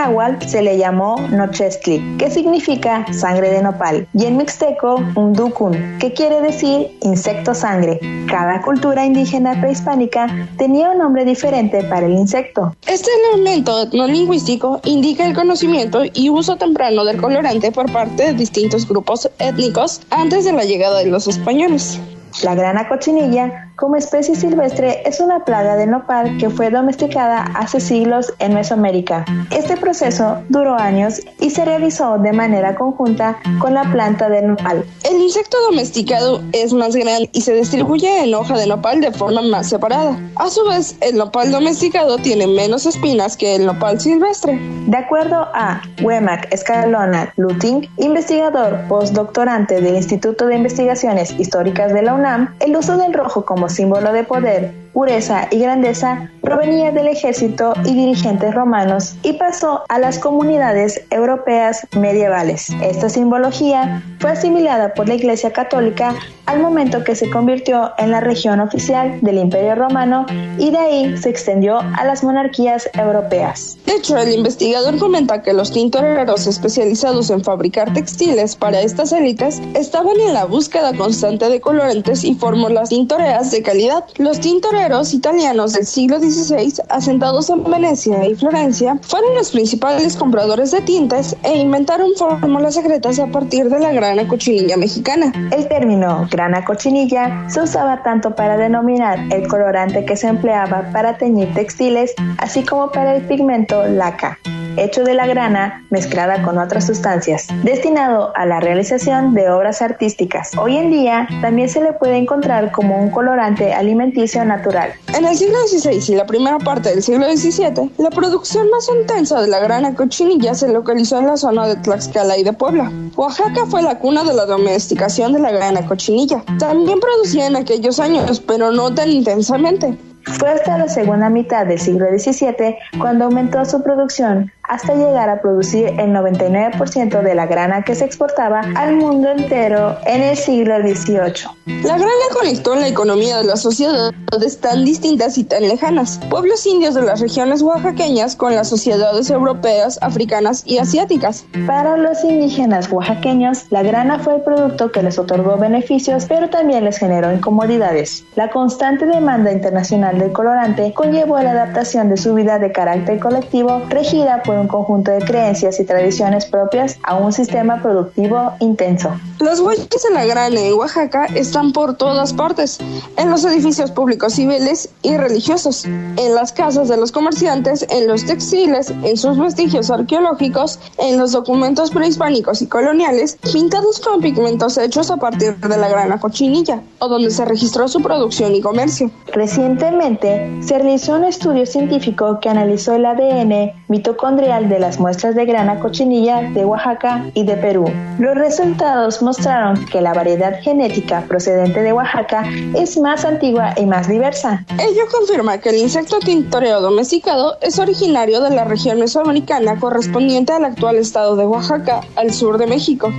se 0.47 0.61
le 0.61 0.77
llamó 0.77 1.15
nochestli, 1.29 2.17
que 2.17 2.29
significa 2.29 3.05
sangre 3.13 3.49
de 3.51 3.61
nopal, 3.61 4.07
y 4.13 4.25
en 4.25 4.37
mixteco 4.37 4.95
unducun, 5.15 5.97
que 5.99 6.13
quiere 6.13 6.41
decir 6.41 6.97
insecto 7.01 7.53
sangre. 7.53 7.99
Cada 8.27 8.61
cultura 8.61 9.05
indígena 9.05 9.59
prehispánica 9.59 10.27
tenía 10.57 10.91
un 10.91 10.99
nombre 10.99 11.25
diferente 11.25 11.83
para 11.83 12.05
el 12.05 12.13
insecto. 12.13 12.75
Este 12.87 13.09
elemento 13.33 13.83
etnolingüístico 13.83 14.81
indica 14.83 15.25
el 15.25 15.33
conocimiento 15.33 16.03
y 16.13 16.29
uso 16.29 16.55
temprano 16.55 17.05
del 17.05 17.21
colorante 17.21 17.71
por 17.71 17.91
parte 17.91 18.23
de 18.23 18.33
distintos 18.33 18.87
grupos 18.87 19.29
étnicos 19.39 20.01
antes 20.09 20.45
de 20.45 20.53
la 20.53 20.63
llegada 20.63 20.99
de 20.99 21.07
los 21.07 21.27
españoles. 21.27 21.99
La 22.43 22.53
grana 22.53 22.87
cochinilla, 22.89 23.64
como 23.75 23.97
especie 23.97 24.35
silvestre, 24.35 25.01
es 25.05 25.19
una 25.19 25.43
plaga 25.43 25.75
de 25.75 25.85
nopal 25.85 26.37
que 26.37 26.49
fue 26.49 26.69
domesticada 26.69 27.43
hace 27.55 27.79
siglos 27.79 28.33
en 28.39 28.53
Mesoamérica. 28.53 29.25
Este 29.51 29.75
proceso 29.75 30.39
duró 30.49 30.75
años 30.75 31.21
y 31.39 31.49
se 31.49 31.65
realizó 31.65 32.17
de 32.17 32.31
manera 32.31 32.75
conjunta 32.75 33.37
con 33.59 33.73
la 33.73 33.83
planta 33.91 34.29
de 34.29 34.43
nopal. 34.43 34.85
El 35.03 35.21
insecto 35.21 35.57
domesticado 35.69 36.41
es 36.53 36.73
más 36.73 36.95
grande 36.95 37.29
y 37.33 37.41
se 37.41 37.53
distribuye 37.53 38.23
en 38.23 38.33
hoja 38.33 38.57
de 38.57 38.67
nopal 38.67 39.01
de 39.01 39.11
forma 39.11 39.41
más 39.41 39.69
separada. 39.69 40.17
A 40.37 40.49
su 40.49 40.65
vez, 40.65 40.95
el 41.01 41.17
nopal 41.17 41.51
domesticado 41.51 42.17
tiene 42.17 42.47
menos 42.47 42.85
espinas 42.85 43.35
que 43.35 43.55
el 43.55 43.65
nopal 43.65 43.99
silvestre. 43.99 44.57
De 44.87 44.97
acuerdo 44.97 45.47
a 45.53 45.81
Wemak 46.01 46.51
Escalona 46.53 47.33
Luting, 47.35 47.89
investigador 47.97 48.87
postdoctorante 48.87 49.81
del 49.81 49.95
Instituto 49.95 50.47
de 50.47 50.55
Investigaciones 50.55 51.31
Históricas 51.37 51.93
de 51.93 52.01
la 52.03 52.13
UNAM, 52.13 52.55
el 52.59 52.75
uso 52.75 52.97
del 52.97 53.13
rojo 53.13 53.43
como 53.45 53.64
símbolo 53.69 54.11
de 54.11 54.23
poder, 54.23 54.73
pureza 54.95 55.49
y 55.51 55.59
grandeza 55.59 56.31
provenía 56.39 56.89
del 56.89 57.07
ejército 57.07 57.73
y 57.83 57.93
dirigentes 57.93 58.55
romanos 58.55 59.15
y 59.23 59.33
pasó 59.33 59.83
a 59.89 59.99
las 59.99 60.19
comunidades 60.19 61.01
europeas 61.09 61.85
medievales. 61.97 62.69
Esta 62.81 63.09
simbología 63.09 64.01
fue 64.19 64.31
asimilada 64.31 64.93
por 64.93 65.09
la 65.09 65.15
Iglesia 65.15 65.51
Católica 65.51 66.15
al 66.45 66.61
momento 66.61 67.03
que 67.03 67.15
se 67.15 67.29
convirtió 67.29 67.91
en 67.97 68.11
la 68.11 68.21
región 68.21 68.61
oficial 68.61 69.19
del 69.21 69.39
Imperio 69.39 69.75
Romano 69.75 70.27
y 70.57 70.69
de 70.71 70.77
ahí 70.77 71.17
se 71.17 71.29
extendió 71.29 71.79
a 71.79 72.05
las 72.05 72.23
monarquías 72.23 72.89
europeas. 72.93 73.77
De 73.85 73.95
hecho, 73.95 74.17
el 74.17 74.31
investigador 74.31 74.97
comenta 74.97 75.41
que 75.41 75.51
los 75.51 75.71
tintoreros 75.71 76.47
especializados 76.47 77.31
en 77.31 77.43
fabricar 77.43 77.91
textiles 77.93 78.55
para 78.55 78.79
estas 78.79 79.11
élites 79.11 79.59
estaban 79.73 80.17
en 80.19 80.33
la 80.33 80.45
búsqueda 80.45 80.93
constante 80.93 81.49
de 81.49 81.59
colorantes 81.59 82.23
y 82.23 82.35
fórmulas 82.35 82.89
tintoreas 82.89 83.51
de 83.51 83.63
calidad. 83.63 84.05
Los 84.17 84.39
tintoreros 84.39 84.84
italianos 84.85 85.73
del 85.73 85.83
siglo 85.83 86.19
XVI, 86.19 86.75
asentados 86.89 87.49
en 87.49 87.63
Venecia 87.63 88.23
y 88.27 88.35
Florencia, 88.35 88.99
fueron 89.01 89.33
los 89.33 89.49
principales 89.49 90.15
compradores 90.15 90.69
de 90.69 90.81
tintes 90.81 91.35
e 91.41 91.57
inventaron 91.57 92.11
fórmulas 92.15 92.75
secretas 92.75 93.17
a 93.17 93.25
partir 93.25 93.67
de 93.69 93.79
la 93.79 93.91
grana 93.91 94.27
cochinilla 94.27 94.77
mexicana. 94.77 95.33
El 95.51 95.67
término 95.67 96.27
grana 96.29 96.63
cochinilla 96.63 97.49
se 97.49 97.61
usaba 97.61 98.03
tanto 98.03 98.35
para 98.35 98.57
denominar 98.57 99.17
el 99.31 99.47
colorante 99.47 100.05
que 100.05 100.15
se 100.15 100.27
empleaba 100.27 100.91
para 100.93 101.17
teñir 101.17 101.51
textiles, 101.55 102.13
así 102.37 102.63
como 102.63 102.91
para 102.91 103.15
el 103.15 103.23
pigmento 103.23 103.87
laca 103.87 104.37
hecho 104.77 105.03
de 105.03 105.13
la 105.13 105.27
grana 105.27 105.85
mezclada 105.89 106.41
con 106.43 106.57
otras 106.57 106.85
sustancias, 106.87 107.47
destinado 107.63 108.31
a 108.35 108.45
la 108.45 108.59
realización 108.59 109.33
de 109.33 109.49
obras 109.49 109.81
artísticas. 109.81 110.51
Hoy 110.57 110.77
en 110.77 110.91
día 110.91 111.27
también 111.41 111.69
se 111.69 111.81
le 111.81 111.93
puede 111.93 112.17
encontrar 112.17 112.71
como 112.71 113.01
un 113.01 113.09
colorante 113.09 113.73
alimenticio 113.73 114.43
natural. 114.45 114.91
En 115.15 115.25
el 115.25 115.35
siglo 115.35 115.57
XVI 115.67 116.13
y 116.13 116.15
la 116.15 116.25
primera 116.25 116.59
parte 116.59 116.89
del 116.89 117.03
siglo 117.03 117.25
XVII, 117.25 117.91
la 117.97 118.09
producción 118.09 118.69
más 118.69 118.89
intensa 118.89 119.41
de 119.41 119.47
la 119.47 119.59
grana 119.59 119.95
cochinilla 119.95 120.53
se 120.53 120.71
localizó 120.71 121.19
en 121.19 121.27
la 121.27 121.37
zona 121.37 121.67
de 121.67 121.75
Tlaxcala 121.77 122.37
y 122.37 122.43
de 122.43 122.53
Puebla. 122.53 122.91
Oaxaca 123.15 123.65
fue 123.65 123.81
la 123.81 123.99
cuna 123.99 124.23
de 124.23 124.33
la 124.33 124.45
domesticación 124.45 125.33
de 125.33 125.39
la 125.39 125.51
grana 125.51 125.85
cochinilla. 125.85 126.43
También 126.59 126.99
producía 126.99 127.47
en 127.47 127.55
aquellos 127.55 127.99
años, 127.99 128.39
pero 128.39 128.71
no 128.71 128.93
tan 128.93 129.09
intensamente. 129.09 129.97
Fue 130.25 130.49
hasta 130.49 130.77
la 130.77 130.87
segunda 130.87 131.29
mitad 131.29 131.67
del 131.67 131.79
siglo 131.79 132.07
XVII 132.07 132.77
cuando 132.99 133.25
aumentó 133.25 133.63
su 133.63 133.83
producción 133.83 134.51
hasta 134.67 134.93
llegar 134.95 135.29
a 135.29 135.41
producir 135.41 135.87
el 135.87 136.11
99% 136.11 137.21
de 137.21 137.35
la 137.35 137.45
grana 137.45 137.83
que 137.83 137.95
se 137.95 138.05
exportaba 138.05 138.61
al 138.75 138.95
mundo 138.95 139.29
entero 139.29 139.97
en 140.05 140.21
el 140.21 140.37
siglo 140.37 140.77
XVIII. 140.79 141.83
La 141.83 141.97
grana 141.97 142.11
conectó 142.33 142.75
la 142.75 142.87
economía 142.87 143.37
de 143.37 143.43
las 143.43 143.61
sociedades 143.61 144.59
tan 144.61 144.85
distintas 144.85 145.37
y 145.37 145.43
tan 145.43 145.67
lejanas, 145.67 146.19
pueblos 146.29 146.65
indios 146.65 146.95
de 146.95 147.03
las 147.03 147.19
regiones 147.19 147.61
oaxaqueñas 147.61 148.35
con 148.35 148.55
las 148.55 148.69
sociedades 148.69 149.29
europeas, 149.29 149.99
africanas 150.01 150.63
y 150.65 150.77
asiáticas. 150.77 151.45
Para 151.67 151.97
los 151.97 152.23
indígenas 152.23 152.91
oaxaqueños, 152.91 153.65
la 153.69 153.83
grana 153.83 154.19
fue 154.19 154.35
el 154.35 154.41
producto 154.41 154.91
que 154.91 155.03
les 155.03 155.19
otorgó 155.19 155.57
beneficios, 155.57 156.25
pero 156.27 156.49
también 156.49 156.83
les 156.83 156.97
generó 156.97 157.31
incomodidades. 157.31 158.23
La 158.35 158.49
constante 158.49 159.05
demanda 159.05 159.51
internacional 159.51 160.17
del 160.17 160.31
colorante 160.31 160.93
conllevó 160.93 161.39
la 161.39 161.51
adaptación 161.51 162.09
de 162.09 162.17
su 162.17 162.33
vida 162.33 162.59
de 162.59 162.71
carácter 162.71 163.19
colectivo 163.19 163.81
regida 163.89 164.41
por 164.43 164.54
un 164.59 164.67
conjunto 164.67 165.11
de 165.11 165.19
creencias 165.19 165.79
y 165.79 165.85
tradiciones 165.85 166.45
propias 166.45 166.97
a 167.03 167.15
un 167.15 167.33
sistema 167.33 167.81
productivo 167.81 168.53
intenso. 168.59 169.19
Las 169.39 169.59
huellas 169.59 169.89
de 169.89 170.13
la 170.13 170.25
grana 170.25 170.61
en 170.61 170.73
Oaxaca 170.75 171.25
están 171.25 171.73
por 171.73 171.95
todas 171.95 172.31
partes, 172.31 172.79
en 173.17 173.29
los 173.29 173.43
edificios 173.43 173.91
públicos 173.91 174.33
civiles 174.33 174.89
y 175.01 175.17
religiosos, 175.17 175.83
en 175.83 176.33
las 176.33 176.53
casas 176.53 176.87
de 176.87 176.95
los 176.95 177.11
comerciantes, 177.11 177.85
en 177.89 178.07
los 178.07 178.25
textiles, 178.25 178.91
en 179.03 179.17
sus 179.17 179.37
vestigios 179.37 179.91
arqueológicos, 179.91 180.79
en 180.97 181.19
los 181.19 181.33
documentos 181.33 181.91
prehispánicos 181.91 182.61
y 182.61 182.67
coloniales, 182.67 183.37
pintados 183.51 183.99
con 183.99 184.21
pigmentos 184.21 184.77
hechos 184.77 185.11
a 185.11 185.17
partir 185.17 185.57
de 185.57 185.77
la 185.77 185.89
grana 185.89 186.17
cochinilla, 186.17 186.81
o 186.99 187.09
donde 187.09 187.29
se 187.29 187.43
registró 187.43 187.89
su 187.89 188.01
producción 188.01 188.55
y 188.55 188.61
comercio. 188.61 189.11
Recientemente 189.33 190.49
se 190.61 190.79
realizó 190.79 191.15
un 191.15 191.25
estudio 191.25 191.65
científico 191.65 192.39
que 192.39 192.47
analizó 192.47 192.93
el 192.93 193.05
ADN 193.05 193.73
mitocondrial 193.89 194.69
de 194.69 194.79
las 194.79 194.97
muestras 194.97 195.35
de 195.35 195.45
grana 195.45 195.81
cochinilla 195.81 196.41
de 196.41 196.63
Oaxaca 196.63 197.25
y 197.33 197.43
de 197.43 197.57
Perú. 197.57 197.85
Los 198.17 198.35
resultados 198.35 199.21
mostraron 199.25 199.85
que 199.85 199.99
la 199.99 200.13
variedad 200.13 200.61
genética 200.61 201.25
procedente 201.27 201.81
de 201.81 201.91
Oaxaca 201.91 202.43
es 202.75 202.97
más 202.97 203.25
antigua 203.25 203.73
y 203.75 203.85
más 203.85 204.07
diversa. 204.07 204.63
Ello 204.79 205.03
confirma 205.11 205.57
que 205.57 205.69
el 205.69 205.77
insecto 205.77 206.19
tintoreo 206.19 206.79
domesticado 206.79 207.57
es 207.61 207.79
originario 207.79 208.39
de 208.39 208.51
la 208.51 208.63
región 208.63 208.99
mesoamericana 208.99 209.77
correspondiente 209.79 210.53
al 210.53 210.63
actual 210.63 210.95
estado 210.97 211.35
de 211.35 211.45
Oaxaca, 211.45 212.01
al 212.15 212.31
sur 212.31 212.57
de 212.57 212.67
México. 212.67 213.11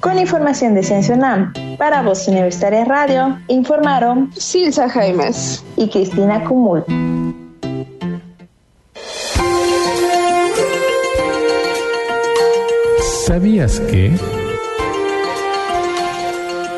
Con 0.00 0.18
información 0.18 0.74
de 0.74 0.84
Ciencia 0.84 1.16
UNAM, 1.16 1.52
para 1.76 2.02
Voz 2.02 2.28
Universitaria 2.28 2.84
Radio, 2.84 3.40
informaron 3.48 4.30
Silsa 4.36 4.88
Jaimes 4.88 5.64
y 5.76 5.88
Cristina 5.88 6.44
Cumul. 6.44 6.84
¿Sabías 13.26 13.80
que? 13.80 14.37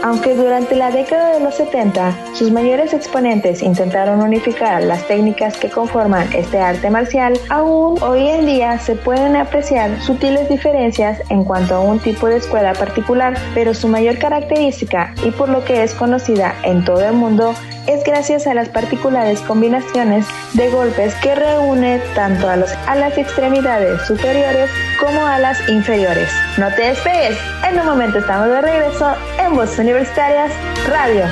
Aunque 0.03 0.35
durante 0.35 0.75
la 0.77 0.91
década 0.91 1.35
de 1.35 1.41
los 1.41 1.55
70 1.57 2.35
sus 2.35 2.51
mayores 2.51 2.95
exponentes 2.95 3.63
intentaron 3.63 4.23
unificar 4.23 4.83
las 4.83 5.07
técnicas 5.07 5.59
que 5.59 5.69
conforman 5.69 6.33
este 6.33 6.59
arte 6.59 6.89
marcial, 6.89 7.39
aún 7.51 8.03
hoy 8.03 8.29
en 8.29 8.47
día 8.47 8.79
se 8.79 8.97
pueden 8.97 9.37
apreciar 9.37 10.01
sutiles 10.01 10.49
diferencias 10.49 11.21
en 11.29 11.45
cuanto 11.45 11.75
a 11.75 11.81
un 11.81 11.99
tipo 11.99 12.29
de 12.29 12.37
escuela 12.37 12.73
particular, 12.73 13.37
pero 13.55 13.75
su 13.75 13.89
mayor 13.89 14.19
característica 14.19 15.15
y 15.23 15.31
por 15.33 15.51
lo 15.51 15.65
que 15.65 15.83
es 15.83 15.95
conocida 15.95 16.55
en 16.63 16.83
todo 16.85 17.07
el 17.07 17.15
mundo 17.15 17.55
es 17.87 18.05
gracias 18.05 18.47
a 18.47 18.55
las 18.55 18.69
particulares 18.69 19.41
combinaciones 19.41 20.27
de 20.55 20.71
golpes 20.71 21.15
que 21.17 21.35
reúne 21.35 22.01
tanto 22.15 22.49
a, 22.49 22.57
los, 22.57 22.71
a 22.87 22.95
las 22.97 23.17
extremidades 23.19 24.03
superiores 24.03 24.71
como 24.99 25.27
a 25.27 25.39
las 25.39 25.69
inferiores. 25.69 26.31
No 26.59 26.69
te 26.75 26.83
despegues, 26.83 27.39
en 27.69 27.79
un 27.79 27.87
momento 27.87 28.19
estamos 28.19 28.49
de 28.49 28.61
regreso 28.61 29.15
en 29.39 29.55
Voces 29.55 29.79
Universitarias 29.79 30.53
Radio. 30.89 31.25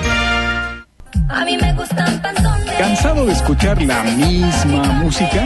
A 1.28 1.44
mí 1.44 1.58
me 1.58 1.72
gustan 1.74 2.20
¿Cansado 2.78 3.26
de 3.26 3.32
escuchar 3.32 3.82
la 3.82 4.02
misma 4.04 4.82
música? 5.02 5.44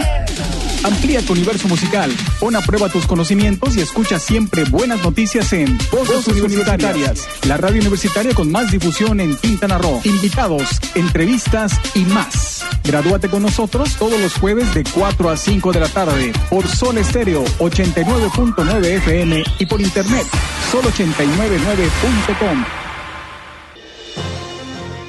Amplía 0.85 1.23
tu 1.23 1.33
universo 1.33 1.69
musical, 1.69 2.11
pon 2.41 2.57
a 2.57 2.61
prueba 2.61 2.89
tus 2.89 3.07
conocimientos 3.07 3.77
y 3.77 3.81
escucha 3.81 4.19
siempre 4.19 4.65
buenas 4.65 5.01
noticias 5.03 5.53
en 5.53 5.79
Voces 5.93 6.27
Universitarias, 6.27 7.29
la 7.47 7.57
radio 7.57 7.81
universitaria 7.81 8.35
con 8.35 8.51
más 8.51 8.73
difusión 8.73 9.21
en 9.21 9.37
Quintana 9.37 9.79
Roo. 9.79 10.01
Invitados, 10.05 10.81
entrevistas 10.95 11.73
y 11.95 12.01
más. 12.01 12.65
Gradúate 12.85 13.29
con 13.29 13.43
nosotros 13.43 13.97
todos 13.97 14.21
los 14.21 14.35
jueves 14.35 14.75
de 14.75 14.85
4 14.85 15.31
a 15.31 15.37
5 15.37 15.73
de 15.73 15.81
la 15.81 15.89
tarde 15.89 16.33
por 16.51 16.67
Sol 16.67 16.99
Estéreo 16.99 17.45
89.9 17.59 18.85
FM 18.85 19.45
y 19.59 19.67
por 19.67 19.81
internet 19.81 20.27
sol899.com. 20.73 22.82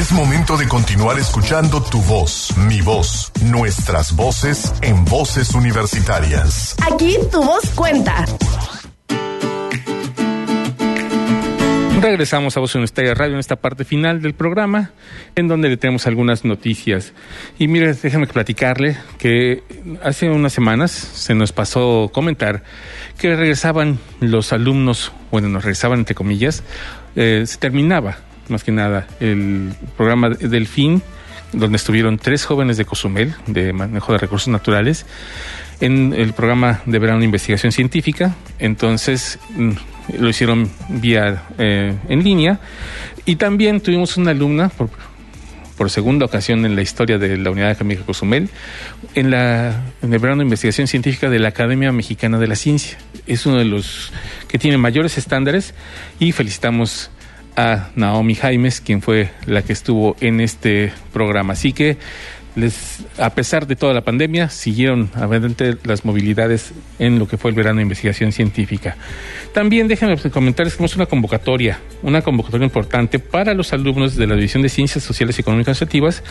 Es 0.00 0.12
momento 0.12 0.56
de 0.56 0.66
continuar 0.66 1.18
escuchando 1.18 1.82
tu 1.82 2.00
voz, 2.00 2.56
mi 2.56 2.80
voz, 2.80 3.30
nuestras 3.44 4.16
voces 4.16 4.72
en 4.80 5.04
voces 5.04 5.54
universitarias. 5.54 6.74
Aquí 6.90 7.18
tu 7.30 7.44
voz 7.44 7.68
cuenta. 7.74 8.24
Regresamos 12.00 12.56
a 12.56 12.60
Voz 12.60 12.74
Universitaria 12.74 13.12
Radio 13.12 13.34
en 13.34 13.40
esta 13.40 13.56
parte 13.56 13.84
final 13.84 14.22
del 14.22 14.32
programa, 14.32 14.92
en 15.34 15.48
donde 15.48 15.68
le 15.68 15.76
tenemos 15.76 16.06
algunas 16.06 16.46
noticias. 16.46 17.12
Y 17.58 17.68
mire, 17.68 17.92
déjame 17.92 18.26
platicarle 18.26 18.96
que 19.18 19.62
hace 20.02 20.30
unas 20.30 20.54
semanas 20.54 20.92
se 20.92 21.34
nos 21.34 21.52
pasó 21.52 22.10
comentar 22.10 22.62
que 23.18 23.36
regresaban 23.36 23.98
los 24.20 24.54
alumnos, 24.54 25.12
bueno, 25.30 25.50
nos 25.50 25.62
regresaban 25.62 25.98
entre 25.98 26.14
comillas, 26.14 26.62
eh, 27.16 27.44
se 27.46 27.58
terminaba 27.58 28.29
más 28.50 28.64
que 28.64 28.72
nada 28.72 29.06
el 29.20 29.72
programa 29.96 30.30
Delfín, 30.30 31.02
donde 31.52 31.76
estuvieron 31.76 32.18
tres 32.18 32.44
jóvenes 32.44 32.76
de 32.76 32.84
Cozumel, 32.84 33.34
de 33.46 33.72
manejo 33.72 34.12
de 34.12 34.18
recursos 34.18 34.48
naturales, 34.48 35.06
en 35.80 36.12
el 36.12 36.32
programa 36.32 36.80
de 36.86 36.98
verano 36.98 37.20
de 37.20 37.24
investigación 37.24 37.72
científica. 37.72 38.34
Entonces 38.58 39.38
mm, 39.56 39.72
lo 40.18 40.28
hicieron 40.28 40.70
vía 40.88 41.44
eh, 41.58 41.94
en 42.08 42.22
línea. 42.22 42.60
Y 43.24 43.36
también 43.36 43.80
tuvimos 43.80 44.16
una 44.16 44.30
alumna, 44.30 44.68
por, 44.68 44.90
por 45.76 45.90
segunda 45.90 46.26
ocasión 46.26 46.64
en 46.64 46.76
la 46.76 46.82
historia 46.82 47.18
de 47.18 47.36
la 47.36 47.50
Unidad 47.50 47.70
Académica 47.70 48.04
Cozumel, 48.04 48.48
en, 49.14 49.30
la, 49.30 49.82
en 50.02 50.12
el 50.12 50.18
verano 50.18 50.40
de 50.40 50.44
investigación 50.44 50.86
científica 50.86 51.30
de 51.30 51.38
la 51.38 51.48
Academia 51.48 51.92
Mexicana 51.92 52.38
de 52.38 52.46
la 52.46 52.56
Ciencia. 52.56 52.98
Es 53.26 53.46
uno 53.46 53.56
de 53.56 53.64
los 53.64 54.12
que 54.48 54.58
tiene 54.58 54.78
mayores 54.78 55.18
estándares 55.18 55.74
y 56.18 56.32
felicitamos 56.32 57.10
a 57.56 57.90
Naomi 57.96 58.34
Jaimes, 58.34 58.80
quien 58.80 59.02
fue 59.02 59.30
la 59.46 59.62
que 59.62 59.72
estuvo 59.72 60.16
en 60.20 60.40
este 60.40 60.92
programa. 61.12 61.52
Así 61.54 61.72
que 61.72 61.96
les, 62.56 63.04
a 63.18 63.30
pesar 63.30 63.66
de 63.66 63.76
toda 63.76 63.94
la 63.94 64.02
pandemia, 64.02 64.48
siguieron 64.48 65.10
adelante 65.14 65.76
las 65.84 66.04
movilidades 66.04 66.72
en 66.98 67.18
lo 67.18 67.28
que 67.28 67.36
fue 67.36 67.50
el 67.50 67.56
verano 67.56 67.76
de 67.76 67.82
investigación 67.82 68.32
científica. 68.32 68.96
También 69.52 69.88
déjenme 69.88 70.16
comentarles 70.30 70.74
que 70.74 70.78
tenemos 70.78 70.96
una 70.96 71.06
convocatoria, 71.06 71.80
una 72.02 72.22
convocatoria 72.22 72.64
importante 72.64 73.18
para 73.18 73.54
los 73.54 73.72
alumnos 73.72 74.16
de 74.16 74.26
la 74.26 74.34
División 74.34 74.62
de 74.62 74.68
Ciencias 74.68 75.04
Sociales 75.04 75.38
y 75.38 75.42
Económicas 75.42 75.80
Administrativas 75.80 76.22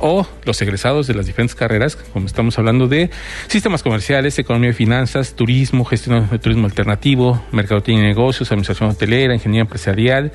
o 0.00 0.26
los 0.44 0.60
egresados 0.62 1.06
de 1.06 1.14
las 1.14 1.26
diferentes 1.26 1.54
carreras, 1.54 1.96
como 1.96 2.26
estamos 2.26 2.58
hablando 2.58 2.88
de 2.88 3.10
sistemas 3.48 3.82
comerciales, 3.82 4.38
economía 4.38 4.70
y 4.70 4.74
finanzas, 4.74 5.34
turismo, 5.34 5.84
gestión 5.84 6.28
de 6.30 6.38
turismo 6.38 6.66
alternativo, 6.66 7.42
mercadotecnia 7.52 8.04
y 8.04 8.06
negocios, 8.06 8.50
administración 8.50 8.90
hotelera, 8.90 9.34
ingeniería 9.34 9.62
empresarial 9.62 10.32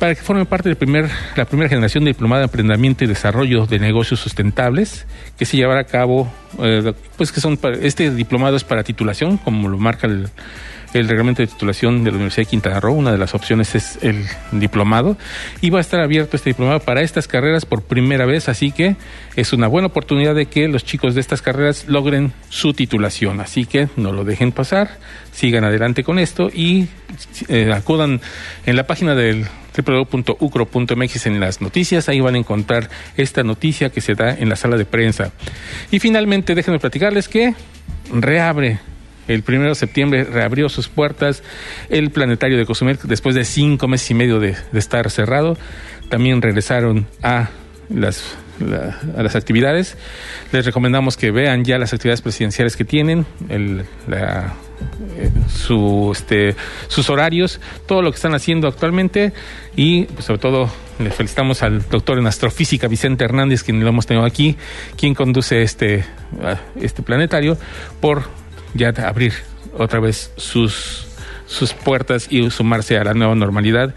para 0.00 0.14
que 0.14 0.22
formen 0.22 0.46
parte 0.46 0.74
de 0.74 1.08
la 1.36 1.44
primera 1.44 1.68
generación 1.68 2.04
de 2.04 2.10
diplomado 2.10 2.40
de 2.40 2.44
emprendimiento 2.46 3.04
y 3.04 3.06
desarrollo 3.06 3.66
de 3.66 3.78
negocios 3.78 4.18
sustentables 4.18 5.06
que 5.38 5.44
se 5.44 5.58
llevará 5.58 5.80
a 5.80 5.84
cabo, 5.84 6.32
eh, 6.58 6.94
pues 7.18 7.30
que 7.30 7.42
son, 7.42 7.58
este 7.82 8.10
diplomado 8.10 8.56
es 8.56 8.64
para 8.64 8.82
titulación, 8.82 9.36
como 9.36 9.68
lo 9.68 9.76
marca 9.76 10.06
el, 10.06 10.30
el 10.94 11.06
reglamento 11.06 11.42
de 11.42 11.48
titulación 11.48 12.02
de 12.02 12.12
la 12.12 12.16
Universidad 12.16 12.46
de 12.46 12.50
Quintana 12.50 12.80
Roo. 12.80 12.94
Una 12.94 13.12
de 13.12 13.18
las 13.18 13.34
opciones 13.34 13.74
es 13.74 13.98
el 14.00 14.24
diplomado 14.52 15.18
y 15.60 15.68
va 15.68 15.78
a 15.78 15.80
estar 15.82 16.00
abierto 16.00 16.34
este 16.34 16.48
diplomado 16.48 16.80
para 16.80 17.02
estas 17.02 17.28
carreras 17.28 17.66
por 17.66 17.82
primera 17.82 18.24
vez, 18.24 18.48
así 18.48 18.72
que 18.72 18.96
es 19.36 19.52
una 19.52 19.68
buena 19.68 19.88
oportunidad 19.88 20.34
de 20.34 20.46
que 20.46 20.66
los 20.68 20.82
chicos 20.82 21.14
de 21.14 21.20
estas 21.20 21.42
carreras 21.42 21.88
logren 21.88 22.32
su 22.48 22.72
titulación. 22.72 23.40
Así 23.40 23.66
que 23.66 23.90
no 23.96 24.12
lo 24.12 24.24
dejen 24.24 24.52
pasar, 24.52 24.96
sigan 25.30 25.64
adelante 25.64 26.04
con 26.04 26.18
esto 26.18 26.48
y 26.52 26.88
eh, 27.48 27.70
acudan 27.70 28.22
en 28.64 28.76
la 28.76 28.86
página 28.86 29.14
del 29.14 29.46
www.ucro.mx 29.76 31.26
en 31.26 31.40
las 31.40 31.60
noticias, 31.60 32.08
ahí 32.08 32.20
van 32.20 32.34
a 32.34 32.38
encontrar 32.38 32.90
esta 33.16 33.42
noticia 33.42 33.90
que 33.90 34.00
se 34.00 34.14
da 34.14 34.30
en 34.30 34.48
la 34.48 34.56
sala 34.56 34.76
de 34.76 34.84
prensa. 34.84 35.32
Y 35.90 35.98
finalmente, 35.98 36.54
déjenme 36.54 36.78
platicarles 36.78 37.28
que 37.28 37.54
reabre 38.12 38.80
el 39.28 39.42
primero 39.42 39.68
de 39.68 39.74
septiembre 39.76 40.24
reabrió 40.24 40.68
sus 40.68 40.88
puertas 40.88 41.42
el 41.88 42.10
planetario 42.10 42.58
de 42.58 42.66
Cozumel 42.66 42.98
después 43.04 43.34
de 43.34 43.44
cinco 43.44 43.86
meses 43.86 44.10
y 44.10 44.14
medio 44.14 44.40
de, 44.40 44.56
estar 44.72 45.08
cerrado. 45.10 45.56
También 46.08 46.42
regresaron 46.42 47.06
a 47.22 47.50
las, 47.88 48.34
a 49.16 49.22
las 49.22 49.36
actividades. 49.36 49.96
Les 50.50 50.66
recomendamos 50.66 51.16
que 51.16 51.30
vean 51.30 51.64
ya 51.64 51.78
las 51.78 51.92
actividades 51.92 52.22
presidenciales 52.22 52.76
que 52.76 52.84
tienen, 52.84 53.24
el, 53.48 53.84
la, 54.08 54.54
su, 55.48 56.10
este, 56.14 56.56
sus 56.88 57.10
horarios, 57.10 57.60
todo 57.86 58.02
lo 58.02 58.10
que 58.10 58.16
están 58.16 58.34
haciendo 58.34 58.68
actualmente 58.68 59.32
y 59.76 60.04
pues, 60.04 60.24
sobre 60.24 60.38
todo 60.38 60.70
le 60.98 61.10
felicitamos 61.10 61.62
al 61.62 61.88
doctor 61.88 62.18
en 62.18 62.26
astrofísica 62.26 62.88
Vicente 62.88 63.24
Hernández, 63.24 63.62
quien 63.62 63.82
lo 63.82 63.88
hemos 63.88 64.06
tenido 64.06 64.26
aquí, 64.26 64.56
quien 64.96 65.14
conduce 65.14 65.62
este, 65.62 66.04
este 66.80 67.02
planetario, 67.02 67.56
por 68.00 68.24
ya 68.74 68.88
abrir 68.88 69.32
otra 69.76 70.00
vez 70.00 70.32
sus, 70.36 71.06
sus 71.46 71.72
puertas 71.72 72.26
y 72.30 72.50
sumarse 72.50 72.98
a 72.98 73.04
la 73.04 73.14
nueva 73.14 73.34
normalidad. 73.34 73.94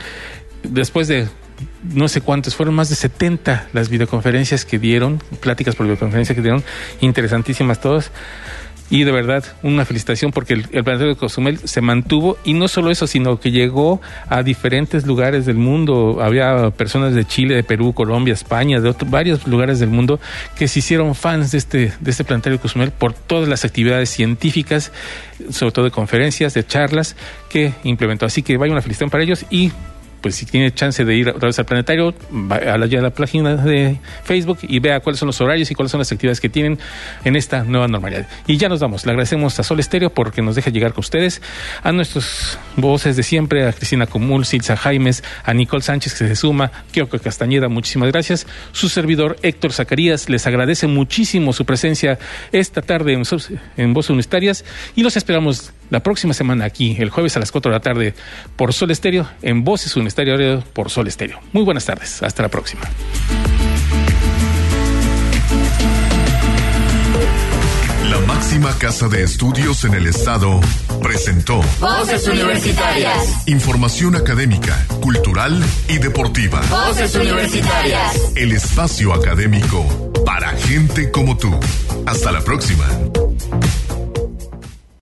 Después 0.63 1.07
de 1.07 1.27
no 1.83 2.07
sé 2.07 2.21
cuántos, 2.21 2.55
fueron 2.55 2.75
más 2.75 2.89
de 2.89 2.95
70 2.95 3.67
las 3.73 3.89
videoconferencias 3.89 4.65
que 4.65 4.79
dieron, 4.79 5.21
pláticas 5.39 5.75
por 5.75 5.85
videoconferencia 5.85 6.35
que 6.35 6.41
dieron, 6.41 6.63
interesantísimas 7.01 7.81
todas. 7.81 8.11
Y 8.93 9.05
de 9.05 9.11
verdad, 9.11 9.43
una 9.63 9.85
felicitación 9.85 10.31
porque 10.31 10.53
el, 10.53 10.67
planetario 10.67 11.07
de 11.07 11.15
Cozumel 11.15 11.57
se 11.57 11.81
mantuvo 11.81 12.37
y 12.43 12.53
no 12.53 12.67
solo 12.67 12.91
eso, 12.91 13.07
sino 13.07 13.39
que 13.39 13.49
llegó 13.49 13.99
a 14.29 14.43
diferentes 14.43 15.07
lugares 15.07 15.47
del 15.47 15.55
mundo. 15.55 16.19
Había 16.21 16.69
personas 16.69 17.15
de 17.15 17.25
Chile, 17.25 17.55
de 17.55 17.63
Perú, 17.63 17.93
Colombia, 17.93 18.35
España, 18.35 18.79
de 18.79 18.93
varios 19.07 19.47
lugares 19.47 19.79
del 19.79 19.89
mundo 19.89 20.19
que 20.55 20.67
se 20.67 20.77
hicieron 20.77 21.15
fans 21.15 21.53
de 21.53 21.57
este, 21.57 21.91
de 22.01 22.11
este 22.11 22.23
planetario 22.23 22.59
de 22.59 22.61
Cozumel 22.61 22.91
por 22.91 23.13
todas 23.13 23.49
las 23.49 23.65
actividades 23.65 24.11
científicas, 24.11 24.91
sobre 25.49 25.71
todo 25.71 25.85
de 25.85 25.91
conferencias, 25.91 26.53
de 26.53 26.63
charlas 26.63 27.15
que 27.49 27.73
implementó. 27.83 28.27
Así 28.27 28.43
que 28.43 28.57
vaya 28.57 28.73
una 28.73 28.83
felicitación 28.83 29.09
para 29.09 29.23
ellos 29.23 29.43
y 29.49 29.71
pues 30.23 30.35
si 30.35 30.45
tiene 30.45 30.73
chance 30.73 31.03
de 31.03 31.15
ir 31.15 31.27
otra 31.27 31.47
vez 31.47 31.59
al 31.59 31.65
planetario, 31.65 32.15
va 32.31 32.55
a 32.55 32.77
la, 32.77 33.09
página 33.09 33.57
de 33.57 33.99
Facebook 34.23 34.59
y 34.63 34.79
vea 34.79 35.01
cuáles 35.01 35.19
son 35.19 35.27
los 35.27 35.41
horarios 35.41 35.69
y 35.69 35.75
cuáles 35.75 35.91
son 35.91 35.99
las 35.99 36.09
actividades 36.13 36.39
que 36.39 36.47
tienen 36.47 36.79
en 37.25 37.35
esta 37.35 37.65
nueva 37.65 37.89
normalidad. 37.89 38.25
Y 38.47 38.55
ya 38.55 38.69
nos 38.69 38.79
vamos. 38.79 39.05
Le 39.05 39.11
agradecemos 39.11 39.59
a 39.59 39.63
Sol 39.63 39.81
Estéreo 39.81 40.11
porque 40.11 40.41
nos 40.41 40.55
deja 40.55 40.71
llegar 40.71 40.93
con 40.93 41.01
ustedes, 41.01 41.41
a 41.83 41.91
nuestros 41.91 42.57
voces 42.77 43.17
de 43.17 43.23
siempre, 43.23 43.67
a 43.67 43.73
Cristina 43.73 44.07
Comul, 44.07 44.45
Silsa 44.45 44.77
Jaimes, 44.77 45.25
a 45.43 45.53
Nicole 45.53 45.83
Sánchez 45.83 46.13
que 46.13 46.25
se 46.29 46.35
suma, 46.37 46.71
Kyoko 46.93 47.19
Castañeda, 47.19 47.67
muchísimas 47.67 48.09
gracias. 48.09 48.47
Su 48.71 48.87
servidor 48.87 49.35
Héctor 49.41 49.73
Zacarías 49.73 50.29
les 50.29 50.47
agradece 50.47 50.87
muchísimo 50.87 51.51
su 51.51 51.65
presencia 51.65 52.17
esta 52.53 52.81
tarde 52.81 53.11
en, 53.11 53.23
en 53.75 53.93
Voces 53.93 54.09
Universitarias 54.11 54.63
y 54.95 55.03
los 55.03 55.17
esperamos 55.17 55.73
la 55.89 56.01
próxima 56.01 56.33
semana 56.33 56.65
aquí, 56.65 56.95
el 56.99 57.09
jueves 57.09 57.35
a 57.37 57.39
las 57.39 57.51
4 57.51 57.71
de 57.71 57.77
la 57.77 57.81
tarde, 57.81 58.13
por 58.55 58.73
Sol 58.73 58.91
Estéreo, 58.91 59.27
en 59.41 59.63
Voces 59.63 59.95
Universitarias 59.95 60.63
por 60.73 60.89
Sol 60.89 61.07
Estéreo. 61.07 61.39
Muy 61.51 61.63
buenas 61.63 61.85
tardes. 61.85 62.23
Hasta 62.23 62.43
la 62.43 62.49
próxima. 62.49 62.81
La 68.09 68.19
máxima 68.27 68.77
casa 68.77 69.07
de 69.07 69.23
estudios 69.23 69.83
en 69.85 69.93
el 69.95 70.07
estado 70.07 70.59
presentó 71.01 71.61
Voces 71.79 72.27
Universitarias. 72.27 73.47
Información 73.47 74.15
académica, 74.15 74.85
cultural 75.01 75.63
y 75.89 75.97
deportiva. 75.97 76.61
Voces 76.69 77.15
Universitarias. 77.15 78.33
El 78.35 78.51
espacio 78.51 79.13
académico 79.13 80.13
para 80.25 80.49
gente 80.49 81.11
como 81.11 81.37
tú. 81.37 81.53
Hasta 82.05 82.31
la 82.31 82.41
próxima. 82.41 82.85